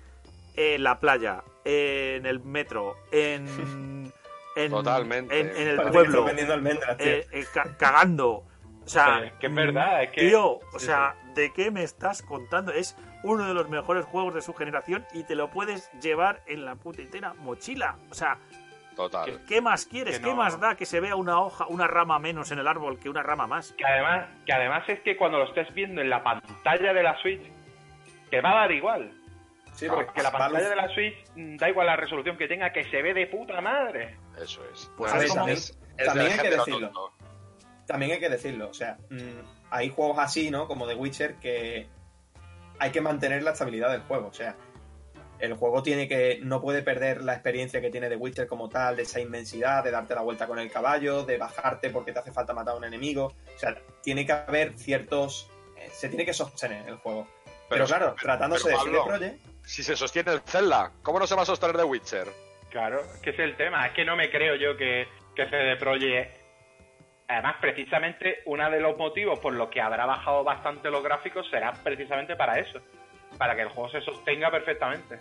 [0.56, 4.12] en la playa, en el metro, en.
[4.56, 5.38] en Totalmente.
[5.38, 8.44] En, en el Parece pueblo, vendiendo almendras, eh, eh, ca- cagando.
[8.84, 12.22] O sea, que es verdad, es que- Tío, o sí, sea, ¿de qué me estás
[12.22, 12.72] contando?
[12.72, 16.64] Es uno de los mejores juegos de su generación y te lo puedes llevar en
[16.64, 17.96] la putetera mochila.
[18.10, 18.38] O sea,
[18.98, 19.40] Total.
[19.46, 20.18] ¿qué más quieres?
[20.18, 20.36] Que ¿Qué no.
[20.36, 23.22] más da que se vea una hoja, una rama menos en el árbol que una
[23.22, 23.72] rama más?
[23.78, 27.16] Que además, que además es que cuando lo estés viendo en la pantalla de la
[27.22, 27.40] Switch,
[28.28, 29.12] te va a dar igual.
[29.72, 32.82] Sí, Porque la pantalla de la Switch mm, da igual la resolución que tenga, que
[32.90, 34.16] se ve de puta madre.
[34.36, 34.90] Eso es.
[34.96, 36.90] Pues No, es es, como- es- es también hay que decirlo.
[36.90, 37.12] tonto.
[37.86, 40.66] también hay que decirlo, o sea, mm, hay juegos así, ¿no?
[40.66, 41.86] Como The Witcher que
[42.80, 44.56] hay que mantener la estabilidad del juego, o sea,
[45.40, 48.96] el juego tiene que no puede perder la experiencia que tiene The Witcher como tal,
[48.96, 52.32] de esa inmensidad, de darte la vuelta con el caballo, de bajarte porque te hace
[52.32, 56.32] falta matar a un enemigo, o sea, tiene que haber ciertos eh, se tiene que
[56.32, 57.26] sostener el juego.
[57.68, 61.26] Pero, claro, pero- tratándose pero, de CD Projekt, Si se sostiene el Zelda, ¿cómo no
[61.26, 62.28] se va a sostener The Witcher?
[62.70, 63.86] Claro, que es el tema.
[63.86, 66.36] Es que no me creo yo que, que CD Projekt.
[67.28, 71.72] Además, precisamente, uno de los motivos por los que habrá bajado bastante los gráficos será
[71.72, 72.80] precisamente para eso.
[73.36, 75.18] Para que el juego se sostenga perfectamente.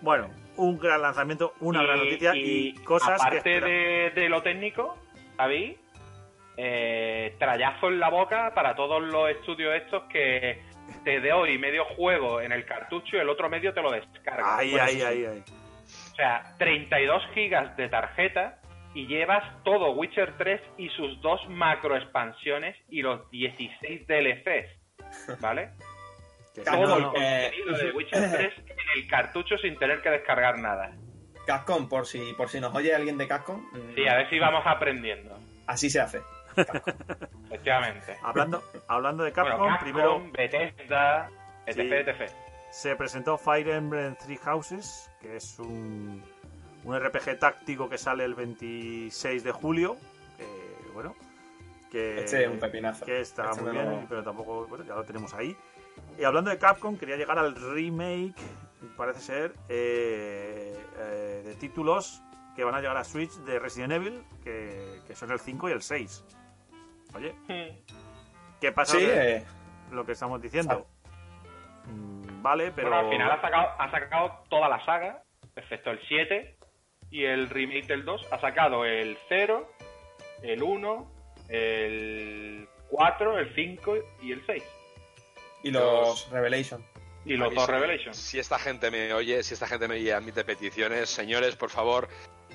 [0.00, 4.98] Bueno, un gran lanzamiento, una gran noticia y, cosas aparte de, de lo técnico,
[5.36, 5.78] Javi,
[6.56, 10.62] eh, trayazo en la boca para todos los estudios estos que
[11.02, 14.46] te doy medio juego en el cartucho y el otro medio te lo descargas.
[14.58, 15.44] Ay, Bueno, ay, ay, ay.
[16.12, 18.60] O sea, 32 gigas de tarjeta
[18.94, 25.40] y llevas todo Witcher 3 y sus dos macro expansiones y los 16 DLCs.
[25.40, 25.70] ¿Vale?
[26.62, 27.12] Claro, todo no, el no.
[27.16, 30.92] eh, contenido de Witcher 3 en el cartucho sin tener que descargar nada.
[31.46, 34.38] Capcom, por si, por si nos oye alguien de Capcom, mm, Sí, a ver si
[34.38, 35.36] vamos aprendiendo.
[35.66, 36.22] así se hace.
[37.46, 38.16] Efectivamente.
[38.22, 41.28] Hablando, hablando de Capcom, bueno, Capcom, primero Bethesda,
[41.66, 41.92] etc, Sí.
[41.92, 42.30] etc.
[42.70, 46.22] se presentó Fire Emblem Three Houses, que es un,
[46.84, 49.96] un RPG táctico que sale el 26 de julio.
[50.94, 51.14] bueno,
[51.90, 53.04] que, Este es un pepinazo.
[53.04, 55.56] que está Este muy bien, pero tampoco, bueno, ya lo tenemos ahí.
[56.18, 58.34] Y hablando de Capcom, quería llegar al remake,
[58.96, 62.22] parece ser, eh, eh, de títulos
[62.54, 65.72] que van a llegar a Switch de Resident Evil, que, que son el 5 y
[65.72, 66.24] el 6.
[67.14, 67.34] Oye,
[68.60, 68.96] ¿qué pasa?
[68.96, 69.44] Sí, de eh,
[69.90, 70.86] lo que estamos diciendo.
[71.86, 72.90] Mm, Vale, pero...
[72.90, 75.22] Bueno, al final ha sacado, ha sacado toda la saga,
[75.56, 76.56] excepto el 7
[77.10, 78.28] y el remake del 2.
[78.32, 79.68] Ha sacado el 0,
[80.42, 81.12] el 1,
[81.48, 84.62] el 4, el 5 y el 6.
[85.64, 86.84] Y los Revelation.
[87.24, 87.72] Y los dos sí.
[87.72, 88.16] Revelations.
[88.16, 92.08] Si esta gente me oye, si esta gente me oye, admite peticiones, señores, por favor,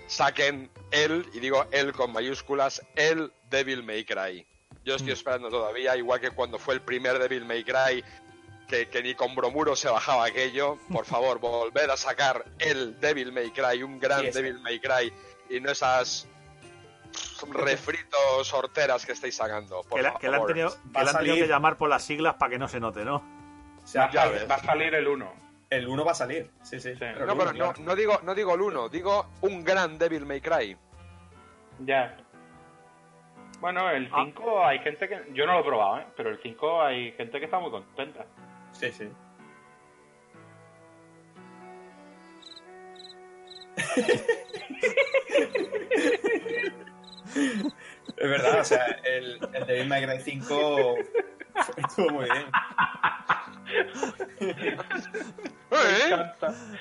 [0.07, 4.45] saquen el, y digo el con mayúsculas, el Devil May Cry.
[4.85, 8.03] Yo estoy esperando todavía, igual que cuando fue el primer Devil May Cry,
[8.67, 10.77] que, que ni con bromuro se bajaba aquello.
[10.91, 14.31] Por favor, volver a sacar el Devil May Cry, un gran Sí.
[14.31, 15.11] Devil May Cry,
[15.49, 16.27] y no esas
[17.51, 19.81] refritos horteras que estáis sacando.
[19.83, 22.03] Por que, la- que le han tenido, que le han tenido que llamar por las
[22.03, 23.17] siglas para que no se note, ¿no?
[23.83, 24.49] O sea, Ya Va, ves.
[24.49, 25.33] va a salir el 1.
[25.71, 26.49] el 1 va a salir.
[26.63, 26.95] Sí, sí.
[26.95, 27.03] Sí.
[27.03, 30.25] el No, uno, pero no, no digo, no digo el uno, digo un gran Devil
[30.25, 30.77] May Cry.
[31.79, 32.17] Ya.
[33.59, 34.23] Bueno, el Ah.
[34.25, 35.21] 5 hay gente que...
[35.33, 36.05] Yo no lo he probado, ¿eh?
[36.15, 38.25] Pero el 5 hay gente que está muy contenta.
[38.71, 39.09] Sí, sí.
[47.35, 50.95] es verdad, o sea, el, el Devil May Cry 5
[51.77, 52.45] estuvo muy bien.
[55.71, 56.31] ¿Eh?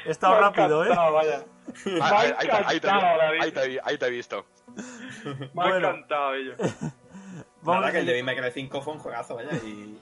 [0.07, 0.89] He estado rápido, ¿eh?
[0.89, 1.45] vaya.
[2.01, 4.47] Ha Ahí, ahí- ahí te- ahí ahí he visto.
[5.25, 5.77] Me ha Bueno.
[5.89, 6.55] encantado ello.
[7.63, 8.07] Vamos Nada, que el.
[8.07, 9.99] Devil May Cry 5 fue un juegazo, vaya, y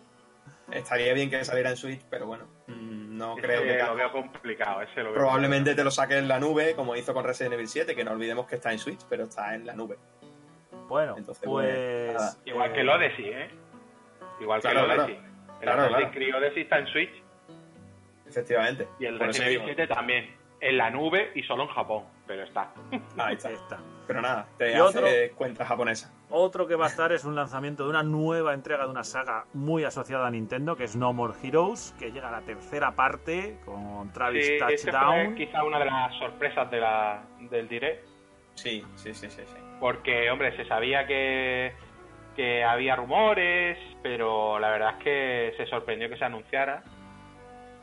[0.70, 3.78] estaría bien que saliera en Switch, pero bueno, mm, no creo que...
[3.82, 7.14] lo veo complicado, ese lo veo Probablemente te lo saque en la nube, como hizo
[7.14, 9.72] con Resident Evil 7, que no olvidemos que está en Switch, pero está en la
[9.74, 9.96] nube.
[10.88, 12.14] Bueno, Entonces, pues...
[12.14, 12.32] nada.
[12.44, 13.50] Igual eh, que el Odyssey, ¿eh?
[14.40, 15.02] Igual que el claro.
[15.04, 15.14] Odyssey.
[15.16, 16.12] El Claro, Assassin's claro.
[16.12, 17.22] Creed Odyssey está en Switch
[18.26, 18.88] Efectivamente.
[18.98, 19.74] y el Resident Evil digo.
[19.76, 20.36] 7 también.
[20.60, 22.72] En la nube y solo en Japón, pero está.
[23.18, 23.50] Ahí está.
[23.50, 23.78] está.
[24.06, 26.12] Pero nada, te Y hace otro- cuenta japonesa.
[26.30, 29.44] Otro que va a estar es un lanzamiento de una nueva entrega de una saga
[29.52, 33.58] muy asociada a Nintendo, que es No More Heroes, que llega a la tercera parte
[33.64, 35.34] con Travis Sí, ese fue Touchdown.
[35.34, 38.06] quizá una de las sorpresas de la, del direct.
[38.54, 39.42] Sí, sí, sí, sí.
[39.44, 39.56] sí.
[39.80, 41.72] Porque, hombre, se sabía que,
[42.34, 46.82] que había rumores, pero la verdad es que se sorprendió que se anunciara.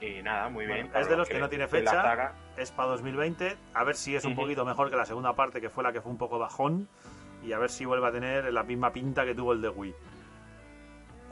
[0.01, 0.87] Y nada, muy bien.
[0.87, 2.33] Bueno, es de los que no tiene fecha.
[2.57, 3.55] Es para 2020.
[3.73, 6.01] A ver si es un poquito mejor que la segunda parte, que fue la que
[6.01, 6.87] fue un poco bajón.
[7.43, 9.93] Y a ver si vuelve a tener la misma pinta que tuvo el de Wii.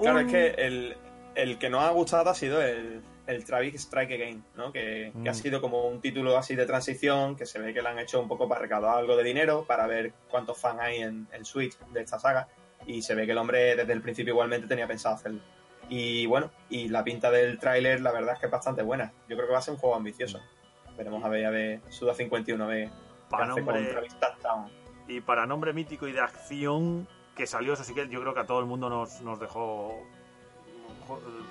[0.01, 0.97] Claro, Un- es que el,
[1.35, 3.01] el que nos ha gustado ha sido el,
[3.31, 4.71] el Travis Strike Again, ¿no?
[4.71, 5.35] Que, que ha Mm.
[5.35, 8.27] sido como un título así de transición, que se ve que le han hecho un
[8.27, 12.01] poco para recaudar algo de dinero, para ver cuántos fans hay en, en Switch de
[12.01, 12.47] esta saga.
[12.85, 15.41] Y se ve que el hombre desde el principio igualmente tenía pensado hacerlo.
[15.89, 19.11] Y bueno, y la pinta del tráiler la verdad es que es bastante buena.
[19.27, 20.39] Yo creo que va a ser un juego ambicioso.
[20.97, 22.89] Veremos a ver, a ver, Suda 51, a ver
[23.29, 23.97] Para nombre,
[25.07, 28.41] y para nombre mítico y de acción que salió, eso sí que yo creo que
[28.41, 30.05] a todo el mundo nos, nos dejó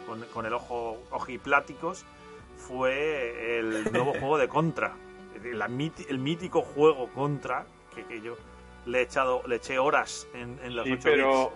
[0.06, 2.04] con, con el ojo ojipláticos,
[2.56, 4.94] fue el nuevo juego de Contra.
[5.52, 7.64] La el mítico juego Contra,
[7.94, 8.36] que, que yo
[8.86, 11.52] le he echado le eché horas en, en los Sí, 8 pero,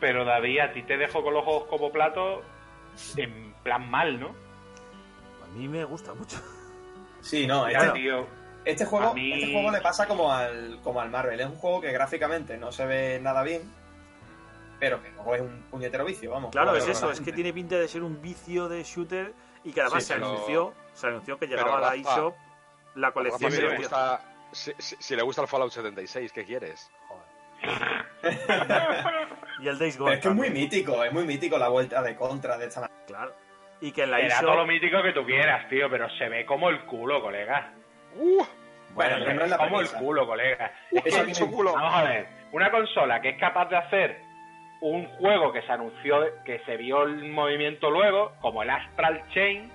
[0.00, 2.42] pero David, a ti te dejo con los ojos como plato
[3.16, 4.28] en plan mal, ¿no?
[4.28, 6.38] A mí me gusta mucho.
[7.20, 8.26] Sí, no, este, tío.
[8.64, 11.38] Este juego, mí- este juego le pasa como al, como al Marvel.
[11.40, 13.62] Es un juego que gráficamente no se ve nada bien,
[14.82, 16.50] pero que luego es un puñetero vicio, vamos.
[16.50, 19.32] Claro, es eso, es que tiene pinta de ser un vicio de shooter
[19.62, 22.34] y que además Sí, se, pero- anunció, se anunció que llegaba pero, a la eShop
[22.96, 25.70] la Rafa, colección si, de le los gusta, si, si- si le gusta el Fallout
[25.70, 26.90] 76, ¿qué quieres?
[29.60, 30.14] y el Days Pero Gone.
[30.16, 32.98] es que es muy mítico, es muy mítico la vuelta de contra de esta manera.
[33.06, 33.34] Claro.
[33.80, 36.28] Y que en la Será todo lo eShop mítico que tú quieras, tío, pero se
[36.28, 37.72] ve como el culo, colega.
[38.16, 38.42] ¡Uh!
[38.94, 40.72] Bueno, que no es la como el culo, colega.
[40.90, 41.02] Me-
[41.52, 41.72] culo.
[41.72, 44.31] Vamos a ver, una consola que es capaz de hacer
[44.82, 49.70] un juego que se anunció, que se vio el movimiento luego, como el Astral Chain,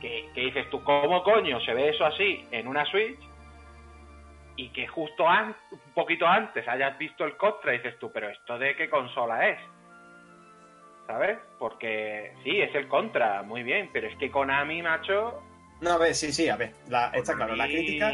[0.00, 3.18] que, que dices tú, ¿cómo coño se ve eso así en una Switch?
[4.56, 8.28] Y que justo an- un poquito antes hayas visto el Contra y dices tú, pero
[8.28, 9.58] ¿esto de qué consola es?
[11.06, 11.38] ¿Sabes?
[11.58, 15.40] Porque sí, es el Contra, muy bien, pero es que Konami, macho...
[15.80, 16.72] No, a ver, sí, sí, a ver.
[16.88, 18.10] la- está claro, la crítica.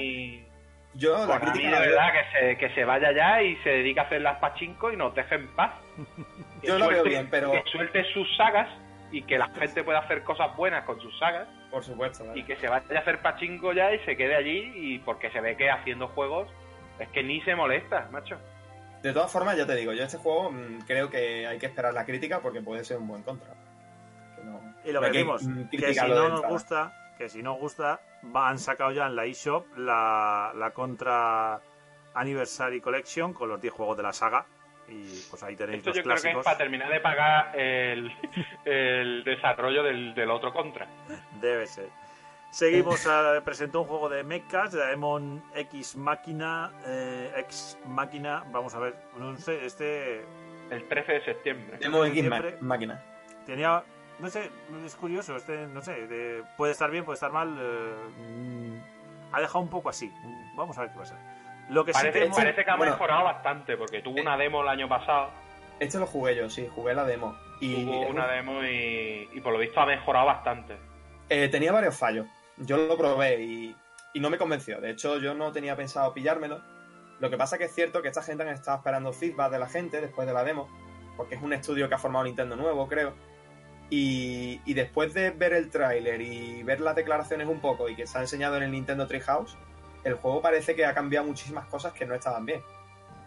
[0.97, 3.57] Yo, la Konami, crítica de la veo- verdad, que se, que se vaya ya y
[3.59, 5.73] se dedique a hacer las pachinko y nos deje en paz.
[6.63, 8.69] Que Yo lo veo suelte- bien, pero- Que suelte sus sagas
[9.13, 12.41] y que la gente pueda hacer cosas buenas con sus sagas Por supuesto, ¿vale?
[12.41, 15.41] y que se vaya a hacer pachinko ya y se quede allí y porque se
[15.41, 16.49] ve que haciendo juegos
[16.99, 18.39] es que ni se molesta, macho.
[19.03, 21.93] De todas formas, ya te digo, yo este juego mm, creo que hay que esperar
[21.95, 23.53] la crítica porque puede ser un buen contra.
[24.35, 27.55] Que no- Y lo que vimos, mm, que si no nos gusta, que si no
[27.55, 28.01] gusta,
[28.35, 31.61] han sacado ya en la eShop la, la Contra
[32.15, 34.47] Anniversary Collection con los 10 juegos de la saga.
[34.89, 36.45] Y pues ahí tenéis Esto los yo creo que es clásicos.
[36.45, 38.13] para terminar de pagar el,
[38.65, 40.87] el desarrollo del, del otro contra.
[41.41, 41.89] Debe ser.
[42.51, 48.75] Seguimos, a, presentó un juego de mechas, de Daemon X Máquina, eh, X Máquina, vamos
[48.75, 50.25] a ver, no sé, este
[50.71, 51.79] El 13 de septiembre.
[51.79, 52.25] Demo X
[52.61, 53.03] máquina.
[53.45, 53.85] tenía,
[54.19, 54.51] no sé,
[54.85, 59.41] es curioso, este, no sé, de- puede estar bien, puede estar mal, eh, mm, ha
[59.41, 60.13] dejado un poco así,
[60.57, 61.19] vamos a ver qué pasa.
[61.69, 62.93] Lo que sí Parece, que hemos- parece que ha bueno.
[62.93, 65.31] mejorado bastante porque tuvo una demo el año pasado.
[65.81, 67.37] Este lo jugué yo, sí, jugué la demo.
[67.61, 70.77] Y Tuvo una un- demo y, y por lo visto ha mejorado bastante.
[71.29, 72.27] eh, tenía varios fallos.
[72.57, 73.77] Yo lo probé y,
[74.15, 74.81] y no me convenció.
[74.81, 76.61] De hecho, yo no tenía pensado pillármelo.
[77.19, 79.69] Lo que pasa que es cierto que esta gente han estado esperando feedback de la
[79.69, 80.69] gente después de la demo,
[81.17, 83.15] porque es un estudio que ha formado Nintendo nuevo, creo.
[83.89, 88.19] Y, después de ver el tráiler y ver las declaraciones un poco y que se
[88.19, 89.57] ha enseñado en el Nintendo Treehouse,
[90.05, 92.61] el juego parece que ha cambiado muchísimas cosas que no estaban bien.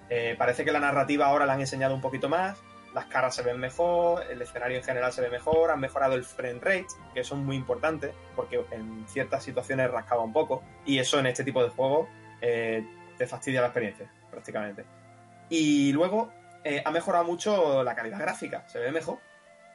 [0.10, 2.57] Eh, parece que la narrativa ahora la han enseñado un poquito más,
[2.94, 6.23] las caras se ven mejor, el escenario en general se ve mejor, han mejorado el
[6.23, 10.98] frame rate, que eso es muy importante, porque en ciertas situaciones rascaba un poco, y
[10.98, 12.07] eso en este tipo de juegos
[12.41, 12.84] eh,
[13.18, 14.86] te fastidia la experiencia, prácticamente.
[15.49, 16.31] Y luego
[16.64, 19.19] eh, ha mejorado mucho la calidad gráfica, se ve mejor,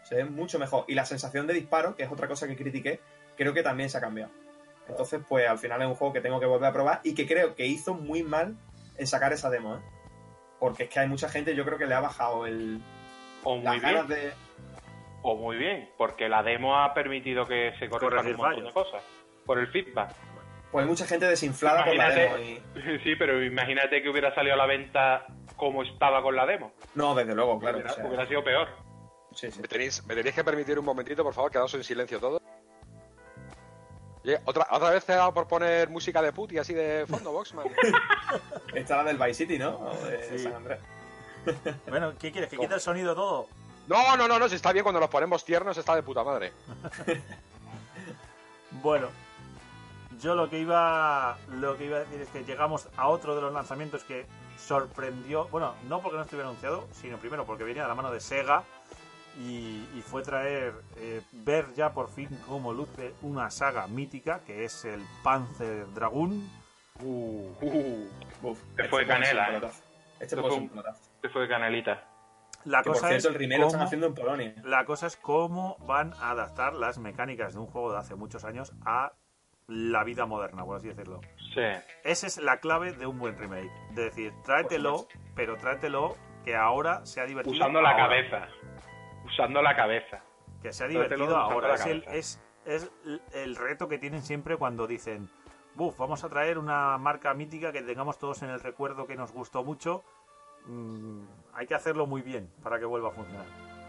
[0.05, 3.01] se ve mucho mejor, y la sensación de disparo, que es otra cosa que critiqué,
[3.37, 4.31] creo que también se ha cambiado.
[4.89, 7.27] Entonces, pues al final es un juego que tengo que volver a probar y que
[7.27, 8.55] creo que hizo muy mal
[8.99, 9.81] en sacar esa demo, ¿eh?
[10.61, 12.81] Porque es que hay mucha gente, yo creo que le ha bajado el,
[13.43, 14.33] O muy las bien, ganas de...
[15.23, 19.03] o muy bien, porque la demo ha permitido que se corrijan un montón de cosas.
[19.47, 20.11] Por el feedback.
[20.71, 22.99] Pues hay mucha gente desinflada por la Imagínate- demo y...
[23.05, 25.27] Sí, pero imagínate que hubiera salido a la venta
[25.57, 26.73] como estaba con la demo.
[26.95, 27.79] No, desde luego, claro.
[27.79, 28.69] hubiera, o sea, hubiera sido peor.
[29.35, 29.61] Sí, sí.
[29.61, 31.51] ¿Me tenéis, ¿Me tenéis que permitir un momentito, por favor?
[31.51, 32.41] Quedaos en silencio todos.
[34.47, 37.67] ¿otra, ¿Otra vez te ha dado por poner música de puti así de fondo, Boxman?
[38.75, 39.77] Esta la del Vice City, ¿no?
[39.77, 40.45] O de Sí.
[40.45, 40.79] San Andrés.
[41.89, 42.49] Bueno, ¿qué quieres?
[42.49, 43.49] ¿Que quite el sonido todo?
[43.87, 46.53] No, no, no, no, si está bien cuando nos ponemos tiernos, está de puta madre.
[48.83, 49.09] Bueno,
[50.21, 53.43] yo lo que iba lo que iba a decir es que llegamos a otro de
[53.43, 54.27] los lanzamientos que
[54.59, 58.21] sorprendió, bueno, no porque no estuviera anunciado, sino primero porque venía de la mano de
[58.21, 58.65] Sega
[59.41, 64.65] y, y fue traer eh, ver ya por fin cómo luce una saga mítica que
[64.65, 66.49] es el Panzer Dragoon.
[67.03, 68.09] Uh, uh.
[68.43, 69.61] Uf, Te fue canela, ¿eh?
[70.21, 70.71] Este Te fue un-.
[71.17, 72.05] Este fue Canelita.
[72.67, 74.55] La Que por cosa cierto, es el remake lo están cómo- haciendo en Polonia.
[74.65, 78.45] La cosa es cómo van a adaptar las mecánicas de un juego de hace muchos
[78.45, 79.13] años a
[79.67, 81.21] la vida moderna, por así decirlo.
[81.55, 81.61] Sí.
[82.05, 83.71] Esa es la clave de un buen remake.
[83.91, 87.57] De decir, tráetelo, pero tráetelo que ahora sea divertido.
[87.57, 88.05] Usando la ahora.
[88.09, 88.49] cabeza.
[89.35, 90.23] Usando la cabeza.
[90.63, 91.75] Que sea Tráetelo divertido ahora.
[91.75, 92.91] Es el, es, es
[93.33, 95.29] el reto que tienen siempre cuando dicen,
[95.75, 99.33] buf, vamos a traer una marca mítica que tengamos todos en el recuerdo que nos
[99.33, 100.05] gustó mucho.
[100.67, 103.47] Mm, hay que hacerlo muy bien para que vuelva a funcionar.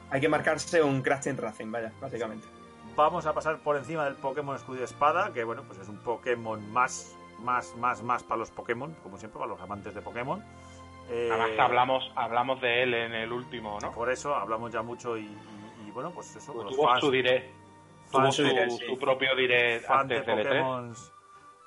[0.10, 2.48] Hay que marcarse un Crash Team Racing, vaya, básicamente.
[2.96, 5.98] Vamos a pasar por encima del Pokémon Escudo y Espada, que bueno, pues es un
[5.98, 10.44] Pokémon más, más, más, más para los Pokémon, como siempre, para los amantes de Pokémon.
[11.10, 13.92] Eh, Además hablamos, hablamos de él en el último, ¿no?
[13.92, 17.12] Por eso hablamos ya mucho y, y- y, bueno, pues eso, Pues tuvo fans, su
[17.12, 17.54] direct.
[18.12, 20.44] Tuvo su, de- su propio direct fans de antes E3.
[20.44, 20.94] Pokémon,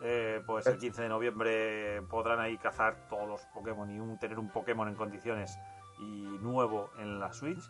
[0.01, 4.39] eh, pues el 15 de noviembre podrán ahí cazar todos los Pokémon y un, tener
[4.39, 5.56] un Pokémon en condiciones
[6.01, 6.02] y
[6.40, 7.62] nuevo en la Switch.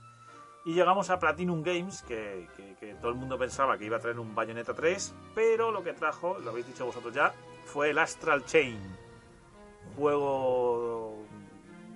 [0.65, 4.01] Y llegamos a Platinum Games, que, que- que todo el mundo pensaba que iba a
[4.01, 7.33] traer un Bayonetta 3, pero lo que trajo, lo habéis dicho vosotros ya,
[7.67, 8.79] fue el Astral Chain.
[9.97, 11.25] Juego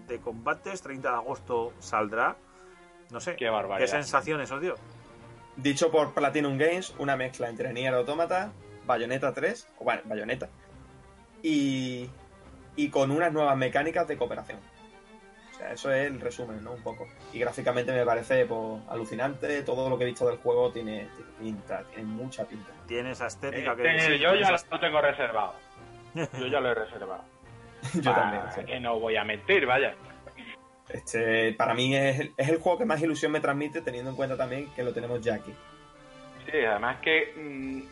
[0.07, 2.37] de combates, 30 de agosto saldrá.
[3.11, 3.89] No sé, Qué barbaridad.
[3.89, 4.75] sensaciones os dio?
[5.57, 8.53] Dicho por Platinum Games, una mezcla entre Nier Automata,
[8.87, 10.49] Bayonetta 3, o bueno, Bayonetta,
[11.43, 12.09] y,
[12.77, 14.59] y con unas nuevas mecánicas de cooperación.
[15.53, 16.73] O sea, eso es el resumen, ¿no?
[16.73, 17.07] Un poco.
[17.33, 19.63] Y gráficamente me parece pues, alucinante.
[19.63, 22.71] Todo lo que he visto del juego tiene, tiene pinta, tiene mucha pinta.
[22.87, 23.83] Tiene esa estética que...
[23.83, 25.55] Eh, sí, yo ya tiene lo tengo reservado.
[26.15, 27.25] Yo ya lo he reservado.
[27.95, 28.43] Yo también.
[28.55, 28.65] sí.
[28.65, 29.95] Que no voy a mentir, vaya.
[30.89, 34.17] Este, para mí es, el- es el juego que más ilusión me transmite, teniendo en
[34.17, 35.53] cuenta también que lo tenemos ya aquí.
[36.51, 37.83] Sí, además que mm,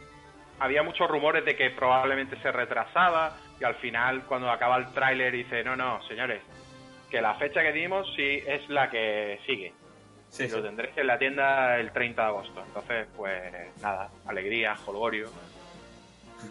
[0.62, 5.33] había muchos rumores de que probablemente se retrasaba y al final cuando acaba el tráiler
[5.33, 6.43] dice, no, no, señores,
[7.11, 9.73] que la fecha que dimos sí es la que sigue.
[10.29, 10.57] Sí, y sí.
[10.57, 12.62] lo tendréis en la tienda el 30 de agosto.
[12.67, 13.53] Entonces, pues
[13.83, 15.29] nada, alegría, jolgorio.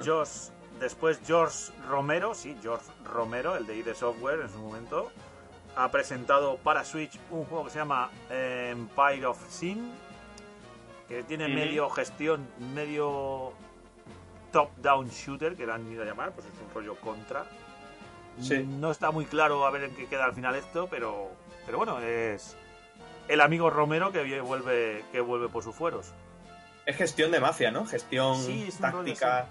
[0.06, 0.50] Josh,
[0.80, 5.12] después George Romero, sí, George Romero, el de ID Software en su momento,
[5.76, 9.92] ha presentado para Switch un juego que se llama eh, Empire of Sin,
[11.08, 13.54] que tiene medio gestión, medio
[14.52, 17.46] top-down shooter, que le han ido a llamar, pues es un rollo contra.
[18.42, 18.64] Sí.
[18.64, 21.30] No está muy claro a ver en qué queda al final esto, pero,
[21.66, 22.56] pero bueno, es
[23.28, 26.14] el amigo Romero que vuelve, que vuelve por sus fueros.
[26.86, 27.86] Es gestión de mafia, ¿no?
[27.86, 29.48] Gestión Sí, es un táctica.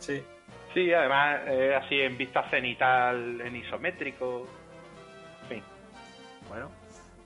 [0.00, 0.22] Sí.
[0.74, 4.48] Sí, además eh, así en vista cenital, en isométrico.
[5.42, 5.62] En fin.
[6.48, 6.70] Bueno,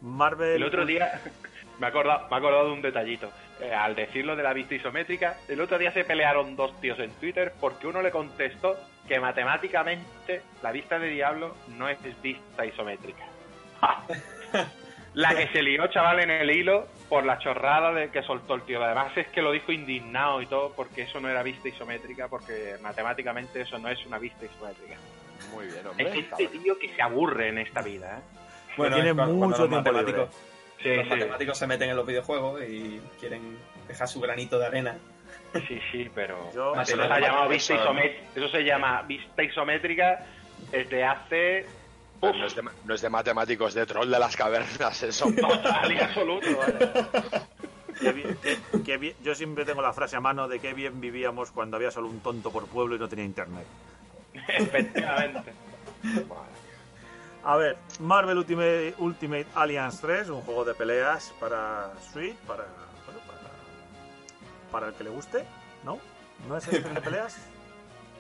[0.01, 0.57] Marvel.
[0.57, 1.21] El otro día
[1.79, 3.31] me he acordado, me he acordado de un detallito.
[3.61, 7.11] Eh, al decirlo de la vista isométrica, el otro día se pelearon dos tíos en
[7.13, 8.77] Twitter porque uno le contestó
[9.07, 13.25] que matemáticamente la vista de Diablo no es vista isométrica.
[15.15, 18.62] la que se lió, chaval, en el hilo por la chorrada de que soltó el
[18.62, 18.82] tío.
[18.82, 22.74] Además es que lo dijo indignado y todo porque eso no era vista isométrica porque
[22.82, 24.97] matemáticamente eso no es una vista isométrica.
[25.53, 26.19] Muy bien, Es hombre.
[26.19, 28.23] este tío que se aburre en esta vida, ¿eh?
[28.77, 30.28] Bueno, tiene es mucho tiempo matemáticos,
[30.82, 31.11] Sí, los sí.
[31.11, 34.97] matemáticos se meten en los videojuegos y quieren dejar su granito de arena.
[35.69, 39.41] Sí, sí, pero Yo- eso, se ha llamado vista Eso- isomé- eso se llama vista
[39.45, 40.27] isométrica
[40.73, 41.66] desde hace
[42.20, 45.27] Pero no, es de, no es de matemáticos, de troll de las cavernas, eso.
[45.41, 46.47] total y absoluto.
[46.57, 46.93] ¿vale?
[48.01, 51.01] Qué bien- qué- qué bien- yo siempre tengo la frase a mano de qué bien
[51.01, 53.66] vivíamos cuando había solo un tonto por pueblo y no tenía internet.
[54.49, 55.53] Efectivamente.
[57.45, 62.65] A ver, Marvel Ultimate, Ultimate Alliance 3, un juego de peleas para Switch, para,
[63.05, 63.41] bueno, para,
[64.73, 65.45] para el que le guste,
[65.85, 65.99] ¿no?
[66.49, 67.36] ¿No es este de peleas?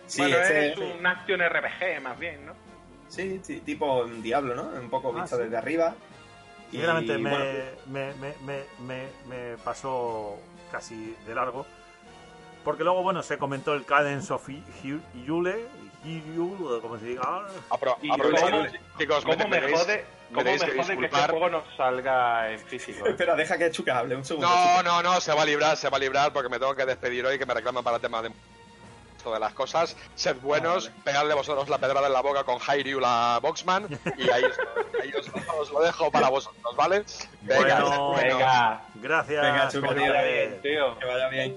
[0.06, 2.52] Sí, bueno, es un action RPG más bien, ¿no?
[3.14, 4.62] Sí, sí, tipo un diablo, ¿no?
[4.80, 5.42] Un poco Ah, visto sí.
[5.44, 5.94] desde arriba.
[6.68, 7.44] Y, Sinceramente me, bueno,
[7.86, 9.08] me, me, me, me-
[9.52, 10.36] me pasó
[10.72, 11.66] casi de largo.
[12.64, 14.48] Porque luego, bueno, se comentó el Cadence of
[15.26, 15.66] Yule,
[16.04, 17.46] Yule, como se diga.
[17.70, 21.62] Apro Y aprovechando, cómo- chicos, ¿Cómo me jode, cómo me jode que este juego no
[21.76, 23.06] salga en físico?
[23.06, 24.48] Espera, deja que Chuca hable un segundo.
[24.48, 24.82] No, Chuca.
[24.82, 27.24] no, no, se va a librar, se va a librar porque me tengo que despedir
[27.26, 28.30] hoy que me reclaman para el tema de
[29.24, 29.96] esto de las cosas.
[30.14, 31.00] Sed buenos, vale.
[31.02, 33.88] pegadle vosotros la pedrada en la boca con Hyrule la Boxman
[34.18, 34.58] y ahí, os,
[35.02, 37.04] ahí os- os lo dejo para vosotros, ¿vale?
[37.40, 39.42] Venga, Bueno, Venga, Gracias.
[39.42, 39.90] Venga, tío.
[39.90, 40.98] haber- vaya bien, tío.
[40.98, 41.56] Que vaya bien.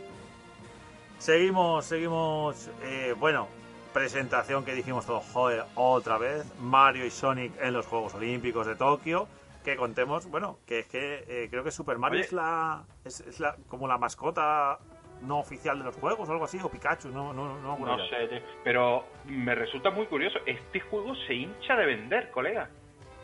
[1.19, 2.69] Seguimos, seguimos.
[2.83, 3.47] eh, bueno,
[3.91, 6.45] presentación que dijimos todos, joder, otra vez.
[6.61, 9.27] Mario y Sonic en los Juegos Olímpicos de Tokio.
[9.65, 12.25] Que contemos, bueno, que es que eh, creo que Super Mario Oye.
[12.27, 12.83] es la.
[13.03, 14.79] Es, es la como la mascota
[15.21, 18.41] no oficial de los juegos o algo así, o Pikachu, no, no, no, No sé,
[18.63, 20.39] pero me resulta muy curioso.
[20.45, 22.69] Este juego se hincha de vender, colega.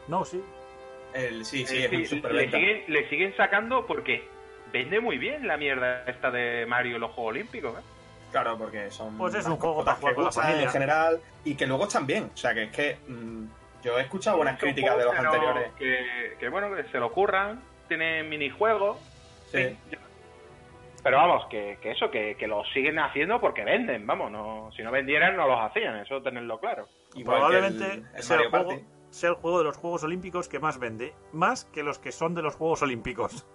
[0.07, 0.41] No, sí.
[1.13, 4.27] El, sí, sí, Eh, es un sí, le, siguen, le siguen sacando porque
[4.71, 7.79] vende muy bien la mierda esta de Mario en los Juegos Olímpicos.
[7.79, 7.83] ¿eh?
[8.31, 9.17] Claro, porque son.
[9.17, 10.63] Pues es un juego para jugar que con la familia.
[10.63, 12.31] En general, y que luego están bien.
[12.33, 12.97] O sea, que es que.
[13.07, 13.45] mm,
[13.83, 15.71] yo he escuchado buenas críticas de los anteriores.
[15.77, 18.97] Que, que, bueno, que se lo ocurran, tienen minijuegos.
[19.51, 19.77] Sí.
[19.89, 19.97] sí.
[21.03, 24.81] Pero vamos, que, que eso, que, que lo siguen haciendo porque venden, vamos, no, si
[24.83, 26.85] no vendieran no los hacían, eso tenerlo claro.
[27.13, 28.71] Igual Probablemente que el- el sea, el juego,
[29.09, 31.13] sea el juego de los Juegos Olímpicos que más vende.
[31.33, 33.45] Más que los que son de los Juegos Olímpicos.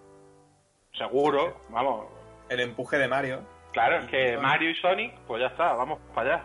[0.92, 2.06] Seguro, vamos.
[2.48, 3.40] El empuje de Mario.
[3.72, 4.42] Claro, es que Sonic.
[4.42, 6.44] Mario y Sonic, pues ya está, vamos para allá.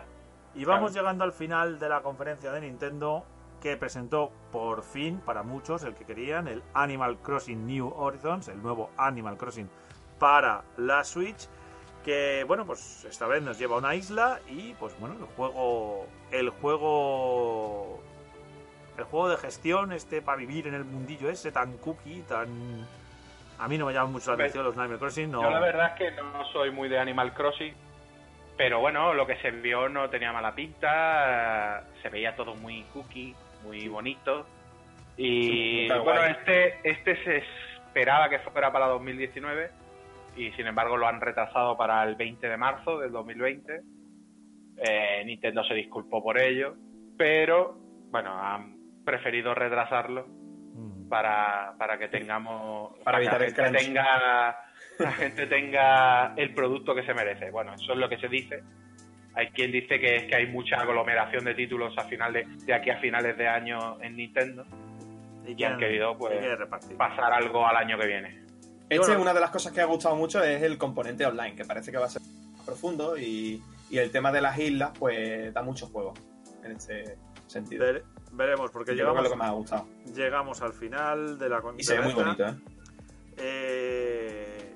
[0.54, 3.24] Y vamos llegando al final de la conferencia de Nintendo
[3.60, 8.62] que presentó por fin, para muchos, el que querían, el Animal Crossing New Horizons, el
[8.62, 9.68] nuevo Animal Crossing
[10.18, 11.48] para la Switch,
[12.04, 16.06] que bueno, pues esta vez nos lleva a una isla y pues bueno, el juego
[16.30, 18.02] el juego
[18.98, 22.86] el juego de gestión este para vivir en el mundillo ese tan cookie, tan
[23.58, 25.42] a mí no me llaman mucho la atención los Animal Crossing, no.
[25.42, 27.74] Yo la verdad es que no soy muy de Animal Crossing,
[28.56, 33.34] pero bueno, lo que se vio no tenía mala pinta, se veía todo muy cookie,
[33.62, 34.46] muy bonito.
[35.16, 36.32] Y Está bueno, guay.
[36.32, 37.36] este, este se
[37.86, 39.70] esperaba que fuera para 2019
[40.36, 43.82] y sin embargo lo han retrasado para el 20 de marzo del 2020.
[44.76, 46.74] Eh, Nintendo se disculpó por ello,
[47.16, 47.78] pero
[48.10, 50.26] bueno, han preferido retrasarlo
[50.74, 51.08] Mm.
[51.08, 54.56] para, para que tengamos Para que evitar la el gente tenga
[54.98, 57.50] la gente tenga el producto que se merece.
[57.50, 58.62] Bueno eso es lo que se dice.
[59.34, 62.90] Hay quien dice que es que hay mucha aglomeración de títulos a final de, aquí
[62.90, 64.64] a finales de año en Nintendo.
[65.46, 66.34] Y han querido pues
[66.96, 68.43] pasar algo al año que viene
[68.88, 69.22] Este, bueno.
[69.22, 71.98] una de las cosas que ha gustado mucho es el componente online, que parece que
[71.98, 75.86] va a ser más profundo y, y el tema de las islas, pues da mucho
[75.86, 76.14] juego
[76.62, 77.16] en este
[77.46, 77.84] sentido.
[77.84, 78.02] Vere-
[78.32, 79.86] veremos, porque Yo llegamos, lo que más ha gustado.
[80.14, 82.46] llegamos al final de la Y se ve muy bonito.
[82.46, 82.54] ¿eh?
[83.36, 84.74] Eh,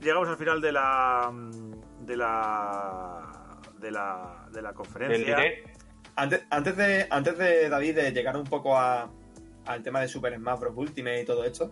[0.00, 1.32] llegamos al final de la
[2.00, 5.38] de la de la de la conferencia.
[6.18, 9.10] Antes, antes, de, antes de David de llegar un poco a-
[9.66, 10.74] al tema de Super Smash Bros.
[10.76, 11.70] Ultimate y todo esto,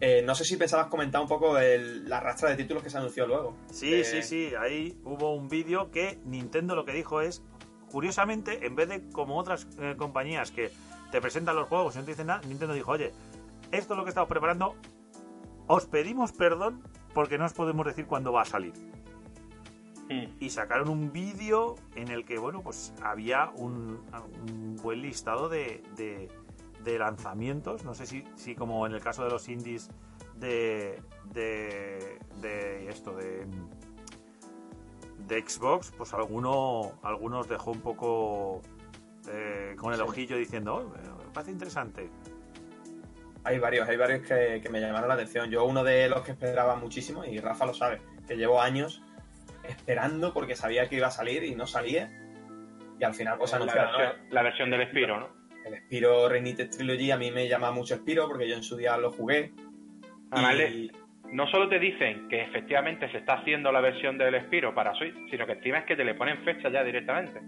[0.00, 2.98] eh, no sé si pensabas comentar un poco el- la rastra de títulos que se
[2.98, 3.56] anunció luego.
[3.70, 4.52] Sí, Eh, sí, sí.
[4.60, 7.42] Ahí hubo un vídeo que Nintendo lo que dijo es,
[7.90, 10.70] curiosamente, en vez de como otras eh, compañías que
[11.10, 13.12] te presentan los juegos y no te dicen nada, Nintendo dijo, oye,
[13.72, 14.74] esto es lo que estamos preparando,
[15.66, 16.82] os pedimos perdón
[17.14, 18.72] porque no os podemos decir cuándo va a salir.
[20.08, 24.00] mm, y sacaron un vídeo en el que, bueno, pues había un,
[24.48, 26.28] un buen listado de, de-
[26.86, 27.84] de lanzamientos.
[27.84, 29.90] No sé si, si como en el caso de los indies
[30.36, 31.02] de,
[31.32, 33.46] de, de esto, de,
[35.26, 38.62] de Xbox, pues alguno, algunos dejó un poco
[39.28, 40.04] eh, con el Sí.
[40.04, 42.08] ojillo diciendo, "Oh, me parece interesante.
[43.42, 45.50] Hay varios, hay varios que, que me llamaron la atención.
[45.50, 49.02] Yo uno de los que esperaba muchísimo, y Rafa lo sabe, que llevo años
[49.68, 52.10] esperando porque sabía que iba a salir y no salía.
[52.98, 53.98] Y al final pues la, anunciaron, ¿no?
[53.98, 55.45] versión, la versión del Spiro, ¿no?
[55.66, 58.96] El Spiro Reignited Trilogy a mí me llama mucho Spiro porque yo en su día
[58.96, 59.52] lo jugué.
[60.30, 60.90] Además, y-
[61.32, 65.14] no solo te dicen que efectivamente se está haciendo la versión del Spiro para Switch,
[65.28, 67.40] sino que encima es que te le ponen fecha ya directamente.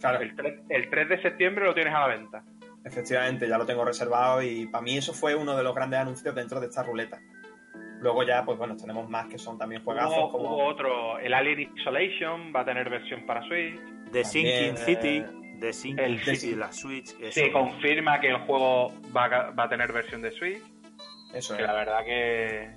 [0.00, 2.42] claro, El 3, el 3 de septiembre lo tienes a la venta.
[2.84, 6.34] efectivamente, ya lo tengo reservado y para mí eso fue uno de los grandes anuncios
[6.34, 7.20] dentro de esta ruleta.
[8.00, 10.54] Luego ya, pues bueno, tenemos más que son también juegazos Hubo, como...
[10.56, 13.78] hubo otro, el Alien Isolation va a tener versión para Switch.
[14.10, 15.24] The También, Sinking City,
[15.60, 17.06] The Sinking el Sinking- la Switch.
[17.30, 20.62] Se confirma que el juego va a, va a tener versión de Switch.
[21.34, 21.68] Eso Que es.
[21.68, 22.70] la verdad que,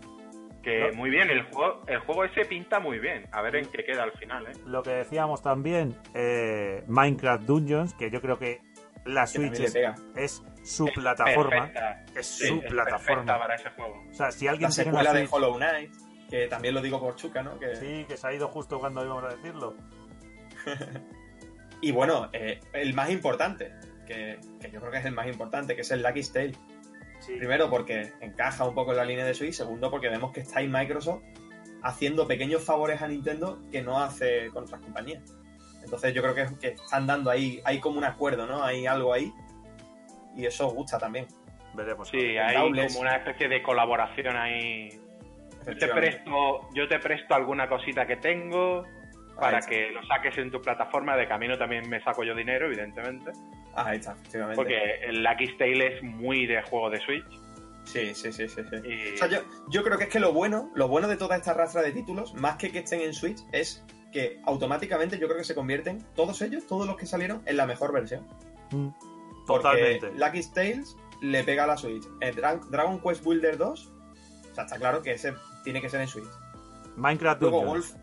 [0.62, 0.98] que No.
[0.98, 1.30] muy bien.
[1.30, 3.26] El juego, el juego ese pinta muy bien.
[3.32, 4.52] A ver en qué queda al final, ¿eh?
[4.66, 8.62] Lo que decíamos también, eh, Minecraft Dungeons, que yo creo que
[9.06, 9.76] la Switch es,
[10.16, 11.68] es su plataforma.
[11.72, 12.06] Perfecta.
[12.16, 13.06] Es su es plataforma.
[13.06, 14.04] perfecta para ese juego.
[14.10, 15.92] O sea, si La alguien tiene una secuela de Switch, Hollow Knight,
[16.30, 17.58] que también lo digo por Chuca, ¿no?
[17.60, 17.76] Que...
[17.76, 19.76] sí, que se ha ido justo cuando íbamos a decirlo.
[21.84, 23.74] Y bueno, eh, el más importante,
[24.08, 26.54] que, que yo creo que es el más importante, que es el Lucky Tale.
[27.20, 27.36] Sí.
[27.38, 30.60] Primero porque encaja un poco en la línea de Switch, segundo porque vemos que está
[30.60, 31.22] ahí Microsoft
[31.84, 35.24] haciendo pequeños favores a Nintendo que no hace con otras compañías.
[35.84, 38.64] Entonces yo creo que, que están dando ahí, hay como un acuerdo, ¿no?
[38.64, 39.34] Hay algo ahí
[40.38, 41.28] y eso gusta también.
[41.74, 42.08] Veremos.
[42.08, 44.90] Sí, hay como una especie de colaboración ahí.
[45.68, 48.86] Yo te presto, yo te presto alguna cosita que tengo
[49.36, 51.16] para que lo saques en tu plataforma.
[51.16, 53.32] De camino también me saco yo dinero, evidentemente.
[53.76, 54.56] Ahí está, efectivamente.
[54.56, 57.26] Porque el Lucky Tale es muy de juego de Switch.
[57.86, 58.62] Sí, sí, sí, sí.
[58.70, 58.76] sí.
[58.88, 59.40] Y O sea, yo,
[59.70, 62.34] yo creo que es que lo bueno, lo bueno de toda esta rastra de títulos,
[62.36, 63.84] más que que estén en Switch, es
[64.14, 67.66] que automáticamente yo creo que se convierten, todos ellos, todos los que salieron, en la
[67.66, 68.26] mejor versión.
[68.72, 68.90] Mm.
[69.48, 70.08] Totalmente.
[70.08, 72.04] Porque Lucky Tales le pega a la Switch.
[72.36, 73.92] Dra- Dragon Quest Builder 2,
[74.52, 75.34] o sea, está claro que ese
[75.64, 76.30] tiene que ser en Switch.
[76.96, 77.98] Minecraft Luego Dungeons.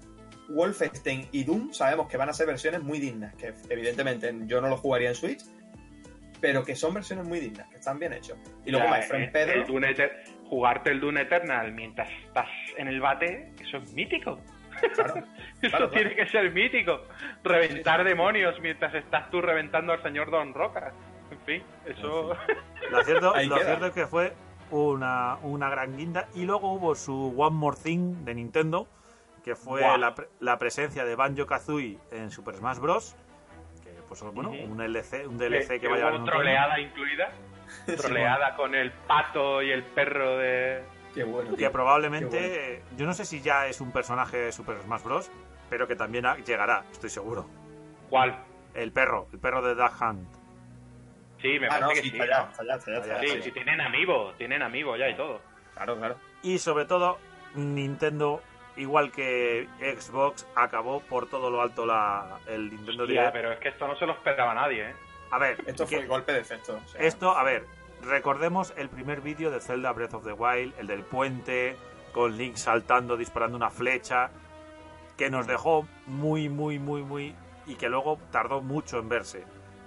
[0.51, 4.68] Wolfenstein y Doom sabemos que van a ser versiones muy dignas, que evidentemente yo no
[4.68, 5.43] lo jugaría en Switch,
[6.40, 8.39] pero que son versiones muy dignas, que están bien hechos.
[8.64, 10.12] Y luego My Friend el- Pedro, el Dune Eter-
[10.48, 14.40] jugarte el Dune Eternal mientras estás en el bate, eso es mítico.
[14.94, 15.14] claro,
[15.62, 17.02] Eso Claro, tiene que ser mítico.
[17.44, 20.93] Reventar demonios mientras estás tú reventando al señor Don Roca.
[21.31, 22.35] En fin, eso.
[22.90, 24.32] Lo cierto, lo cierto es que fue
[24.70, 26.27] una, una gran guinda.
[26.35, 28.89] Y luego hubo su One More Thing de Nintendo,
[29.44, 33.16] que fue la, pre- la presencia de Banjo Kazooie en Super Smash Bros.
[33.82, 36.80] Que, pues bueno, un DLC, un DLC que, que va a llevar hubo un troleada
[36.80, 37.30] incluida.
[37.96, 40.82] Troleada con el pato y el perro de.
[41.14, 41.50] qué bueno.
[41.50, 41.72] que tío.
[41.72, 45.30] probablemente, yo no sé si ya es un personaje de Super Smash Bros.
[45.68, 47.46] Pero que también llegará, estoy seguro.
[48.08, 48.42] ¿Cuál?
[48.74, 50.28] El perro, el perro de Duck Hunt.
[51.40, 53.42] Sí, me Ah, parece no, que sí, sí.
[53.44, 55.40] sí, tienen amigos, tienen amigos ya y todo.
[55.74, 56.16] Claro, claro.
[56.42, 57.18] Y sobre todo,
[57.54, 58.42] Nintendo,
[58.81, 63.32] igual que Xbox, acabó por todo lo alto la, el Nintendo Direct.
[63.32, 64.94] pero es que esto no se lo esperaba nadie, ¿eh?
[65.31, 66.81] A ver, Esto que- fue golpe de efecto.
[66.85, 67.65] o sea, esto, a ver,
[68.02, 71.77] recordemos el primer vídeo de Zelda Breath of the Wild, el del puente,
[72.12, 74.31] con Link saltando, disparando una flecha,
[75.16, 77.35] que nos dejó muy, muy, muy, muy...
[77.66, 79.44] y que luego tardó mucho en verse.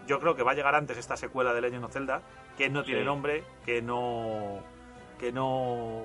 [0.07, 2.21] Yo creo que va a llegar antes esta secuela de Legend of Zelda,
[2.57, 3.05] que no tiene Sí.
[3.05, 4.59] nombre, que no...
[5.19, 6.03] que no...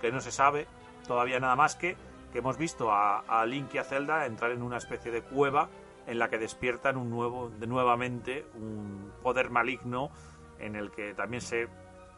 [0.00, 0.66] que no se sabe
[1.06, 1.96] todavía nada más que
[2.32, 5.68] que hemos visto a, a Link y a Zelda entrar en una especie de cueva
[6.06, 10.10] en la que despiertan un nuevo, de nuevamente un poder maligno
[10.58, 11.68] en el que también se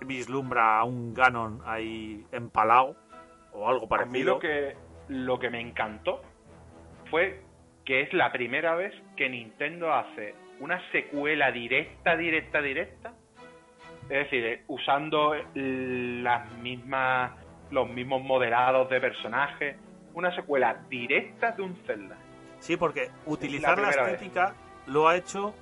[0.01, 2.97] vislumbra a un Ganon ahí empalado
[3.53, 4.35] o algo A mí parecido.
[4.35, 4.77] lo que,
[5.09, 6.23] lo que me encantó
[7.11, 7.43] fue
[7.85, 13.15] que es la primera vez que Nintendo hace una secuela directa, directa, directa.
[14.11, 17.33] Es decir, usando las mismas,
[17.71, 19.77] los mismos modelados de personajes.
[20.15, 22.17] Una secuela directa de un Zelda.
[22.61, 23.97] Sí, porque utilizar la, vez.
[23.97, 24.55] estética
[24.87, 25.55] lo ha hecho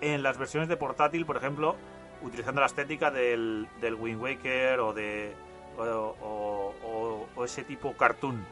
[0.00, 1.76] en las versiones de portátil, por ejemplo,
[2.22, 5.32] utilizando la estética del, del Wind Waker o de
[5.76, 8.42] o, o- o- o ese tipo cartoon.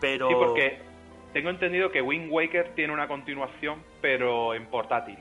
[0.00, 0.78] Pero Sí, porque
[1.32, 5.18] tengo entendido que Wind Waker tiene una continuación, pero en portátil.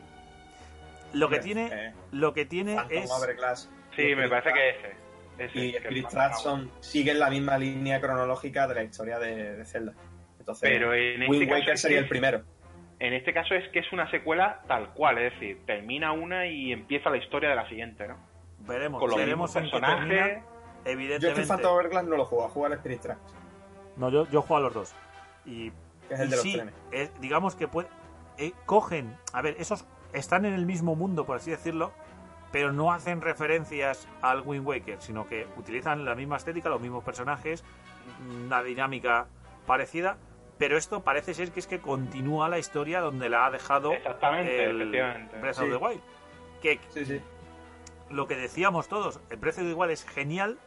[1.13, 4.95] lo que tiene eh, lo que tiene Phantom es Sí, me parece que ese.
[5.45, 9.65] Ese Y Spirit Tracks son, siguen la misma línea cronológica de la historia de, de
[9.65, 9.93] Zelda.
[10.39, 12.41] Entonces, Pero en este Wind Waker sería el primero.
[12.99, 16.71] En este caso es que es una secuela tal cual, es decir, termina una y
[16.73, 18.17] empieza la historia de la siguiente, ¿no?
[18.67, 19.87] veremos Con los veremos en termina.
[19.87, 20.19] personajes.
[20.19, 21.43] Yo es que Evidentemente.
[21.45, 23.21] Phantom Hourglass no lo juego, a jugar al Spirit Tracks,
[23.95, 24.95] No, yo, yo juego a los dos.
[25.45, 25.71] Y,
[26.09, 26.73] que es el y de los sí, trenes.
[26.91, 27.87] es- digamos que puede,
[28.37, 31.91] eh, cogen, a ver, esos están en el mismo mundo, por así decirlo,
[32.51, 37.03] pero no hacen referencias al Wind Waker, sino que utilizan la misma estética, los mismos
[37.03, 37.63] personajes,
[38.45, 39.27] una dinámica
[39.67, 40.17] parecida,
[40.57, 44.63] pero esto parece ser que es que continúa la historia donde la ha dejado Exactamente,
[44.65, 45.37] el efectivamente.
[45.39, 45.63] Breath Sí.
[45.63, 46.01] of the Wild.
[46.61, 47.21] Que Sí, sí.
[48.09, 50.57] lo que decíamos todos, el precio de igual es genial,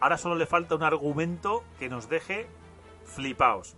[0.00, 2.46] ahora solo le falta un argumento que nos deje
[3.04, 3.76] flipaos.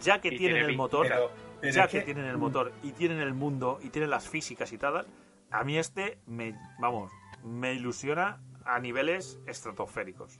[0.00, 1.30] Ya que Y tienen tiene el motor, Pero,
[1.60, 4.72] pero ya que, que- tienen el motor y tienen el mundo y tienen las físicas
[4.72, 5.06] y tal,
[5.52, 7.12] a mí este me, vamos,
[7.44, 10.38] me ilusiona a niveles estratosféricos.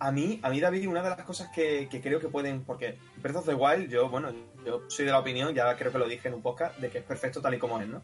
[0.00, 2.62] A mí, a mí, David, una de las cosas que, que creo que pueden.
[2.64, 4.30] Porque Breath of the Wild, yo, bueno,
[4.64, 6.98] yo soy de la opinión, ya creo que lo dije en un podcast, de que
[6.98, 8.02] es perfecto tal y como es, ¿no?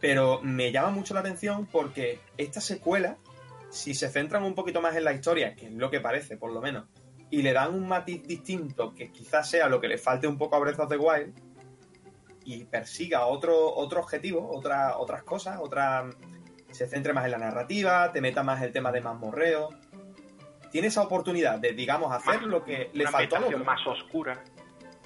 [0.00, 3.18] Pero me llama mucho la atención porque esta secuela,
[3.68, 6.52] si se centran un poquito más en la historia, que es lo que parece, por
[6.52, 6.86] lo menos,
[7.30, 10.56] y le dan un matiz distinto, que quizás sea lo que le falte un poco
[10.56, 11.34] a Breath of the Wild,
[12.48, 16.08] y persiga otro, otro objetivo, otra, otras cosas, otra.
[16.70, 19.68] se centre más en la narrativa, te meta más el tema de mazmorreo.
[20.70, 23.64] Tiene esa oportunidad de, digamos, hacer lo que le faltó a ambientación otro.
[23.64, 24.42] más oscura,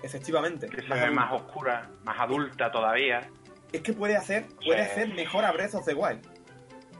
[0.04, 0.68] Efectivamente.
[0.68, 3.28] que se Más oscura, más adulta todavía.
[3.72, 6.24] Es que puede hacer, puede hacer mejor a Breath of the Wild.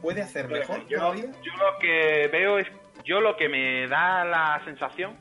[0.01, 1.31] Puede hacer mejor yo, todavía.
[1.41, 2.67] yo lo que veo es,
[3.05, 5.15] yo lo que me da la sensación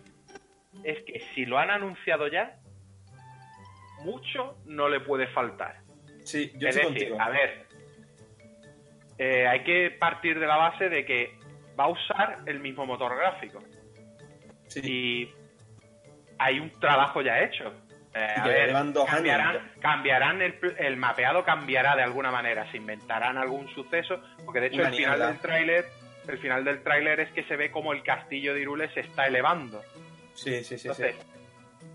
[0.82, 2.58] es que si lo han anunciado ya,
[4.02, 5.80] mucho no le puede faltar.
[6.24, 7.20] Sí, yo es estoy decir, contigo.
[7.20, 7.66] a ver,
[9.18, 11.36] eh, hay que partir de la base de que
[11.78, 13.60] va a usar el mismo motor gráfico
[14.68, 14.80] Sí.
[14.84, 15.34] y
[16.38, 17.72] hay un trabajo ya hecho.
[18.14, 22.76] Eh, a ver, dos cambiarán, años cambiarán el, el mapeado cambiará de alguna manera, se
[22.76, 25.26] inventarán algún suceso, porque de hecho Una el final niebla.
[25.28, 25.84] del tráiler,
[26.28, 29.26] el final del tráiler es que se ve como el castillo de Irule se está
[29.26, 29.82] elevando.
[30.34, 30.88] Sí, sí, sí.
[30.94, 31.04] sí.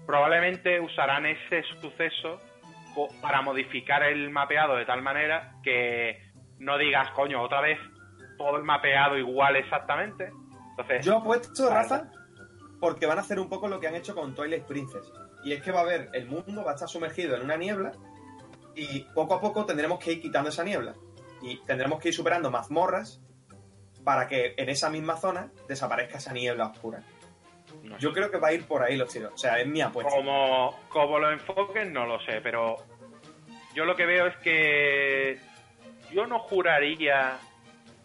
[0.08, 2.40] Probablemente usarán ese suceso
[3.22, 6.20] para modificar el mapeado de tal manera que
[6.58, 7.78] no digas, coño, otra vez
[8.38, 10.32] todo el mapeado igual exactamente.
[10.72, 11.70] Entonces, Yo apuesto.
[11.70, 12.10] Rafa,
[12.80, 15.12] porque van a hacer un poco lo que han hecho con Twilight Princess.
[15.44, 17.92] Y es que va a haber, el mundo va a estar sumergido en una niebla
[18.76, 20.94] y poco a poco tendremos que ir quitando esa niebla.
[21.42, 23.22] Y tendremos que ir superando mazmorras
[24.04, 27.04] para que en esa misma zona desaparezca esa niebla oscura.
[27.84, 28.02] No sé.
[28.02, 29.34] Yo creo que va a ir por ahí los tiros.
[29.34, 30.12] O sea, es mi apuesta.
[30.14, 32.76] como, como lo enfoquen, no lo sé, pero
[33.74, 35.40] yo lo que veo es que
[36.12, 37.38] yo no juraría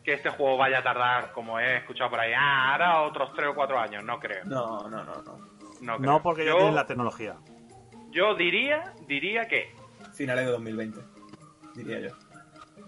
[0.05, 3.51] que este juego vaya a tardar, como he escuchado por ahí, ah, ahora otros 3
[3.51, 4.45] o 4 años, no creo.
[4.45, 5.39] No, no, no, no.
[5.81, 6.13] No, creo.
[6.13, 7.37] No porque ya yo, tienen la tecnología.
[8.11, 9.75] yo diría, diría que
[10.15, 11.01] Finales de 2020,
[11.75, 12.09] diría yo.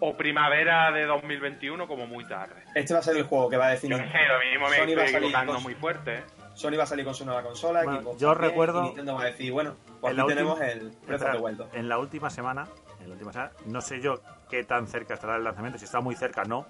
[0.01, 2.65] o primavera de 2021 como muy tarde.
[2.75, 3.99] Este va a ser el juego que va a Yo definir.
[3.99, 6.15] no sé, lo mismo me Sony va a estoy equivocando muy fuerte.
[6.17, 6.23] ¿eh?
[6.55, 7.83] Sony va a salir con su nueva consola.
[7.85, 10.33] Bueno, Xbox yo también, recuerdo- Y Nintendo va a decir, bueno, pues En la aquí
[10.33, 11.69] última- tenemos el Breath of Espera, the Wild 2.
[11.75, 12.69] en la última semana,
[13.01, 16.01] en la última semana, no sé yo qué tan cerca estará el lanzamiento, si está
[16.01, 16.67] muy cerca no,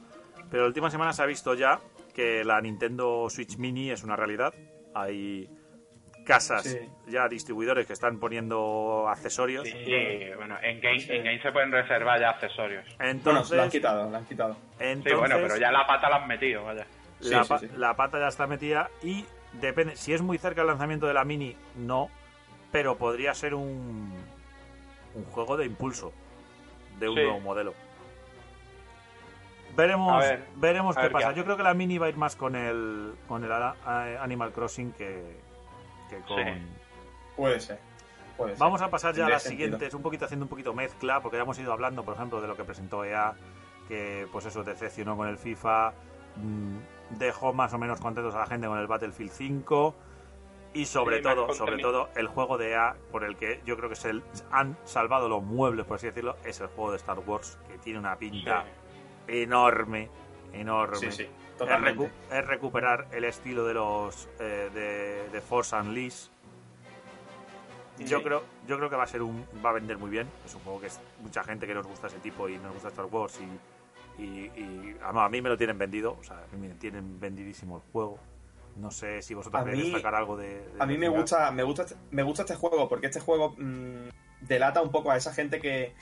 [0.50, 1.80] pero la última semana se ha visto ya
[2.14, 4.54] que la Nintendo Switch Mini es una realidad.
[4.94, 5.50] Hay
[6.24, 6.78] casas, Sí.
[7.08, 9.64] ya distribuidores que están poniendo accesorios.
[9.68, 9.74] Sí,
[10.36, 12.84] bueno, en game, en game se pueden reservar ya accesorios.
[12.96, 14.56] Bueno, Entonces, lo han quitado, lo han quitado.
[14.78, 16.86] entonces Sí, bueno, pero ya la pata la han metido, vaya.
[17.20, 17.74] la, Sí, pa- sí, sí.
[17.76, 19.24] la pata ya está metida y
[19.60, 22.08] depende, si es muy cerca el lanzamiento de la Mini, no,
[22.72, 24.12] pero podría ser un,
[25.14, 26.12] un juego de impulso
[26.98, 27.22] de un Sí.
[27.22, 27.74] nuevo modelo.
[29.76, 31.32] Veremos, ver, veremos qué ver pasa.
[31.32, 34.92] Yo creo que la Mini va a ir más con el con el Animal Crossing
[34.92, 35.36] que,
[36.08, 36.44] que con...
[36.44, 36.50] Sí.
[37.36, 37.80] Puede ser.
[38.36, 38.60] Puede ser.
[38.60, 39.64] Vamos a pasar ya a las sentido.
[39.64, 42.46] siguientes, un poquito haciendo un poquito mezcla, porque ya hemos ido hablando, por ejemplo, de
[42.46, 43.34] lo que presentó EA,
[43.88, 45.92] que pues eso decepcionó con el FIFA,
[46.36, 46.76] mm,
[47.10, 49.94] dejó más o menos contentos a la gente con el Battlefield 5
[50.72, 53.88] y sobre Sí, todo, sobre todo el juego de EA por el que yo creo
[53.88, 54.12] que se
[54.50, 57.98] han salvado los muebles, por así decirlo, es el juego de Star Wars, que tiene
[58.00, 58.64] una pinta
[59.28, 60.08] enorme,
[60.52, 60.96] enorme.
[60.96, 62.04] Sí, sí, Es, totalmente.
[62.04, 66.30] recu- es recuperar el estilo de los eh, de, de Force Unleashed.
[67.98, 70.28] Yo creo, yo creo que va a ser un, va a vender muy bien.
[70.44, 72.88] Es un juego que es mucha gente que nos gusta ese tipo y nos gusta
[72.88, 73.44] Star Wars y,
[74.18, 78.18] y, a mí me lo tienen vendido, o sea, me tienen vendidísimo el juego.
[78.76, 81.50] No sé si vosotros A queréis mí- sacar algo de, de- A mí me gusta,
[81.52, 84.08] me gusta, este- me gusta este juego porque este juego mm,
[84.40, 85.92] delata un poco a esa gente que,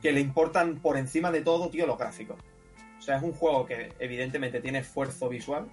[0.00, 2.38] que le importan por encima de todo, tío, los gráficos.
[2.98, 5.66] O sea, es un juego que evidentemente tiene esfuerzo visual,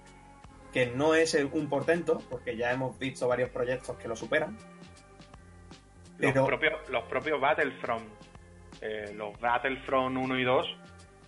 [0.72, 4.56] que no es el- un portento, porque ya hemos visto varios proyectos que lo superan.
[6.18, 8.04] Los, propios, los propios Battlefront,
[8.80, 10.76] eh, los Battlefront 1 y 2,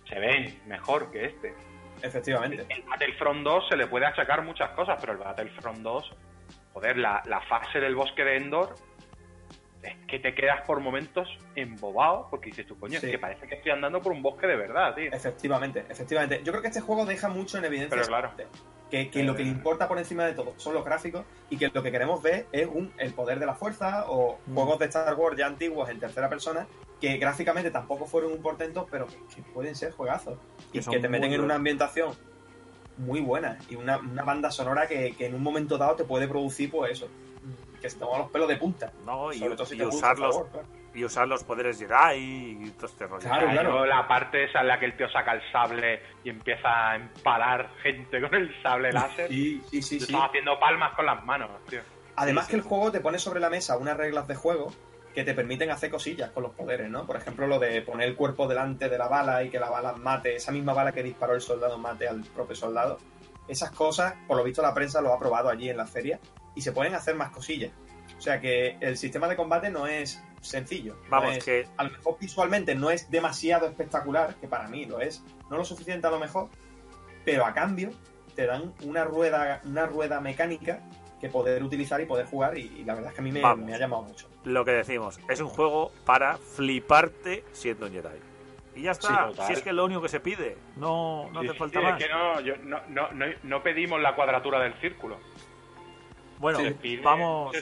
[0.07, 1.53] se ven mejor que este.
[2.01, 6.15] efectivamente, El Battlefront 2 se le puede achacar muchas cosas, pero el Battlefront 2,
[6.73, 8.75] joder, la, la fase del bosque de Endor,
[9.87, 13.05] es que te quedas por momentos embobado, porque dices tú, coño, Sí.
[13.07, 15.11] es que parece que estoy andando por un bosque de verdad, tío.
[15.11, 16.41] efectivamente, efectivamente.
[16.43, 18.31] Yo creo que este juego deja mucho en evidencia Pero claro.
[18.89, 21.69] que, que lo que le importa por encima de todo son los gráficos y que
[21.73, 24.53] lo que queremos ver es un, el poder de la fuerza o Mm.
[24.55, 26.67] juegos de Star Wars ya antiguos en tercera persona
[27.01, 30.39] que gráficamente tampoco fueron un portento, pero que, que pueden ser juegazos
[30.71, 32.13] Que y que te meten en una ambientación
[32.97, 36.27] muy buena y una, una banda sonora que, que en un momento dado te puede
[36.27, 37.07] producir pues eso,
[37.95, 38.91] que los pelos de punta.
[39.05, 40.67] No, y, Sobre todo si y usar los, Wars, claro.
[40.93, 43.27] y usar los poderes Jedi y todo este rollo.
[43.27, 43.69] Claro, claro.
[43.79, 46.95] yo la parte esa en la que el tío saca el sable y empieza a
[46.95, 49.29] empalar gente con el sable láser.
[49.29, 50.05] Sí, sí, sí, sí.
[50.05, 51.81] Estaba haciendo palmas con las manos, tío.
[52.15, 52.63] Además Sí, que sí.
[52.63, 54.71] el juego te pone sobre la mesa unas reglas de juego
[55.13, 57.05] que te permiten hacer cosillas con los poderes, ¿no?
[57.05, 59.93] Por ejemplo, lo de poner el cuerpo delante de la bala y que la bala
[59.93, 62.99] mate, esa misma bala que disparó el soldado mate al propio soldado.
[63.47, 66.19] Esas cosas, por lo visto la prensa lo ha probado allí en la feria
[66.57, 67.71] y se pueden hacer más cosillas.
[68.17, 70.95] O sea que el sistema de combate no es sencillo.
[71.05, 74.85] no Vamos, es- que a lo mejor visualmente no es demasiado espectacular, que para mí
[74.85, 76.49] lo es, no lo suficiente a lo mejor,
[77.25, 77.91] pero a cambio
[78.35, 80.81] te dan una rueda, una rueda mecánica
[81.19, 83.41] que poder utilizar y poder jugar y, y la verdad es que a mí me,
[83.41, 83.65] Vamos.
[83.65, 84.27] me ha llamado mucho.
[84.43, 88.09] lo que decimos, es un juego para fliparte siendo un Jedi.
[88.75, 91.41] Y ya está, Sí, si es que es lo único que se pide, no, no
[91.41, 91.99] Sí, te falta sí, más.
[91.99, 95.17] Es que no, yo- no, no, no, no pedimos la cuadratura del círculo.
[96.39, 96.59] Bueno,
[97.03, 97.55] vamos,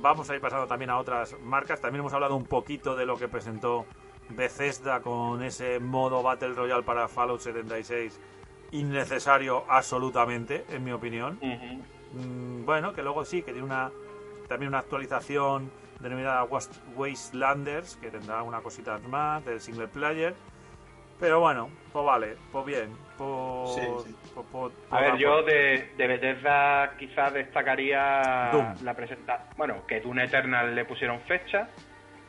[0.00, 1.80] vamos a ir pasando también a otras marcas.
[1.80, 3.86] También hemos hablado un poquito de lo que presentó
[4.30, 8.18] Bethesda con ese modo Battle Royale para Fallout 76.
[8.72, 11.38] Innecesario absolutamente, en mi opinión.
[12.12, 13.90] Mm, bueno, que luego sí, que tiene una
[14.48, 15.70] también una actualización
[16.00, 20.34] denominada Wast- Wastelanders, que tendrá una cosita más del single player.
[21.18, 22.90] Pero bueno, pues vale, pues bien.
[23.16, 24.16] Sí, sí.
[24.90, 28.74] A ver, yo de, de Bethesda quizás destacaría Doom.
[28.82, 29.48] la presentación.
[29.56, 31.68] Bueno, que Dune Eternal le pusieron fecha.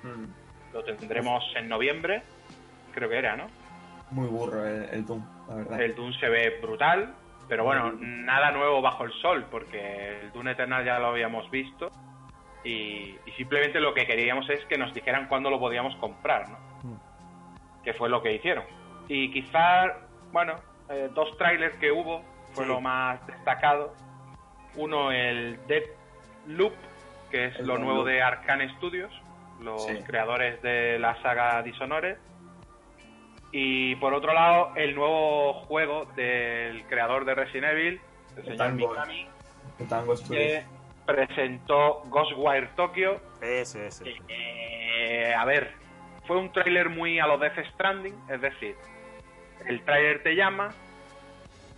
[0.03, 0.73] Mm.
[0.73, 2.23] Lo tendremos en noviembre.
[2.93, 3.47] Creo que era, ¿no?
[4.11, 5.81] muy burro el, el Doom, la verdad.
[5.81, 7.15] El Doom se ve brutal,
[7.47, 11.91] pero bueno, nada nuevo bajo el sol, porque el Doom Eternal ya lo habíamos visto.
[12.63, 16.57] Y, y simplemente lo que queríamos es que nos dijeran cuándo lo podíamos comprar, ¿no?
[17.83, 18.63] Que fue lo que hicieron.
[19.07, 19.91] Y quizás,
[20.31, 20.55] bueno,
[20.89, 22.69] eh, dos trailers que hubo fue Sí.
[22.71, 23.93] lo más destacado.
[24.75, 25.83] Uno, el Dead
[26.47, 26.73] Loop,
[27.31, 28.07] que es El lo nuevo Loop.
[28.07, 29.11] de Arcane Studios,
[29.61, 29.97] los Sí.
[30.05, 32.17] creadores de la saga Dishonored.
[33.51, 38.01] Y por otro lado, el nuevo juego del creador de Resident Evil,
[38.37, 38.89] el señor Tango.
[38.89, 39.27] Mikami,
[39.79, 40.43] El Tango Studios.
[40.43, 40.65] que
[41.05, 43.21] presentó Ghostwire Tokyo.
[43.41, 44.15] Ese, ese.
[44.27, 45.71] Eh, a ver,
[46.27, 48.75] fue un tráiler muy a lo Death Stranding, es decir,
[49.67, 50.69] el tráiler te llama,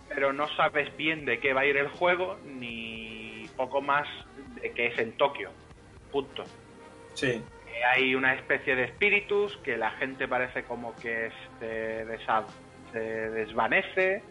[0.08, 4.06] pero no sabes bien de qué va a ir el juego, ni poco más
[4.60, 5.50] de que es en Tokio.
[6.10, 6.44] Punto.
[7.14, 7.26] Sí,
[7.66, 12.46] Eh, Hay una especie de espíritus que la gente parece como que se, desa-
[12.92, 14.22] se desvanece,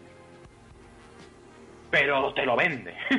[1.90, 2.94] pero te lo vende.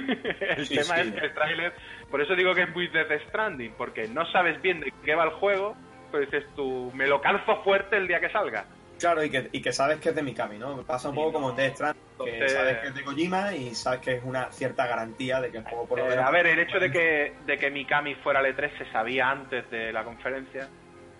[0.57, 1.01] el Sí, tema sí.
[1.01, 1.73] es que el tráiler,
[2.11, 5.23] por eso digo que es muy Death Stranding, porque no sabes bien de qué va
[5.23, 5.75] el juego,
[6.11, 8.65] pero dices tú, me lo calzo fuerte el día que salga.
[8.99, 10.81] Claro, y que, y que sabes que es de Mikami, ¿no?
[10.83, 11.55] Pasa un poco como no.
[11.55, 14.85] Death Stranding, que Entonces- sabes que es de Kojima y sabes que es una cierta
[14.85, 16.25] garantía de que el juego por lo Eh, menos...
[16.25, 19.69] a ver, el hecho de que, de que Mikami fuera al E3 se sabía antes
[19.71, 20.67] de la conferencia.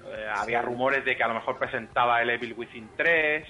[0.05, 3.47] Eh, había rumores de que a lo mejor presentaba el Evil Within 3,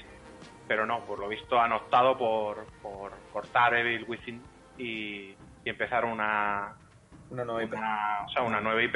[0.68, 4.41] pero no, por lo visto han optado por, por cortar Evil Within
[4.77, 5.30] y,
[5.64, 6.73] y empezar una,
[7.30, 7.73] Una nueva IP.
[7.73, 8.95] una, o sea, una nueva IP,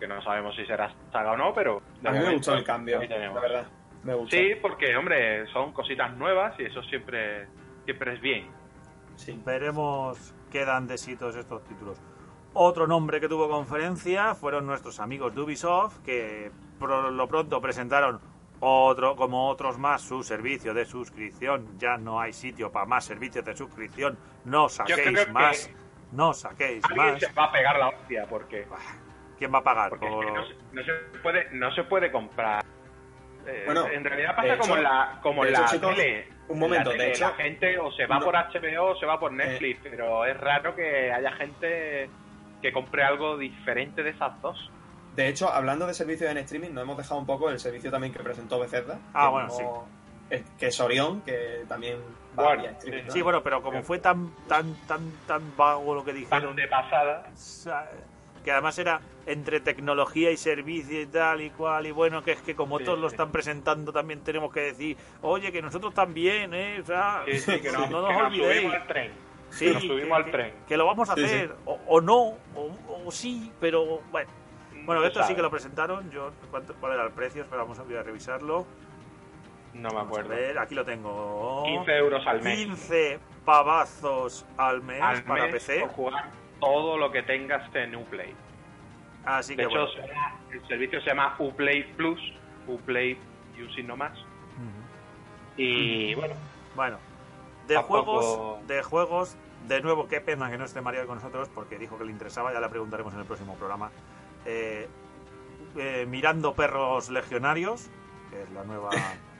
[0.00, 1.82] que no sabemos si será saga o no, pero...
[2.04, 3.66] A mí me gustó el cambio, la verdad.
[4.04, 4.14] Me.
[4.30, 7.46] Sí, porque, hombre, son cositas nuevas y eso siempre,
[7.84, 8.46] siempre es bien.
[9.16, 9.40] Sí.
[9.44, 12.00] Veremos qué dan de sí todos estos títulos.
[12.52, 18.20] Otro nombre que tuvo conferencia fueron nuestros amigos de Ubisoft, que por lo pronto presentaron
[18.60, 21.78] otro, como otros más, su servicio de suscripción.
[21.78, 24.16] Ya no hay sitio para más servicios de suscripción.
[24.44, 25.70] No saquéis que- más.
[26.12, 27.20] No saquéis Alguien más.
[27.20, 28.66] se va a pegar la hostia porque...
[29.36, 29.90] ¿Quién va a pagar?
[29.90, 32.64] Porque es Por- que no, se- no se puede, no se puede comprar.
[33.46, 35.68] Eh, Bueno, en realidad de pasa hecho- como en la, como de en hecho, la
[35.70, 36.28] chicos, tele.
[36.48, 38.24] un En momento, la de tele, hecho- la gente o se va no.
[38.24, 42.08] por HBO o se va por Netflix, pero es raro que haya gente
[42.62, 44.70] que compre algo diferente de esas dos.
[45.14, 48.12] De hecho, hablando de servicios en streaming, no hemos dejado un poco el servicio también
[48.12, 48.98] que presentó Bethesda.
[49.12, 49.86] Ah, bueno, no-
[50.30, 51.98] es- Que es Orión, que también
[52.36, 53.12] va Bueno, vía streaming, sí, ¿no?
[53.12, 56.66] Sí, bueno, pero como fue tan tan tan tan vago lo que dijeron, Tan de
[56.66, 57.26] pasada.
[58.42, 62.42] que además era entre tecnología y servicio y tal y cual y bueno que es
[62.42, 66.52] que como Sí, todos lo están presentando también tenemos que decir oye que nosotros también
[66.54, 69.12] eh o sea, Sí, sí, que, no, no nos que nos olvidéis subimos al tren.
[69.50, 70.52] Sí, que nos subimos que- al tren.
[70.68, 71.26] que lo vamos a Sí, sí.
[71.26, 72.16] hacer O, o no
[72.54, 72.76] o,
[73.06, 74.30] o sí pero bueno
[74.84, 75.42] bueno No esto se sí que sabe.
[75.44, 78.66] lo presentaron yo ¿cuánto, cuál era el precio espera vamos a revisarlo
[79.72, 80.28] No me Vamos a acuerdo.
[80.30, 82.56] ver, aquí lo tengo 15 euros al mes.
[82.58, 86.24] 15 pavazos al mes al para mes PC por jugar
[86.60, 88.34] todo lo que tengas en Uplay.
[89.26, 90.24] Así De que hecho, bueno
[90.54, 92.20] el servicio se llama Uplay Plus,
[92.66, 93.18] Uplay
[93.60, 94.12] Using No Más.
[95.56, 96.34] Y bueno,
[96.74, 96.98] Bueno,
[97.68, 99.36] de juegos, de juegos,
[99.68, 102.52] de nuevo, qué pena que no esté María con nosotros porque dijo que le interesaba,
[102.52, 103.90] ya le preguntaremos en el próximo programa.
[104.46, 104.88] Eh,
[105.76, 107.88] eh, Mirando Perros Legionarios,
[108.30, 108.90] que es la nueva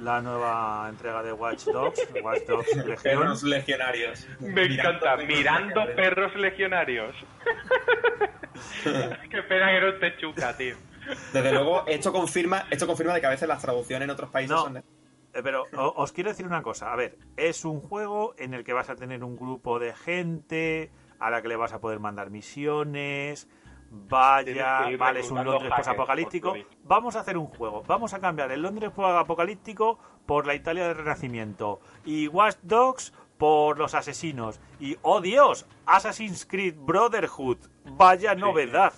[0.00, 2.96] la nueva entrega de Watch Dogs, Watch Dogs Legion.
[3.02, 4.26] Perros legionarios.
[4.40, 5.16] me encanta.
[5.18, 7.14] Mirando perros legionarios.
[9.30, 10.76] Qué pena que no esté chuca, tío.
[11.32, 14.54] Desde luego, esto confirma, esto confirma de que a veces las traducciones en otros países
[14.56, 14.62] No.
[14.64, 14.74] son...
[14.74, 14.80] de-
[15.34, 18.72] Eh, Pero os quiero decir una cosa, a ver, es un juego en el que
[18.74, 22.28] vas a tener un grupo de gente a la que le vas a poder mandar
[22.30, 23.48] misiones,
[23.92, 26.54] vaya, vale, es un Londres posapocalíptico.
[26.84, 30.96] Vamos a hacer un juego, vamos a cambiar el Londres apocalíptico por la Italia del
[30.96, 38.92] Renacimiento y Watch Dogs por los asesinos y, oh Dios, Assassin's Creed Brotherhood, vaya novedad.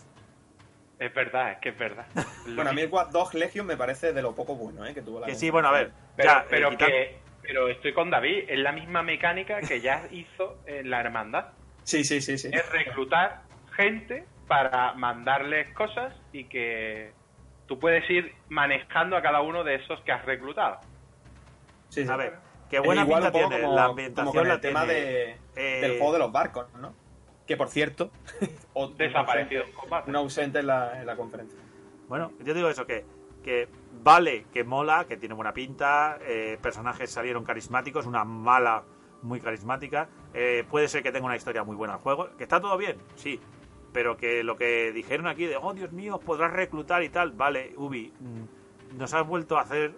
[0.99, 2.07] Es verdad, es que es verdad.
[2.55, 4.93] Bueno, a mí el Watch Dogs Legion me parece de lo poco bueno ¿eh?
[4.93, 7.69] que tuvo la Que sí, bueno, a ver, Pero, ya, eh, pero, quitan- que, pero
[7.69, 11.47] estoy con David, es la misma mecánica que ya hizo en la hermandad.
[11.83, 12.51] Sí, sí, sí, sí.
[12.53, 13.43] Es reclutar
[13.73, 17.12] gente para mandarles cosas y que
[17.66, 20.79] tú puedes ir manejando a cada uno de esos que has reclutado.
[21.89, 22.11] Sí, sí.
[22.11, 22.35] a ver,
[22.69, 25.01] qué Es buena igual pinta tiene, como- la como ambientación con el la tema tiene.
[25.01, 26.95] de, Eh, del juego de los barcos, ¿no?
[27.47, 28.11] Que por cierto,
[28.75, 29.65] o- Desaparecido
[30.07, 31.59] un ausente en la, en la conferencia.
[32.09, 33.05] Bueno, yo digo eso, que,
[33.43, 33.69] que
[34.03, 38.83] vale, que mola, que tiene buena pinta, eh, personajes salieron carismáticos, una mala
[39.23, 42.61] muy carismática, eh, puede ser que tenga una historia muy buena el juego, que está
[42.61, 43.41] todo bien, sí,
[43.95, 47.73] pero que lo que dijeron aquí de, oh Dios mío, podrás reclutar y tal, vale,
[47.77, 49.95] Ubi, mm, nos has vuelto a hacer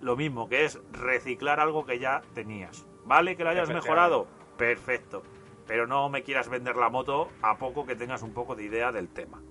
[0.00, 2.86] lo mismo, que es reciclar algo que ya tenías.
[3.04, 4.28] ¿Vale que lo hayas mejorado?
[4.56, 5.24] Perfecto.
[5.66, 8.92] Pero no me quieras vender la moto a poco que tengas un poco de idea
[8.92, 9.42] del tema.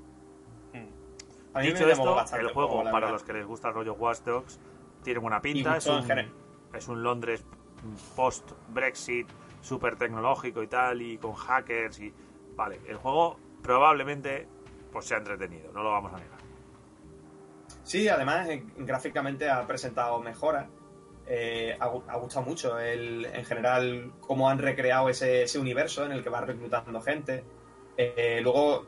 [1.54, 4.62] Me Dicho esto, el juego, para los que les gusta el rollo Watch Dogs,
[5.04, 5.78] tiene buena pinta.
[5.88, 6.32] Un,
[6.74, 7.44] es un Londres
[8.16, 9.28] post-Brexit,
[9.60, 12.00] súper tecnológico y tal, y con hackers.
[12.00, 12.14] y
[12.56, 14.48] Vale, el juego probablemente
[14.92, 16.40] pues sea entretenido, no lo vamos a negar.
[17.84, 20.68] Sí, además eh, gráficamente ha presentado mejoras.
[21.28, 26.04] Eh, ha, gu- ha gustado mucho el, en general cómo han recreado ese, ese universo
[26.06, 27.44] en el que vas reclutando gente.
[27.98, 28.86] Eh, luego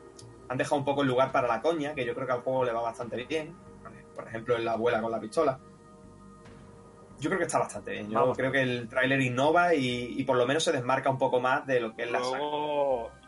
[0.48, 2.64] han dejado un poco el lugar para la coña, que yo creo que al juego
[2.64, 3.54] le va bastante bien.
[4.14, 5.58] Por ejemplo, en la abuela con la pistola.
[7.20, 8.10] Yo creo que está bastante bien.
[8.10, 8.36] Yo Vamos.
[8.36, 11.64] creo que el tráiler innova y, y por lo menos se desmarca un poco más
[11.66, 12.38] de lo que es la saga.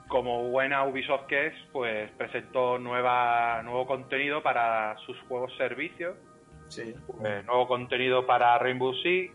[0.09, 6.16] Como buena Ubisoft que es, pues presentó nueva, nuevo contenido para sus juegos servicios,
[6.68, 6.94] Sí.
[7.24, 9.32] eh, nuevo contenido para Rainbow Six,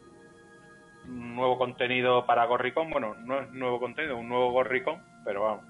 [1.05, 5.65] nuevo contenido para Gorricon, bueno, no es nuevo contenido, un nuevo Gorricon, pero vamos.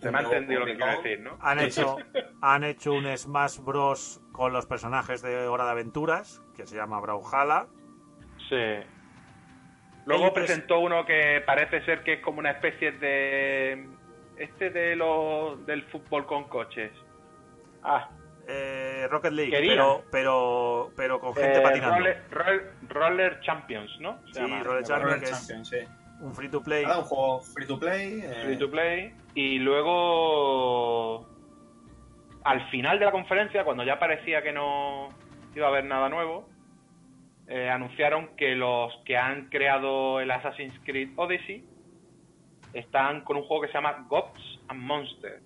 [0.00, 1.36] Se me ha entendido lo que quiero decir, ¿no?
[1.40, 1.96] Han hecho,
[2.42, 4.20] han hecho un Smash Bros.
[4.32, 7.66] con los personajes de Hora de Aventuras, que se llama Brawlhalla.
[8.48, 8.86] Sí.
[10.06, 13.86] Luego presentó uno que parece ser que es como una especie de...
[14.38, 16.92] Este de lo, del fútbol con coches.
[17.82, 18.08] Ah,
[18.50, 21.96] Eh, Rocket League, pero, pero, pero con gente eh, patinando.
[21.96, 24.18] Roller, Roller- Roller Champions, ¿no?
[24.28, 24.62] Se Sí, llama.
[24.62, 25.76] Roller Champions, Roller que es Champions, sí.
[26.20, 26.82] un free to play.
[26.84, 28.20] Nada, un juego free to play.
[28.24, 29.12] eh, Free to play.
[29.34, 31.26] Y luego,
[32.44, 35.10] al final de la conferencia, cuando ya parecía que no
[35.54, 36.48] iba a haber nada nuevo,
[37.48, 41.64] eh, anunciaron que los que han creado el Assassin's Creed Odyssey
[42.72, 45.42] están con un juego que se llama Gods and Monsters.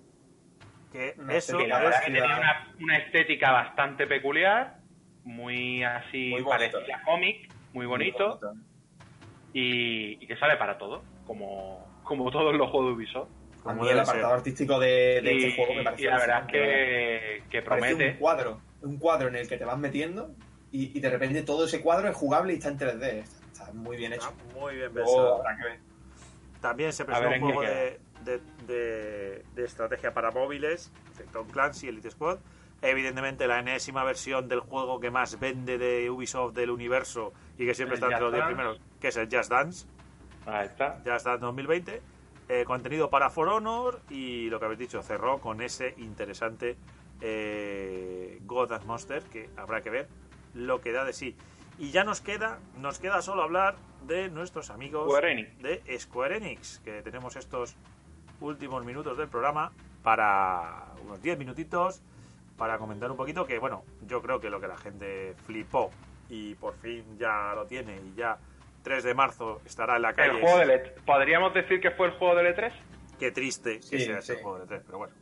[0.93, 4.77] Que No eso Que la es- verdad que tenía una, una estética bastante peculiar,
[5.25, 8.53] muy así Muy parecida a cómic, muy bonito, bonito.
[9.55, 13.29] y, y que sale para todo, como, como todos los juegos de Ubisoft.
[13.65, 14.01] A mí el ser.
[14.01, 18.11] apartado artístico de, de y, este juego me parece y la verdad es que, promete.
[18.11, 20.35] un cuadro, un cuadro en el que te vas metiendo
[20.73, 23.05] y, y de repente todo ese cuadro es jugable y está en 3D.
[23.21, 24.29] Está, está muy bien hecho.
[24.31, 25.43] Está muy bien pensado.
[25.63, 25.79] ver.
[26.63, 30.91] También se presentó un juego de, de, de- de estrategia para móviles,
[31.33, 32.39] Tom Clancy, Elite Squad.
[32.81, 37.75] Evidentemente la enésima versión del juego que más vende de Ubisoft del universo y que
[37.75, 38.55] siempre El está entre los Just 10 Dance.
[38.55, 39.87] primeros, que es el Just Dance.
[40.47, 40.95] Ahí está.
[41.05, 42.03] Just Dance 2020.
[42.49, 46.77] Eh, contenido para For Honor y lo que habéis dicho, cerró con ese interesante
[47.21, 50.09] eh, God and Monster que habrá que ver
[50.55, 51.37] lo que da de sí.
[51.79, 53.77] Y ya nos queda, nos queda solo hablar
[54.07, 55.59] de nuestros amigos Square Enix.
[55.63, 57.77] de Square Enix, que tenemos estos
[58.41, 59.73] últimos minutos del programa
[60.03, 62.03] para unos 10 minutitos
[62.57, 65.91] para comentar un poquito que bueno, yo creo que lo que la gente flipó
[66.29, 68.37] y por fin ya lo tiene y ya
[68.83, 70.31] 3 de marzo estará en la calle.
[70.37, 72.73] El juego del E- ¿Podríamos decir que fue el juego del E3?
[73.19, 74.43] Qué triste que Sí, sea ese sí.
[74.43, 75.15] juego de 3, pero bueno.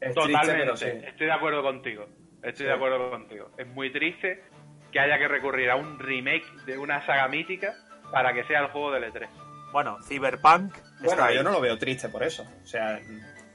[0.00, 0.40] Es Totalmente.
[0.46, 1.06] triste, pero sí.
[1.06, 2.06] Estoy de acuerdo contigo.
[2.42, 3.50] Estoy de acuerdo contigo.
[3.58, 4.42] Es muy triste
[4.90, 7.74] que haya que recurrir a un remake de una saga mítica
[8.12, 9.28] para que sea el juego del E3.
[9.72, 11.34] Bueno, Cyberpunk está Bueno, ahí.
[11.36, 12.46] yo no lo veo triste por eso.
[12.62, 13.00] O sea,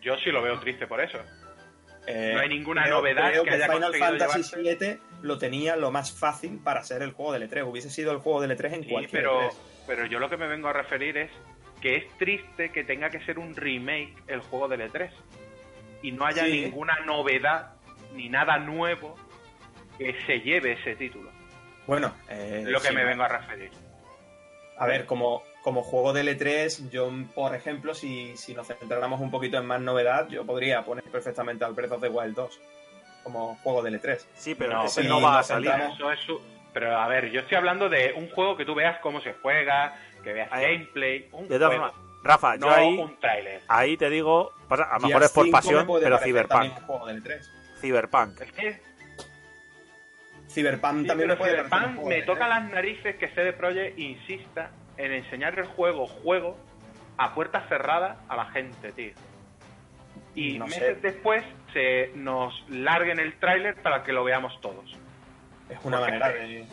[0.02, 1.20] Yo sí lo veo triste por eso.
[2.08, 4.86] eh, No hay ninguna creo- novedad creo que haya Final Fantasy llevarse.
[4.86, 7.64] VII lo tenía lo más fácil para ser el juego del E3.
[7.70, 9.54] Hubiese sido el juego del E3 en Sí, cualquier pero, E3.
[9.88, 11.30] pero yo lo que me vengo a referir es
[11.82, 15.12] que es triste que tenga que ser un remake el juego del E3
[16.02, 16.62] y no haya Sí.
[16.62, 17.74] ninguna novedad
[18.14, 19.16] ni nada nuevo
[19.98, 21.30] que se lleve ese título.
[21.86, 23.72] Bueno, eh, Es lo que sí, me vengo a referir.
[24.80, 29.32] A ver, como, como juego de L3, yo, por ejemplo, si, si nos centráramos un
[29.32, 32.60] poquito en más novedad, yo podría poner perfectamente al Breath of the Wild 2
[33.24, 34.20] como juego de L3.
[34.36, 35.70] Sí, pero No, no va a salir.
[35.72, 36.42] centramos- Eso es su-
[36.74, 39.96] Pero a ver, yo estoy hablando de un juego que tú veas cómo se juega,
[40.24, 43.62] que veas gameplay, un De todas juego, formas, Rafa, no yo ahí, un tráiler.
[43.68, 46.82] ahí te digo, pasa, a lo mejor es por 5 me pasión, pero Cyberpunk.
[46.86, 47.50] juego de L3.
[47.82, 48.42] Cyberpunk.
[48.42, 48.82] Es que
[50.50, 52.50] Cyberpunk Sí, también me pero puede Cyberpunk juego me toca E3.
[52.50, 56.58] las narices que CD Projekt insista en enseñar el juego juego
[57.18, 59.12] a puertas cerradas a la gente, tío.
[60.36, 61.02] Y No meses sé.
[61.02, 61.44] después
[61.74, 64.86] se nos larguen el tráiler para que lo veamos todos.
[65.70, 66.66] Es una Porque- manera de...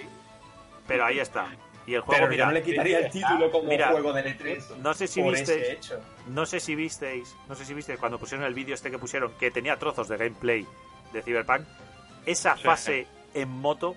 [0.87, 1.47] Pero ahí está.
[1.87, 4.23] Y el juego, Pero mira, yo no le quitaría el título como Mira, juego de
[4.25, 6.01] L3 no sé si por viste- ese hecho.
[6.29, 9.33] no sé si visteis, no sé si visteis cuando pusieron el vídeo este que pusieron
[9.39, 10.67] que tenía trozos de gameplay
[11.13, 11.63] de Cyberpunk,
[12.25, 13.95] esa Sí, fase en moto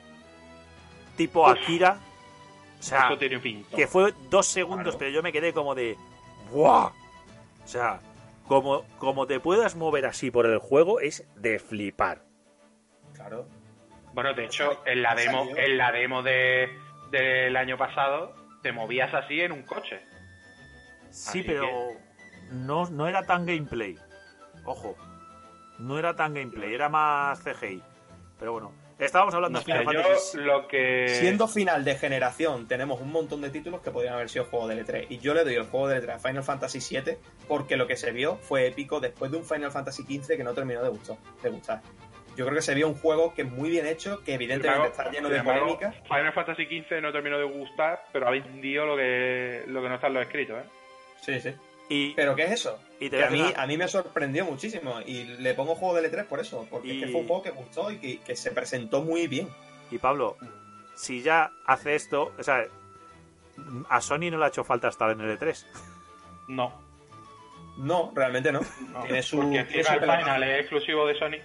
[1.15, 1.49] tipo Uf.
[1.57, 1.99] Akira,
[2.79, 3.75] o sea, Eso tiene un pinto.
[3.75, 4.97] que fue dos segundos, Claro.
[4.99, 5.97] pero yo me quedé como de
[6.51, 6.87] ¡Buah!
[7.63, 7.99] O sea,
[8.47, 12.23] como, como te puedas mover así por el juego es de flipar.
[13.13, 13.47] Claro.
[14.13, 16.69] Bueno, de hecho, en la demo, en la demo de,
[17.11, 18.33] del año pasado
[18.63, 20.01] te movías así en un coche.
[21.09, 21.67] Sí, Así pero
[22.51, 23.97] no, no era tan gameplay.
[24.65, 24.95] Ojo,
[25.79, 27.81] no era tan gameplay, era más CGI.
[28.39, 28.71] Pero bueno,
[29.05, 30.37] estábamos hablando No de Final Fantasy.
[30.39, 31.07] lo que...
[31.09, 34.83] Siendo final de generación, tenemos un montón de títulos que podrían haber sido juego de
[34.83, 35.07] L3.
[35.09, 37.17] Y yo le doy el juego de L3 a Final Fantasy VII
[37.47, 40.53] porque lo que se vio fue épico después de un Final Fantasy XV que no
[40.53, 41.17] terminó de gustar.
[41.43, 41.81] De gustar.
[42.35, 45.09] Yo creo que se vio un juego que es muy bien hecho, que evidentemente está
[45.09, 45.91] lleno de embargo, polémica.
[46.03, 49.95] Final Fantasy XV no terminó de gustar, pero ha vendido lo que, lo que no
[49.95, 50.69] está en los escritos, ¿eh?
[51.19, 51.55] Sí, sí.
[51.89, 52.77] Y, ¿Pero qué es eso?
[52.99, 55.95] y te Que voy a mí, a mí me sorprendió muchísimo y le pongo juego
[55.95, 58.35] de L3 por eso, porque es que fue un juego que gustó y que, que
[58.35, 59.47] se presentó muy bien.
[59.91, 60.35] Y Pablo,
[60.95, 62.65] si ya hace esto, o sea,
[63.89, 65.65] a Sony no le ha hecho falta estar en el E3.
[66.49, 66.73] No.
[67.77, 68.61] No, realmente no.
[68.91, 69.03] no.
[69.03, 69.83] Tiene su- Porque tiene.
[69.83, 71.37] Final es exclusivo de Sony.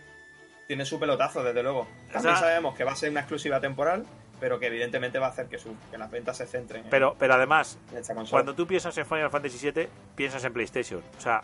[0.66, 1.81] Tiene su pelotazo, desde luego.
[1.81, 4.06] O También sea- sabemos que va a ser una exclusiva temporal,
[4.43, 7.14] pero que evidentemente va a hacer que, su, que las ventas se centren en- Pero,
[7.16, 11.01] pero además, en cuando tú piensas en Final Fantasy VII, piensas en PlayStation.
[11.16, 11.40] O sea,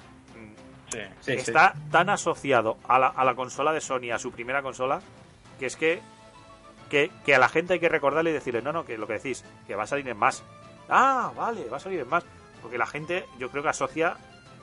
[0.91, 0.99] Sí.
[1.21, 1.51] Sí, sí.
[1.51, 5.01] está tan asociado a la, a la consola de Sony, a su primera consola,
[5.61, 6.01] que es que,
[6.91, 9.13] que, que a la gente hay que recordarle y decirle, no, no, que lo que
[9.13, 10.43] decís, que va a salir en más.
[10.89, 12.25] Ah, vale, va a salir en más.
[12.63, 14.17] Porque la gente, yo creo que asocia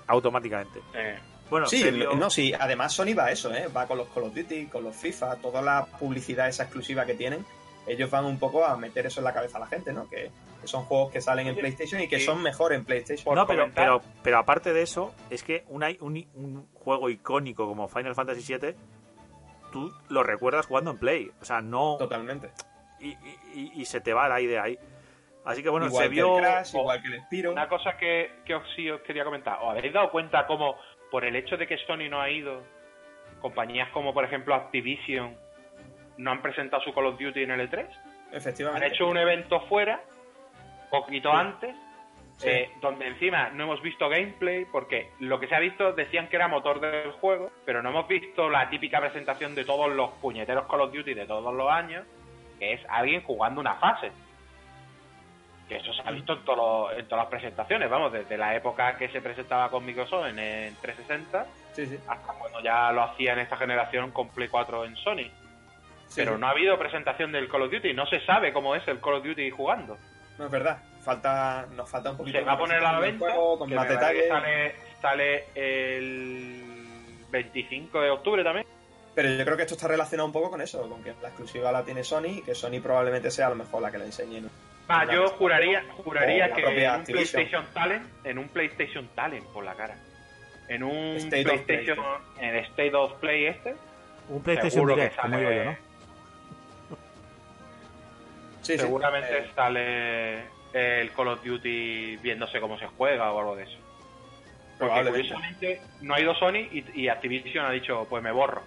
[0.08, 0.82] automáticamente.
[0.94, 1.18] Eh,
[1.50, 1.84] Bueno, Sí,
[2.18, 3.68] no, sí, además Sony va a eso, ¿eh?
[3.68, 7.14] Va con los Call of Duty, con los FIFA, toda la publicidad esa exclusiva que
[7.14, 7.46] tienen.
[7.88, 10.10] Ellos van un poco a meter eso en la cabeza a la gente, ¿no?
[10.10, 10.32] Que,
[10.62, 13.36] que son juegos que salen en PlayStation y que son mejor en PlayStation.
[13.36, 15.84] No, pero, pero, pero aparte de eso, es que un,
[16.34, 18.74] un juego icónico como Final Fantasy VII,
[19.72, 21.32] tú lo recuerdas jugando en Play.
[21.42, 21.98] O sea, no.
[22.00, 22.50] Totalmente.
[23.00, 24.80] Y, y- y- y se te va la idea ahí.
[25.44, 26.36] Así que bueno, igual se que vio.
[26.38, 27.52] el Crash, igual que el Spiro.
[27.52, 29.60] Una cosa que, que os, sí os quería comentar.
[29.62, 30.76] ¿Os habéis dado cuenta cómo,
[31.12, 32.64] por el hecho de que Sony no ha ido,
[33.42, 35.38] compañías como por ejemplo Activision
[36.18, 37.80] no han presentado su Call of Duty en el E3?
[38.32, 38.88] Han Efectivamente.
[38.88, 40.02] hecho un evento fuera,
[40.90, 41.76] poquito antes,
[42.38, 42.50] Sí.
[42.50, 46.36] eh, donde encima no hemos visto gameplay, porque lo que se ha visto decían que
[46.36, 50.68] era motor del juego, pero no hemos visto la típica presentación de todos los puñeteros
[50.68, 52.06] Call of Duty de todos los años,
[52.60, 54.12] que es alguien jugando una fase.
[55.70, 56.58] Que eso se ha visto en, todos
[56.92, 60.38] los- en todas las presentaciones, vamos, desde la época que se presentaba con Microsoft en,
[60.40, 61.98] el 360 Sí, sí.
[62.08, 65.32] hasta cuando ya lo hacía en esta generación con Play 4 en Sony.
[66.08, 66.42] Sí, Pero sí.
[66.42, 69.16] no ha habido presentación del Call of Duty, no se sabe cómo es el Call
[69.16, 69.98] of Duty jugando.
[70.38, 70.78] No es verdad.
[71.04, 73.76] Falta, nos falta un poquito Se va a poner a la venta, juego, con que
[73.76, 74.28] más detalles.
[74.28, 76.64] Sale, sale el
[77.30, 78.66] 25 de octubre también.
[79.14, 81.72] Pero yo creo que esto está relacionado un poco con eso, con que la exclusiva
[81.72, 84.50] la tiene Sony y que Sony probablemente sea a lo mejor la que la enseñen.
[84.90, 87.06] Va, Una yo juraría, juraría que en un Activision.
[87.06, 89.96] PlayStation Talent, en un PlayStation Talent por la cara.
[90.68, 92.06] En un State of PlayStation,
[92.40, 93.76] en el State of Play este,
[94.30, 95.78] Un PlayStation seguro que Direct, como digo yo, ¿no?
[98.66, 103.64] Sí, seguramente Eh, sale el Call of Duty viéndose cómo se juega o algo de
[103.64, 103.78] eso.
[104.78, 108.62] Porque curiosamente no ha ido Sony y, y Activision ha dicho, pues me borro.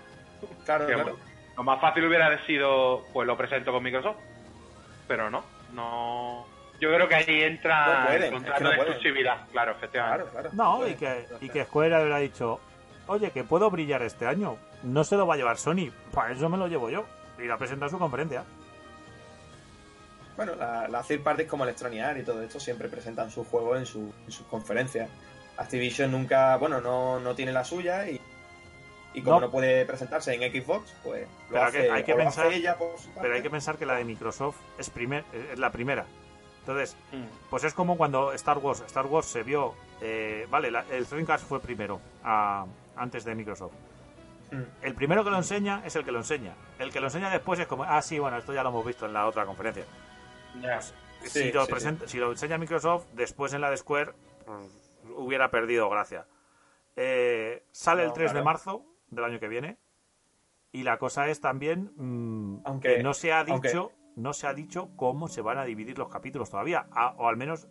[0.64, 1.16] Claro, Que, claro.
[1.56, 4.16] Lo más fácil hubiera sido, pues lo presento con Microsoft.
[5.06, 5.44] Pero no,
[5.74, 6.46] no.
[6.80, 8.92] Yo creo que ahí entra No pueden, el contrato es que no de pueden.
[8.92, 10.30] exclusividad, claro, efectivamente.
[10.30, 10.50] Claro, claro.
[10.80, 12.60] No, y que, y que Square habrá dicho,
[13.08, 14.56] oye, que puedo brillar este año.
[14.84, 17.04] No se lo va a llevar Sony, para eso me lo llevo yo.
[17.38, 18.44] Y la presenta en su conferencia.
[20.38, 23.76] Bueno, la, la third parties como Electronic Arts y todo esto siempre presentan sus juegos
[23.76, 25.10] en, su, en sus conferencias.
[25.56, 28.20] Activision nunca, bueno, no, no tiene la suya y,
[29.14, 29.46] y como No.
[29.46, 29.50] no.
[29.50, 32.76] puede presentarse en Xbox, pues lo Pero hay hace, que- hay que pensar- hace ella
[32.78, 36.06] por su Pero hay que pensar que la de Microsoft es, primer, es la primera.
[36.60, 37.24] Entonces, Mm.
[37.50, 41.46] pues es como cuando Star Wars, Star Wars se vio, eh, vale, la- el Dreamcast
[41.48, 43.72] fue primero, a- antes de Microsoft.
[44.52, 44.62] Mm.
[44.82, 46.52] El primero que lo enseña es el que lo enseña.
[46.78, 49.04] El que lo enseña después es como, ah, sí, bueno, esto ya lo hemos visto
[49.06, 49.84] en la otra conferencia.
[51.22, 54.12] Si, Sí, lo sí, presenta- si lo enseña Microsoft, después en la de Square,
[54.46, 56.26] pues, hubiera perdido gracia.
[56.96, 59.78] Eh, sale el No, 3 de marzo del año que viene.
[60.72, 64.46] Y la cosa es también mm, Aunque- que no se ha aunque- dicho, no se
[64.46, 66.86] ha dicho cómo se van a dividir los capítulos todavía.
[66.92, 67.68] A- o al menos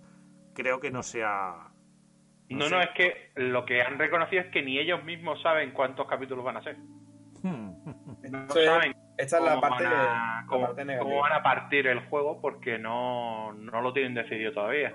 [0.53, 1.71] creo que no se ha.
[2.49, 2.71] No, sé.
[2.71, 6.43] no, es que lo que han reconocido es que ni ellos mismos saben cuántos capítulos
[6.45, 6.77] van a ser.
[7.43, 7.71] Hmm.
[8.31, 10.03] No saben Esta es la parte, van a,
[10.41, 11.22] la cómo- parte cómo negativa.
[11.22, 14.94] van a partir el juego porque no, no lo tienen decidido todavía.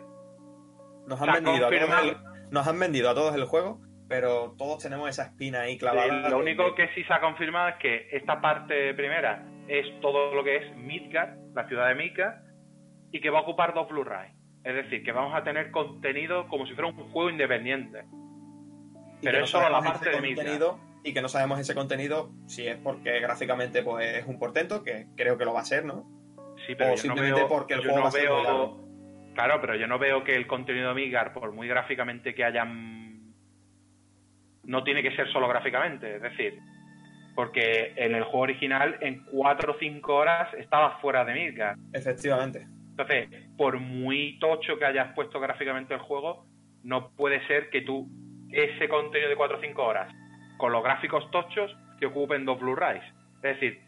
[1.07, 2.17] Nos han, vendido a el,
[2.51, 6.29] nos han vendido a todos el juego, pero todos tenemos esa espina ahí clavada.
[6.29, 10.45] Lo único que sí se ha confirmado es que esta parte primera es todo lo
[10.45, 12.35] que es Midgard, la ciudad de Midgard,
[13.11, 14.31] y que va a ocupar dos Blu-ray.
[14.63, 18.05] Es decir, que vamos a tener contenido como si fuera un juego independiente.
[19.21, 20.61] y pero es solo la parte de Midgard.
[21.05, 25.07] Y que no sabemos ese contenido si es porque gráficamente pues es un portento, que
[25.17, 26.05] creo que lo va a ser, ¿no?
[26.67, 28.29] Sí, pero O yo no simplemente veo, porque el yo juego no va a ser
[28.31, 28.83] muy veo- largo.
[29.35, 33.33] Claro, pero yo no veo que el contenido de Midgar, por muy gráficamente que hayan...
[34.65, 36.59] No tiene que ser solo gráficamente, es decir,
[37.35, 41.77] porque en el juego original en 4 o 5 horas estabas fuera de Midgar.
[41.93, 42.67] Efectivamente.
[42.91, 46.47] Entonces, por muy tocho que hayas puesto gráficamente el juego,
[46.85, 48.09] no puede ser que tú
[48.51, 50.15] ese contenido de 4 o 5 horas
[50.63, 53.03] con los gráficos tochos te ocupen dos Blu-rays.
[53.43, 53.81] Es decir,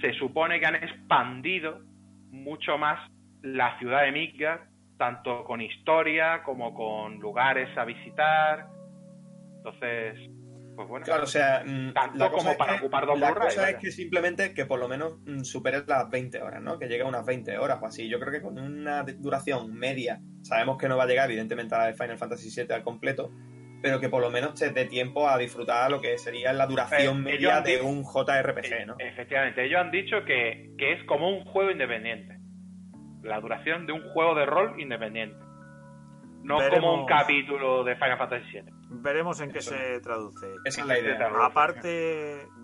[0.00, 1.82] se supone que han expandido
[2.32, 3.08] mucho más
[3.42, 4.62] la ciudad de Midgard,
[4.98, 8.66] tanto con historia como con lugares a visitar.
[9.58, 10.18] Entonces,
[10.74, 11.04] pues bueno.
[11.06, 13.70] Claro, o sea, mm, Tanto la cosa como para que- ocupar dos La Blu-ray, cosa
[13.70, 16.76] es que simplemente que por lo menos mm, superes las 20 horas, ¿no?
[16.76, 18.08] Que llegue a unas 20 horas o así.
[18.08, 21.78] Yo creo que con una duración media, sabemos que no va a llegar evidentemente a
[21.78, 23.30] la de Final Fantasy VII al completo,
[23.82, 27.18] pero que por lo menos te dé tiempo a disfrutar lo que sería la duración
[27.18, 28.96] Eh, media de dicho- un JRPG, ¿no?
[28.98, 32.38] Efectivamente, ellos han dicho que, que es como un juego independiente.
[33.22, 35.36] La duración de un juego de rol independiente.
[36.42, 36.80] No Veremos.
[36.80, 38.62] como un capítulo de Final Fantasy VII.
[38.92, 40.46] Veremos en qué se traduce.
[40.64, 41.30] Esa es la idea.
[41.44, 41.88] Aparte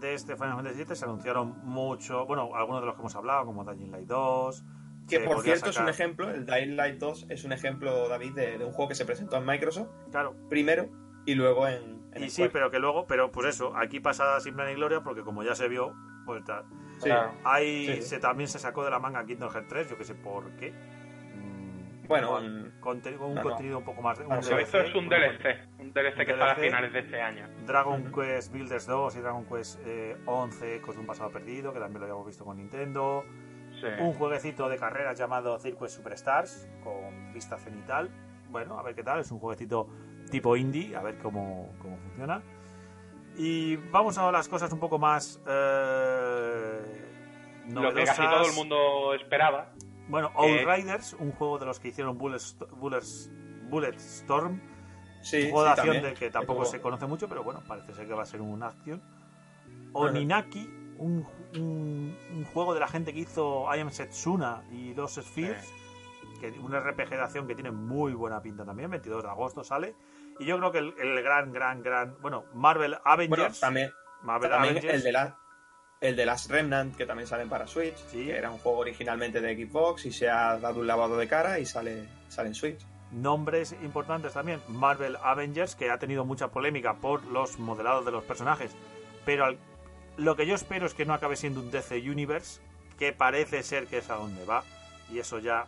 [0.01, 3.45] de este Final Fantasy VII, se anunciaron mucho, bueno, algunos de los que hemos hablado,
[3.45, 4.65] como Dying Light 2.
[5.09, 8.59] Que por cierto es un ejemplo, el Dying Light 2 es un ejemplo, David, de,
[8.59, 10.89] de un juego que se presentó en Microsoft Claro, primero
[11.27, 14.55] y luego en, en y sí, pero que luego, pero pues eso, aquí pasa sin
[14.55, 15.95] plan ni gloria, porque como ya se vio,
[16.25, 16.65] pues tal.
[16.99, 17.11] Sí.
[17.45, 18.03] Ahí Sí.
[18.03, 20.73] se, también se sacó de la manga Kingdom Hearts 3, yo que sé por qué.
[21.35, 23.43] Mm, Bueno, con- un- con un no, no.
[23.43, 24.19] contenido un poco más.
[24.21, 25.59] un Pero esto es un DLC.
[25.79, 26.67] Un DLC que sale a DLC.
[26.69, 27.49] finales de este año.
[27.67, 28.21] Dragon Ujú.
[28.21, 32.01] Quest Builders 2 y Dragon Quest eh, 11, Ecos de un pasado perdido, que también
[32.01, 33.25] lo habíamos visto con Nintendo.
[33.81, 33.87] Sí.
[34.01, 38.09] Un jueguecito de carreras llamado Circuit Superstars, con vista cenital.
[38.49, 39.89] Bueno, a ver qué tal, es un jueguecito
[40.31, 42.43] tipo indie, a ver cómo, cómo funciona.
[43.37, 46.81] Y vamos a las cosas un poco más eh,
[47.69, 49.73] Lo que casi todo el mundo esperaba.
[50.09, 52.39] Bueno, Outriders, un juego de los que hicieron Bullet,
[52.81, 53.31] Bullets-
[53.69, 54.61] Bulletstorm,
[55.21, 57.61] Sí, un juego de sí, acción del que tampoco Como- se conoce mucho, pero bueno,
[57.67, 59.03] parece ser que va a ser un acción.
[59.93, 61.27] Oninaki, un,
[61.57, 65.73] un- un juego de la gente que hizo I Am Setsuna y Los Spheres,
[66.41, 69.95] que un RPG de acción que tiene muy buena pinta también, 22 de agosto sale.
[70.39, 73.91] Y yo creo que el, el gran, gran, gran, bueno, Marvel Bueno, Avengers, también,
[74.23, 75.37] Marvel también Avengers, el de la
[75.99, 78.27] el de Last Remnant que también salen para Switch, Sí.
[78.27, 81.59] que era un juego originalmente de Xbox y se ha dado un lavado de cara
[81.59, 82.85] y sale sale en Switch.
[83.13, 88.25] nombres importantes también, Marvel Avengers, que ha tenido mucha polémica por los modelados de los
[88.25, 88.73] personajes,
[89.25, 89.59] pero al-
[90.19, 92.61] lo que yo espero es que no acabe siendo un DC Universe,
[92.99, 94.65] que parece ser que es a donde va,
[95.11, 95.65] y eso ya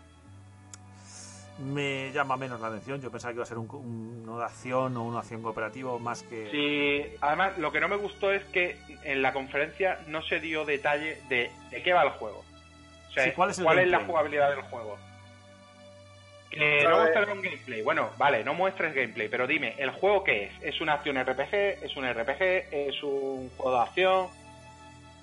[1.59, 3.01] me llama menos la atención.
[3.01, 6.23] Yo pensaba que iba a ser un, un- una acción o una acción cooperativo más
[6.23, 6.49] que...
[6.51, 10.65] Sí, además lo que no me gustó es que en la conferencia no se dio
[10.65, 12.45] detalle de, de qué va el juego.
[13.09, 14.05] O sea, Sí, ¿cuál es el la gameplay?
[14.07, 14.99] jugabilidad del juego.
[16.51, 17.83] Que no mostrar un gameplay.
[17.83, 20.53] Bueno, vale, no muestres gameplay, pero dime, ¿el juego qué es?
[20.63, 21.53] ¿Es una acción RPG?
[21.85, 22.43] ¿Es un RPG?
[22.73, 24.27] ¿Es un juego de acción?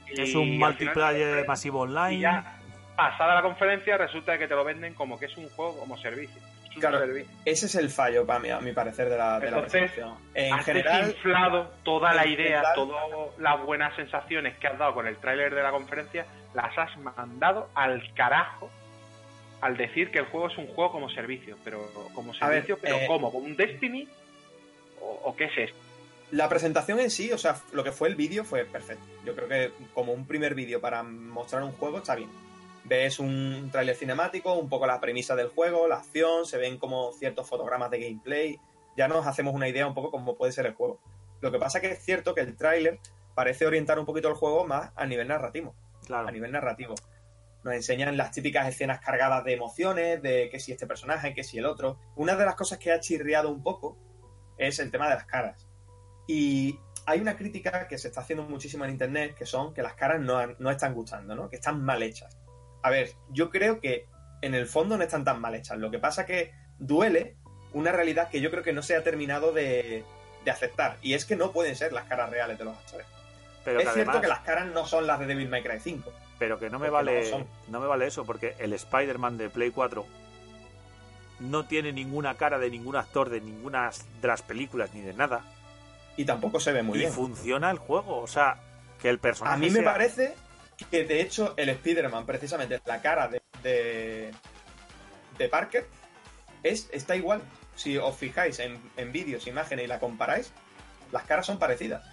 [0.07, 2.13] Es un final- multiplayer masivo online.
[2.13, 2.54] Y ya,
[2.95, 6.41] pasada la conferencia, resulta que te lo venden como que es un juego como servicio.
[6.69, 6.99] Es un Claro.
[6.99, 7.31] servicio.
[7.45, 10.17] Ese es el fallo para mí, a mi parecer de la, de la Entonces, presentación.
[10.33, 14.93] En has general, desinflado toda la idea, general- todas las buenas sensaciones que has dado
[14.93, 18.69] con el tráiler de la conferencia, las has mandado al carajo
[19.61, 22.97] al decir que el juego es un juego como servicio, pero como ver, servicio, pero
[22.97, 23.31] eh, ¿cómo?
[23.31, 24.07] ¿Como un Destiny?
[25.01, 25.77] ¿O, o qué es esto?
[26.31, 29.03] la presentación en sí, o sea, lo que fue el vídeo fue perfecto.
[29.23, 32.29] Yo creo que como un primer vídeo para mostrar un juego está bien.
[32.85, 37.11] Ves un tráiler cinemático, un poco la premisa del juego, la acción, se ven como
[37.13, 38.59] ciertos fotogramas de gameplay,
[38.95, 40.99] ya nos hacemos una idea un poco cómo puede ser el juego.
[41.41, 42.99] Lo que pasa que es cierto que el tráiler
[43.33, 45.73] parece orientar un poquito el juego más a nivel narrativo.
[46.05, 46.27] Claro.
[46.27, 46.93] a nivel narrativo.
[47.63, 51.57] Nos enseñan las típicas escenas cargadas de emociones, de que si este personaje, que si
[51.57, 51.97] el otro.
[52.15, 53.97] Una de las cosas que ha chirriado un poco
[54.59, 55.67] es el tema de las caras.
[56.27, 59.95] Y hay una crítica que se está haciendo muchísimo en internet, que son que las
[59.95, 61.49] caras no, han- no están gustando, ¿no?
[61.49, 62.37] Que están mal hechas.
[62.85, 64.05] A ver, yo creo que
[64.41, 65.77] en el fondo no están tan mal hechas.
[65.79, 67.35] Lo que pasa que duele
[67.73, 70.03] una realidad que yo creo que no se ha terminado de,
[70.43, 70.97] de aceptar.
[71.01, 73.07] Y es que no pueden ser las caras reales de los actores.
[73.63, 75.79] Pero es que cierto además, que las caras no son las de Devil May Cry
[75.79, 76.13] 5.
[76.37, 77.47] pero que no me no vale, son.
[77.69, 80.05] no me vale eso, porque el Spider-Man de Play 4
[81.39, 83.89] no tiene ninguna cara de ningún actor de ninguna
[84.21, 85.41] de las películas ni de nada.
[86.17, 87.11] Y tampoco se ve muy y bien.
[87.11, 88.19] funciona el juego.
[88.21, 88.57] O sea,
[89.01, 89.55] que el personaje.
[89.55, 90.35] A mí me sea- parece
[90.89, 94.31] que de hecho el Spider-Man, precisamente la cara de, de,
[95.37, 95.87] de Parker,
[96.63, 97.41] es, está igual.
[97.75, 100.51] Si os fijáis en, en vídeos, imágenes y la comparáis,
[101.11, 102.03] las caras son parecidas.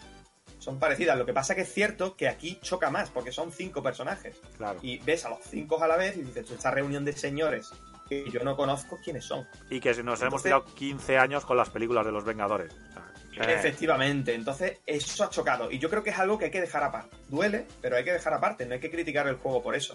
[0.58, 1.16] Son parecidas.
[1.18, 4.40] Lo que pasa que es cierto que aquí choca más, porque son cinco personajes.
[4.56, 4.78] Claro.
[4.82, 7.70] Y ves a los cinco a la vez y dices, esta reunión de señores
[8.08, 9.46] que yo no conozco quiénes son.
[9.70, 12.72] Y que nos hemos tirado 15 años con las películas de los Vengadores.
[12.74, 15.70] O sea, que- Efectivamente, entonces eso ha chocado.
[15.70, 17.16] Y yo creo que es algo que hay que dejar aparte.
[17.28, 19.94] Duele, pero hay que dejar aparte, no hay que criticar el juego por eso.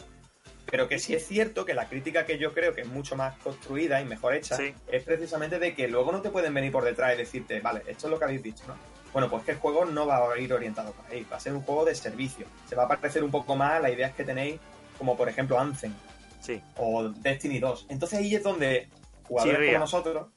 [0.69, 3.37] Pero que sí es cierto que la crítica que yo creo que es mucho más
[3.37, 4.73] construida y mejor hecha Sí.
[4.91, 8.07] es precisamente de que luego no te pueden venir por detrás y decirte, vale, esto
[8.07, 8.75] es lo que habéis dicho, ¿no?
[9.13, 11.53] Bueno, pues que el juego no va a ir orientado por ahí, va a ser
[11.53, 12.45] un juego de servicio.
[12.67, 14.59] Se va a parecer un poco más a las ideas que tenéis,
[14.97, 15.93] como por ejemplo Anthem
[16.41, 16.61] sí.
[16.75, 17.85] o Destiny 2.
[17.89, 18.89] Entonces ahí es donde
[19.23, 19.71] jugadores Chirría.
[19.73, 20.27] como nosotros,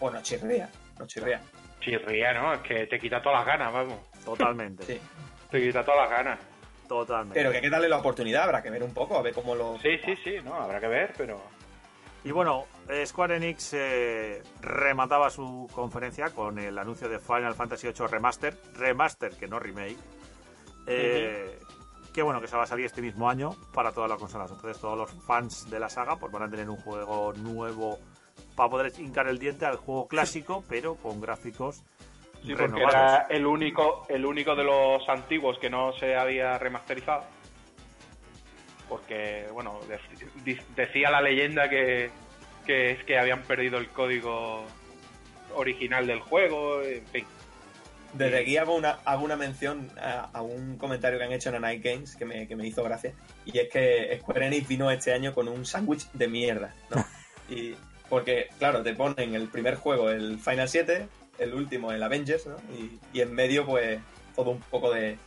[0.00, 1.40] nos chirría, nos chirría.
[1.86, 2.52] Chirría, ¿no?
[2.52, 3.98] Es que te quita todas las ganas, vamos.
[4.24, 4.82] Totalmente.
[4.82, 5.00] Sí.
[5.50, 6.40] Te quita todas las ganas.
[6.88, 7.38] Totalmente.
[7.38, 9.54] Pero que hay que darle la oportunidad, habrá que ver un poco, a ver cómo
[9.54, 9.78] lo...
[9.78, 11.40] Sí, sí, sí, no, habrá que ver, pero...
[12.24, 17.86] Y bueno, eh, Square Enix eh, remataba su conferencia con el anuncio de Final Fantasy
[17.86, 19.96] VIII Remaster, remaster que no remake,
[20.88, 21.56] eh,
[22.12, 24.50] que bueno, que se va a salir este mismo año para todas las consolas.
[24.50, 28.00] Entonces todos los fans de la saga pues van a tener un juego nuevo
[28.56, 31.82] para poder hincar el diente al juego clásico, pero con gráficos
[32.44, 37.24] Sí, porque era el único, el único de los antiguos que no se había remasterizado.
[38.88, 39.80] Porque, bueno,
[40.44, 42.10] de- decía la leyenda que,
[42.64, 44.64] que es que habían perdido el código
[45.56, 47.24] original del juego, en fin.
[48.12, 51.60] Desde aquí hago una, hago una mención a, a un comentario que han hecho en
[51.60, 53.12] Night Games que me, que me hizo gracia.
[53.44, 57.04] Y es que Square Enix vino este año con un sándwich de mierda, ¿no?
[57.54, 57.74] Y
[58.08, 61.08] porque, claro, te ponen el primer juego, el Final 7,
[61.38, 62.56] el último, el Avengers, ¿no?
[62.74, 64.00] Y, y en medio, pues,
[64.34, 65.18] todo un poco de...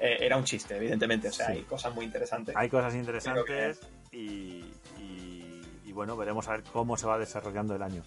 [0.00, 1.28] eh, era un chiste, evidentemente.
[1.28, 1.52] O sea, Sí.
[1.52, 2.54] hay cosas muy interesantes.
[2.56, 3.80] Hay cosas interesantes
[4.12, 4.64] y,
[4.98, 8.02] y- y bueno, veremos a ver cómo se va desarrollando el año.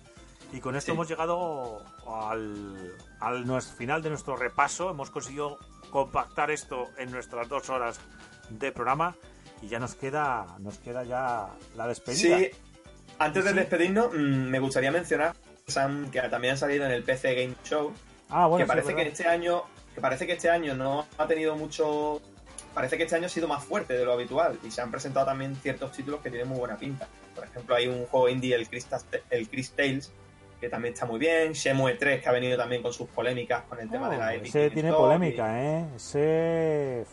[0.54, 0.92] Y con esto Sí.
[0.92, 4.90] hemos llegado al, al final de nuestro repaso.
[4.90, 5.58] Hemos conseguido
[5.90, 8.00] compactar esto en nuestras dos horas
[8.50, 9.16] de programa
[9.62, 12.38] y ya nos queda, nos queda ya la despedida.
[12.40, 12.50] Sí,
[13.26, 13.56] antes de Sí.
[13.58, 14.18] despedirnos, mm,
[14.50, 15.34] me gustaría mencionar
[15.68, 17.94] Sam, que también ha salido en el PC Game Show,
[18.30, 21.56] Ah, bueno, que parece que este año que parece que este año no ha tenido
[21.58, 22.22] mucho
[22.74, 25.26] parece que este año ha sido más fuerte de lo habitual y se han presentado
[25.26, 28.70] también ciertos títulos que tienen muy buena pinta por ejemplo hay un juego indie el
[28.70, 28.88] Chris,
[29.30, 30.10] el Chris Tales
[30.62, 33.82] que también está muy bien Shenmue 3 que ha venido también con sus polémicas con
[33.82, 35.86] el tema de la Oh, Epic ese Game tiene Store polémica, ¿eh?
[35.98, 37.06] Ese...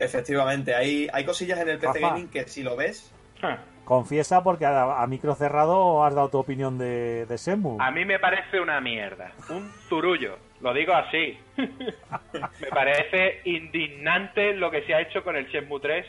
[0.00, 2.08] efectivamente hay, hay cosillas en el PC Rafa.
[2.08, 3.10] Gaming que si lo ves
[3.40, 3.62] Ja.
[3.84, 7.76] Confiesa porque a, a micro cerrado has dado tu opinión de, de Semu.
[7.80, 11.38] A mí me parece una mierda, un zurullo, lo digo así.
[11.56, 16.06] me parece indignante lo que se ha hecho con el Shenmue 3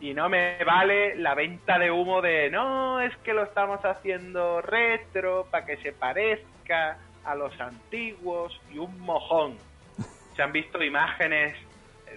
[0.00, 4.60] y no me vale la venta de humo de no, es que lo estamos haciendo
[4.60, 9.56] retro para que se parezca a los antiguos y un mojón.
[10.36, 11.56] Se han visto imágenes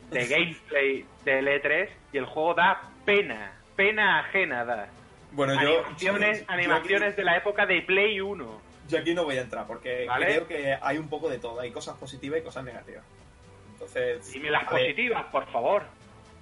[0.10, 4.90] de gameplay del E3 y el juego da pena, pena ajena da.
[5.32, 8.62] bueno yo Animaciones, yo animaciones de la época de Play 1.
[8.90, 10.26] yo aquí no voy a entrar porque ¿Vale?
[10.26, 13.06] creo que hay un poco de todo hay cosas positivas y cosas negativas
[13.74, 15.84] entonces Dime las ver, positivas, por favor.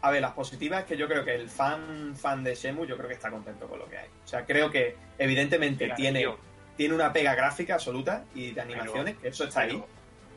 [0.01, 2.95] A ver, las positivas es que yo creo que el fan fan de Shemu yo
[2.95, 4.07] creo que está contento con lo que hay.
[4.23, 6.37] O sea, creo que evidentemente Mira, tiene, tío,
[6.77, 9.83] tiene una pega gráfica absoluta y de animaciones, que eso está ahí.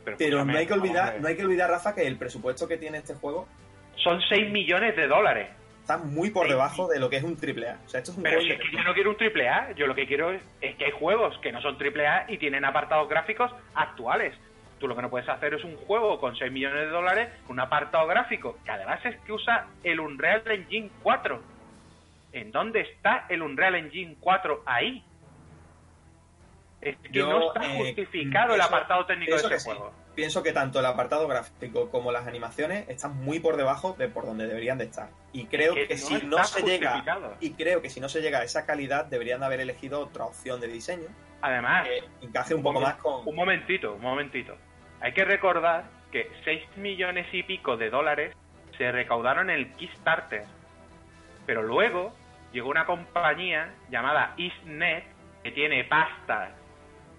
[0.04, 2.78] pero Pero no hay que olvidar, no hay que olvidar, Rafa, que el presupuesto que
[2.78, 3.46] tiene este juego.
[3.96, 5.48] Son 6 millones de dólares.
[5.88, 7.80] Está muy por debajo de lo que es un triple A.
[7.86, 9.48] O sea, esto es un Pero juego si es que yo no quiero un triple
[9.48, 12.26] A, yo lo que quiero es, es que hay juegos que no son triple A
[12.28, 14.34] y tienen apartados gráficos actuales.
[14.78, 17.54] Tú lo que no puedes hacer es un juego con 6 millones de dólares con
[17.54, 21.42] un apartado gráfico, que además es que usa el Unreal Engine 4.
[22.32, 25.02] ¿En dónde está el Unreal Engine 4 ahí?
[26.82, 29.70] Es que Yo, no está eh, justificado el apartado técnico de ese sí.
[30.18, 34.26] Pienso que tanto el apartado gráfico como las animaciones están muy por debajo de por
[34.26, 35.10] donde deberían de estar.
[35.32, 38.20] Y creo que que, no si no se llega y creo que si no se
[38.20, 41.06] llega a esa calidad deberían de haber elegido otra opción de diseño
[41.40, 44.56] Además, que encaje un poco más con Un momentito, un momentito.
[45.00, 48.34] Hay que recordar que 6 millones y pico de dólares
[48.76, 50.46] se recaudaron en el Kickstarter.
[51.46, 52.12] Pero luego
[52.52, 55.04] llegó una compañía llamada Isnet
[55.44, 56.56] que tiene pasta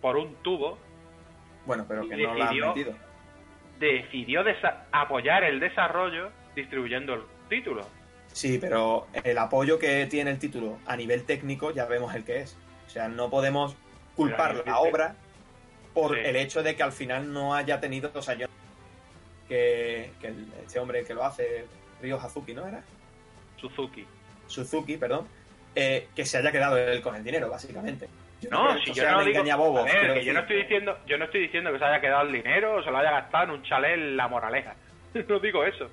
[0.01, 0.77] por un tubo,
[1.65, 2.95] Bueno, pero que no la han metido.
[3.79, 4.43] decidió
[4.91, 7.85] apoyar el desarrollo distribuyendo el título.
[8.33, 12.41] Sí, pero el apoyo que tiene el título a nivel técnico ya vemos el que
[12.41, 12.57] es.
[12.87, 13.75] O sea, no podemos
[14.15, 15.15] culpar la obra
[15.93, 16.21] por Sí.
[16.25, 18.11] el hecho de que al final no haya tenido.
[18.13, 18.47] O sea, yo.
[19.47, 21.65] Que, que el- este hombre que lo hace,
[22.01, 22.83] Ryo Hazuki, ¿no era?
[23.57, 24.05] Suzuki.
[24.47, 25.27] Suzuki, perdón.
[25.75, 28.09] eh, que se haya quedado él con el dinero, básicamente.
[28.49, 31.41] No, si yo no digo, a ver, que yo no estoy diciendo, yo no estoy
[31.41, 33.93] diciendo que se haya quedado el dinero o se lo haya gastado en un chalet
[33.95, 34.75] en la moraleja.
[35.27, 35.89] no digo eso.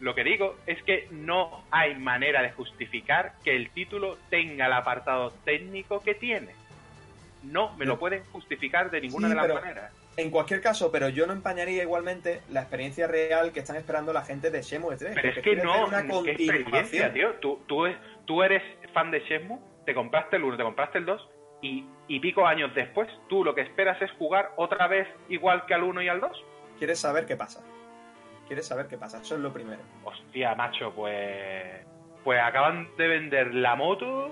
[0.00, 4.72] Lo que digo es que no hay manera de justificar que el título tenga el
[4.72, 6.54] apartado técnico que tiene.
[7.42, 9.92] No me lo pueden justificar de ninguna Sí, de las maneras.
[10.16, 14.22] En cualquier caso, pero yo no empañaría igualmente la experiencia real que están esperando la
[14.22, 15.12] gente de Shenmue 3.
[15.14, 17.34] Pero es que no, una qué experiencia, tío.
[17.34, 17.86] Tú, tú,
[18.24, 18.62] tú eres
[18.92, 21.28] fan de Shenmue, te compraste el 1, te compraste el 2
[21.62, 25.74] y, y pico años después, tú lo que esperas es jugar otra vez igual que
[25.74, 26.44] al 1 y al 2.
[26.78, 27.60] Quieres saber qué pasa.
[28.46, 29.20] Quieres saber qué pasa.
[29.20, 29.80] Eso es lo primero.
[30.04, 31.84] Hostia, macho, pues.
[32.24, 34.30] Pues acaban de vender la moto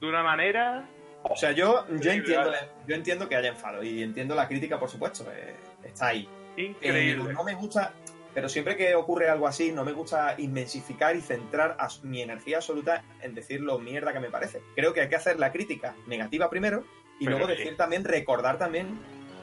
[0.00, 0.88] de una manera.
[1.22, 2.52] O sea, yo, yo, entiendo,
[2.86, 5.24] yo entiendo que haya enfado y entiendo la crítica, por supuesto.
[5.32, 6.28] eh, está ahí.
[6.56, 7.32] Eh, Increíble.
[7.32, 7.92] no me gusta,
[8.34, 12.56] pero siempre que ocurre algo así, no me gusta inmensificar y centrar as- mi energía
[12.56, 14.60] absoluta en decir lo mierda que me parece.
[14.74, 16.84] Creo que hay que hacer la crítica negativa primero
[17.20, 17.58] y Pero luego sí.
[17.58, 18.98] decir también, recordar también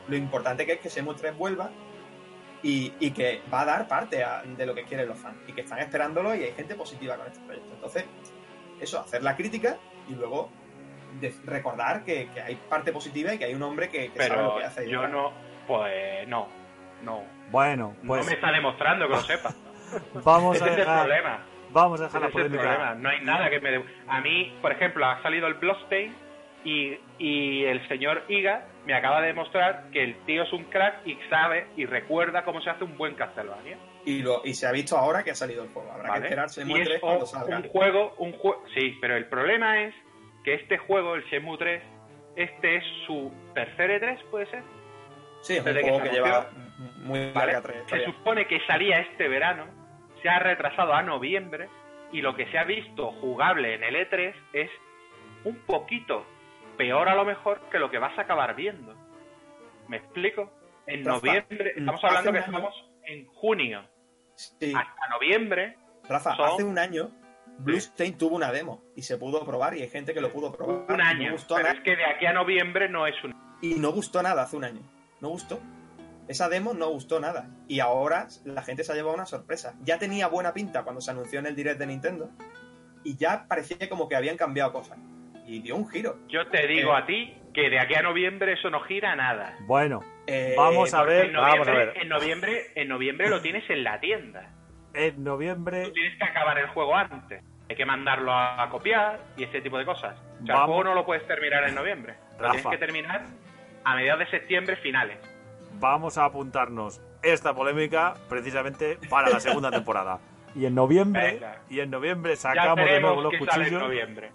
[0.07, 1.71] lo importante que es que Shenmue 3 vuelva
[2.63, 5.53] y, y que va a dar parte a- de lo que quieren los fans y
[5.53, 7.73] que están esperándolo y hay gente positiva con este proyecto.
[7.73, 8.03] Entonces,
[8.79, 9.77] eso, hacer la crítica
[10.09, 10.49] y luego
[11.19, 14.29] de- recordar que, que hay parte positiva y que hay un hombre que, que sabe
[14.29, 14.89] lo Pero que hace.
[14.89, 15.31] yo no.
[15.67, 16.47] Pues no.
[17.03, 17.23] No.
[17.49, 19.49] Bueno, pues no me está demostrando que lo sepa.
[20.23, 21.39] vamos Ese a es el dejar, problema.
[21.71, 22.61] vamos a Ese dejar la es el polémica.
[22.63, 22.95] problema.
[22.95, 23.71] No hay nada que me.
[23.71, 26.15] de- A mí, por ejemplo, ha salido el Bloodstain
[26.63, 31.05] y, y el señor Iga me acaba de demostrar que el tío es un crack
[31.05, 33.77] y sabe y recuerda cómo se hace un buen Castlevania.
[34.05, 35.91] Y, lo, y se ha visto ahora que ha salido el juego.
[35.91, 36.21] Habrá ¿vale?
[36.21, 37.57] que esperarse Y Shenmue es 3 cuando un- salga.
[37.57, 39.93] un juego, un juego, sí, pero el problema es
[40.43, 41.83] que este juego, el Shenmue 3,
[42.35, 44.63] este es su tercer E3, puede ser.
[45.41, 46.49] Sí, es un desde que juego se que lleva
[47.03, 47.53] muy ¿vale?
[47.53, 49.65] larga Se supone que salía este verano,
[50.21, 51.67] se ha retrasado a noviembre
[52.11, 54.69] y lo que se ha visto jugable en el E3 es
[55.43, 56.25] un poquito
[56.77, 58.95] peor a lo mejor que lo que vas a acabar viendo.
[59.87, 60.51] ¿Me explico?
[60.87, 63.83] En Rafa, noviembre, estamos hace hablando que año- estamos en junio.
[64.35, 65.77] Sí, Hasta noviembre,
[66.07, 67.11] Rafa, son- hace un año
[67.59, 70.85] Bluestain tuvo una demo y se pudo probar y hay gente que lo pudo probar.
[70.91, 71.27] un año.
[71.27, 73.91] No gustó Pero nada, es que de aquí a noviembre no es un y no
[73.91, 74.81] gustó nada hace un año.
[75.21, 75.59] No gustó.
[76.27, 77.49] Esa demo no gustó nada.
[77.67, 79.75] Y ahora la gente se ha llevado una sorpresa.
[79.83, 82.29] Ya tenía buena pinta cuando se anunció en el direct de Nintendo.
[83.03, 84.97] Y ya parecía como que habían cambiado cosas.
[85.45, 86.17] Y dio un giro.
[86.29, 86.97] Yo te digo Eh.
[86.97, 89.55] a ti que de aquí a noviembre eso no gira nada.
[89.61, 91.97] Bueno, Eh, vamos a ver, en vamos a noviembre, ver.
[91.97, 94.49] en noviembre, en noviembre lo tienes en la tienda.
[94.93, 97.43] En noviembre Tú tienes que acabar el juego antes.
[97.69, 100.15] Hay que mandarlo a copiar y ese tipo de cosas.
[100.41, 100.61] O sea, Vamos.
[100.61, 102.15] el juego no lo puedes terminar en noviembre.
[102.37, 102.53] Lo Rafa.
[102.53, 103.21] tienes que terminar
[103.83, 105.17] a mediados de septiembre finales.
[105.79, 110.19] vamos a apuntarnos esta polémica precisamente para la segunda temporada.
[110.53, 111.61] Y en noviembre, Venga.
[111.69, 113.81] y en noviembre Ya sacamos de nuevo veremos los qué sale en cuchillos.
[113.83, 114.31] noviembre.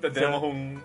[0.14, 0.82] Tenemos un,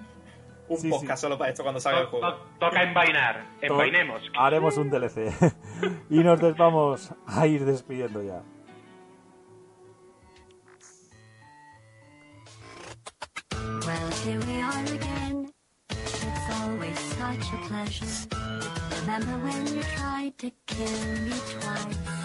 [0.69, 1.22] un Sí, podcast sí.
[1.22, 2.27] solo para esto cuando salga el juego.
[2.34, 3.45] to- toca envainar.
[3.61, 4.22] Envainemos.
[4.35, 5.31] Haremos un DLC.
[6.09, 8.41] y nos vamos a ir despidiendo ya.
[13.85, 15.24] Well, here we are again.
[17.68, 18.06] Pleasure.
[19.02, 22.16] Remember when you tried to kill me twice?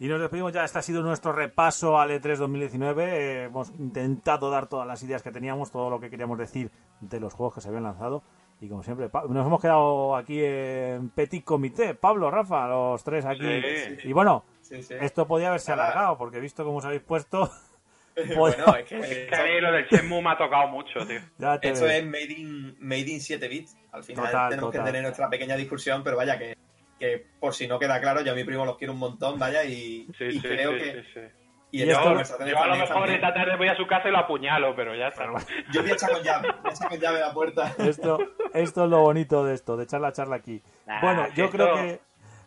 [0.00, 0.64] Y nos despedimos ya.
[0.64, 3.04] Este ha sido nuestro repaso al E3 2019.
[3.04, 6.70] Eh, hemos intentado dar todas las ideas que teníamos, todo lo que queríamos decir
[7.00, 8.22] de los juegos que se habían lanzado.
[8.60, 11.94] Y como siempre, nos hemos quedado aquí en petit comité.
[11.94, 13.40] Pablo, Rafa, los tres aquí.
[13.40, 14.08] Sí.
[14.08, 14.94] Y bueno, Sí, sí.
[15.00, 15.84] esto podía haberse Nada.
[15.84, 17.48] alargado, porque he visto cómo os habéis puesto.
[18.36, 21.20] bueno, es que Es que a mí lo del Shenmue me ha tocado mucho, tío.
[21.62, 23.76] Esto es made in, made in 7 bits.
[23.92, 24.80] Al final Total, tenemos total.
[24.84, 26.56] que tener nuestra pequeña discusión, pero vaya que,
[26.98, 29.62] que por si no queda claro, yo a mi primo los quiero un montón, vaya,
[29.64, 31.30] y, Sí, y sí, creo sí, que...
[31.70, 34.18] Y conversaciones Yo a lo mejor también- esta tarde voy a su casa y lo
[34.18, 35.26] apuñalo, pero ya está.
[35.72, 37.72] Yo voy a echar con llave, voy a echar con llave a la puerta.
[37.78, 38.18] Esto,
[38.54, 40.62] esto es lo bonito de esto, de echar la charla aquí.
[40.86, 42.00] Nah, bueno, yo esto- creo que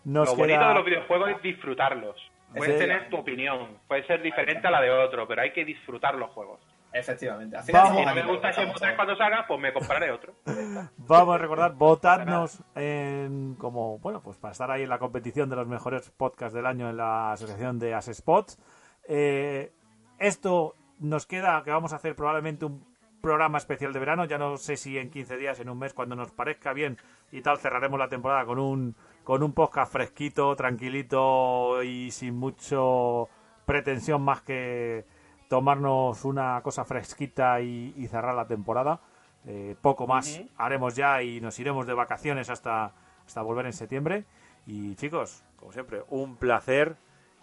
[0.06, 0.44] nos lo queda...
[0.46, 2.16] bonito de los videojuegos es disfrutarlos.
[2.56, 2.80] Puedes Sí.
[2.82, 6.30] tener tu opinión, puede ser diferente a la de otro, pero hay que disfrutar los
[6.32, 6.60] juegos.
[6.94, 7.56] Efectivamente.
[7.72, 7.98] Vamos.
[8.00, 10.34] Si no me gusta Shenmue 3 cuando salga, pues me compraré otro.
[10.98, 15.56] Vamos a recordar, votadnos en como, bueno, pues para estar ahí en la competición de
[15.56, 18.48] los mejores podcasts del año en la asociación de Asespot.
[19.08, 19.72] Eh,
[20.20, 22.86] esto nos queda que vamos a hacer probablemente un
[23.22, 26.16] programa especial de verano, ya no sé si en 15 días, en un mes, cuando
[26.16, 26.98] nos parezca bien
[27.32, 33.30] y tal, cerraremos la temporada con un con un podcast fresquito, tranquilito y sin mucho
[33.66, 35.06] pretensión más que
[35.48, 39.02] tomarnos una cosa fresquita y, y cerrar la temporada.
[39.46, 42.94] Eh, poco más haremos ya y nos iremos de vacaciones hasta,
[43.26, 44.26] hasta volver en septiembre.
[44.66, 46.96] Y chicos, como siempre, un placer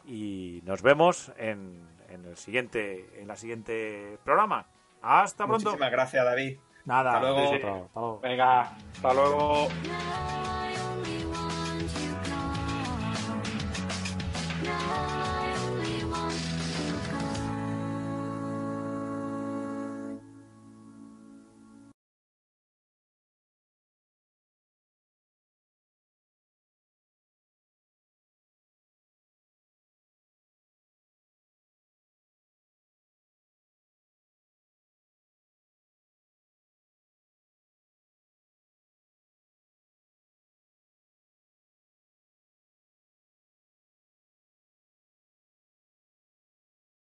[0.09, 4.67] y nos vemos en, en el siguiente en la siguiente programa.
[5.03, 5.67] Hasta pronto.
[5.67, 6.59] Muchísimas gracias, David.
[6.87, 7.53] Nada, hasta luego.
[7.53, 8.21] Hasta luego.
[8.21, 8.61] Venga,
[8.95, 9.69] hasta luego.